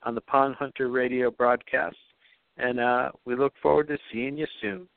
on 0.03 0.15
the 0.15 0.21
Pond 0.21 0.55
Hunter 0.57 0.87
radio 0.87 1.29
broadcast. 1.29 1.97
And 2.59 2.79
uh, 2.79 3.11
we 3.25 3.35
look 3.35 3.53
forward 3.61 3.87
to 3.87 3.97
seeing 4.11 4.37
you 4.37 4.45
soon. 4.61 4.87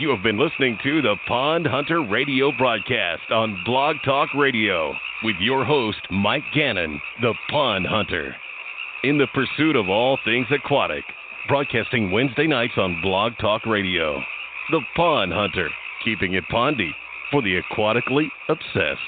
You 0.00 0.08
have 0.10 0.22
been 0.22 0.38
listening 0.38 0.78
to 0.82 1.00
the 1.00 1.14
Pond 1.28 1.66
Hunter 1.66 2.02
radio 2.02 2.50
broadcast 2.58 3.30
on 3.30 3.62
Blog 3.64 3.96
Talk 4.04 4.30
Radio 4.34 4.92
with 5.22 5.36
your 5.38 5.64
host, 5.64 6.00
Mike 6.10 6.42
Gannon, 6.54 7.00
the 7.20 7.34
Pond 7.50 7.86
Hunter. 7.86 8.34
In 9.04 9.18
the 9.18 9.28
pursuit 9.32 9.76
of 9.76 9.88
all 9.88 10.18
things 10.24 10.46
aquatic, 10.50 11.04
broadcasting 11.46 12.10
Wednesday 12.10 12.48
nights 12.48 12.74
on 12.76 13.00
Blog 13.00 13.34
Talk 13.38 13.64
Radio. 13.64 14.20
The 14.70 14.80
Pond 14.96 15.32
Hunter, 15.32 15.68
keeping 16.04 16.34
it 16.34 16.44
pondy 16.50 16.90
for 17.30 17.42
the 17.42 17.60
aquatically 17.60 18.28
obsessed. 18.48 19.00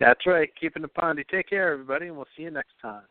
That's 0.00 0.26
right. 0.26 0.50
Keeping 0.60 0.82
the 0.82 0.88
pondy. 0.88 1.26
Take 1.28 1.48
care, 1.48 1.72
everybody, 1.72 2.06
and 2.06 2.16
we'll 2.16 2.26
see 2.36 2.44
you 2.44 2.50
next 2.50 2.74
time. 2.80 3.02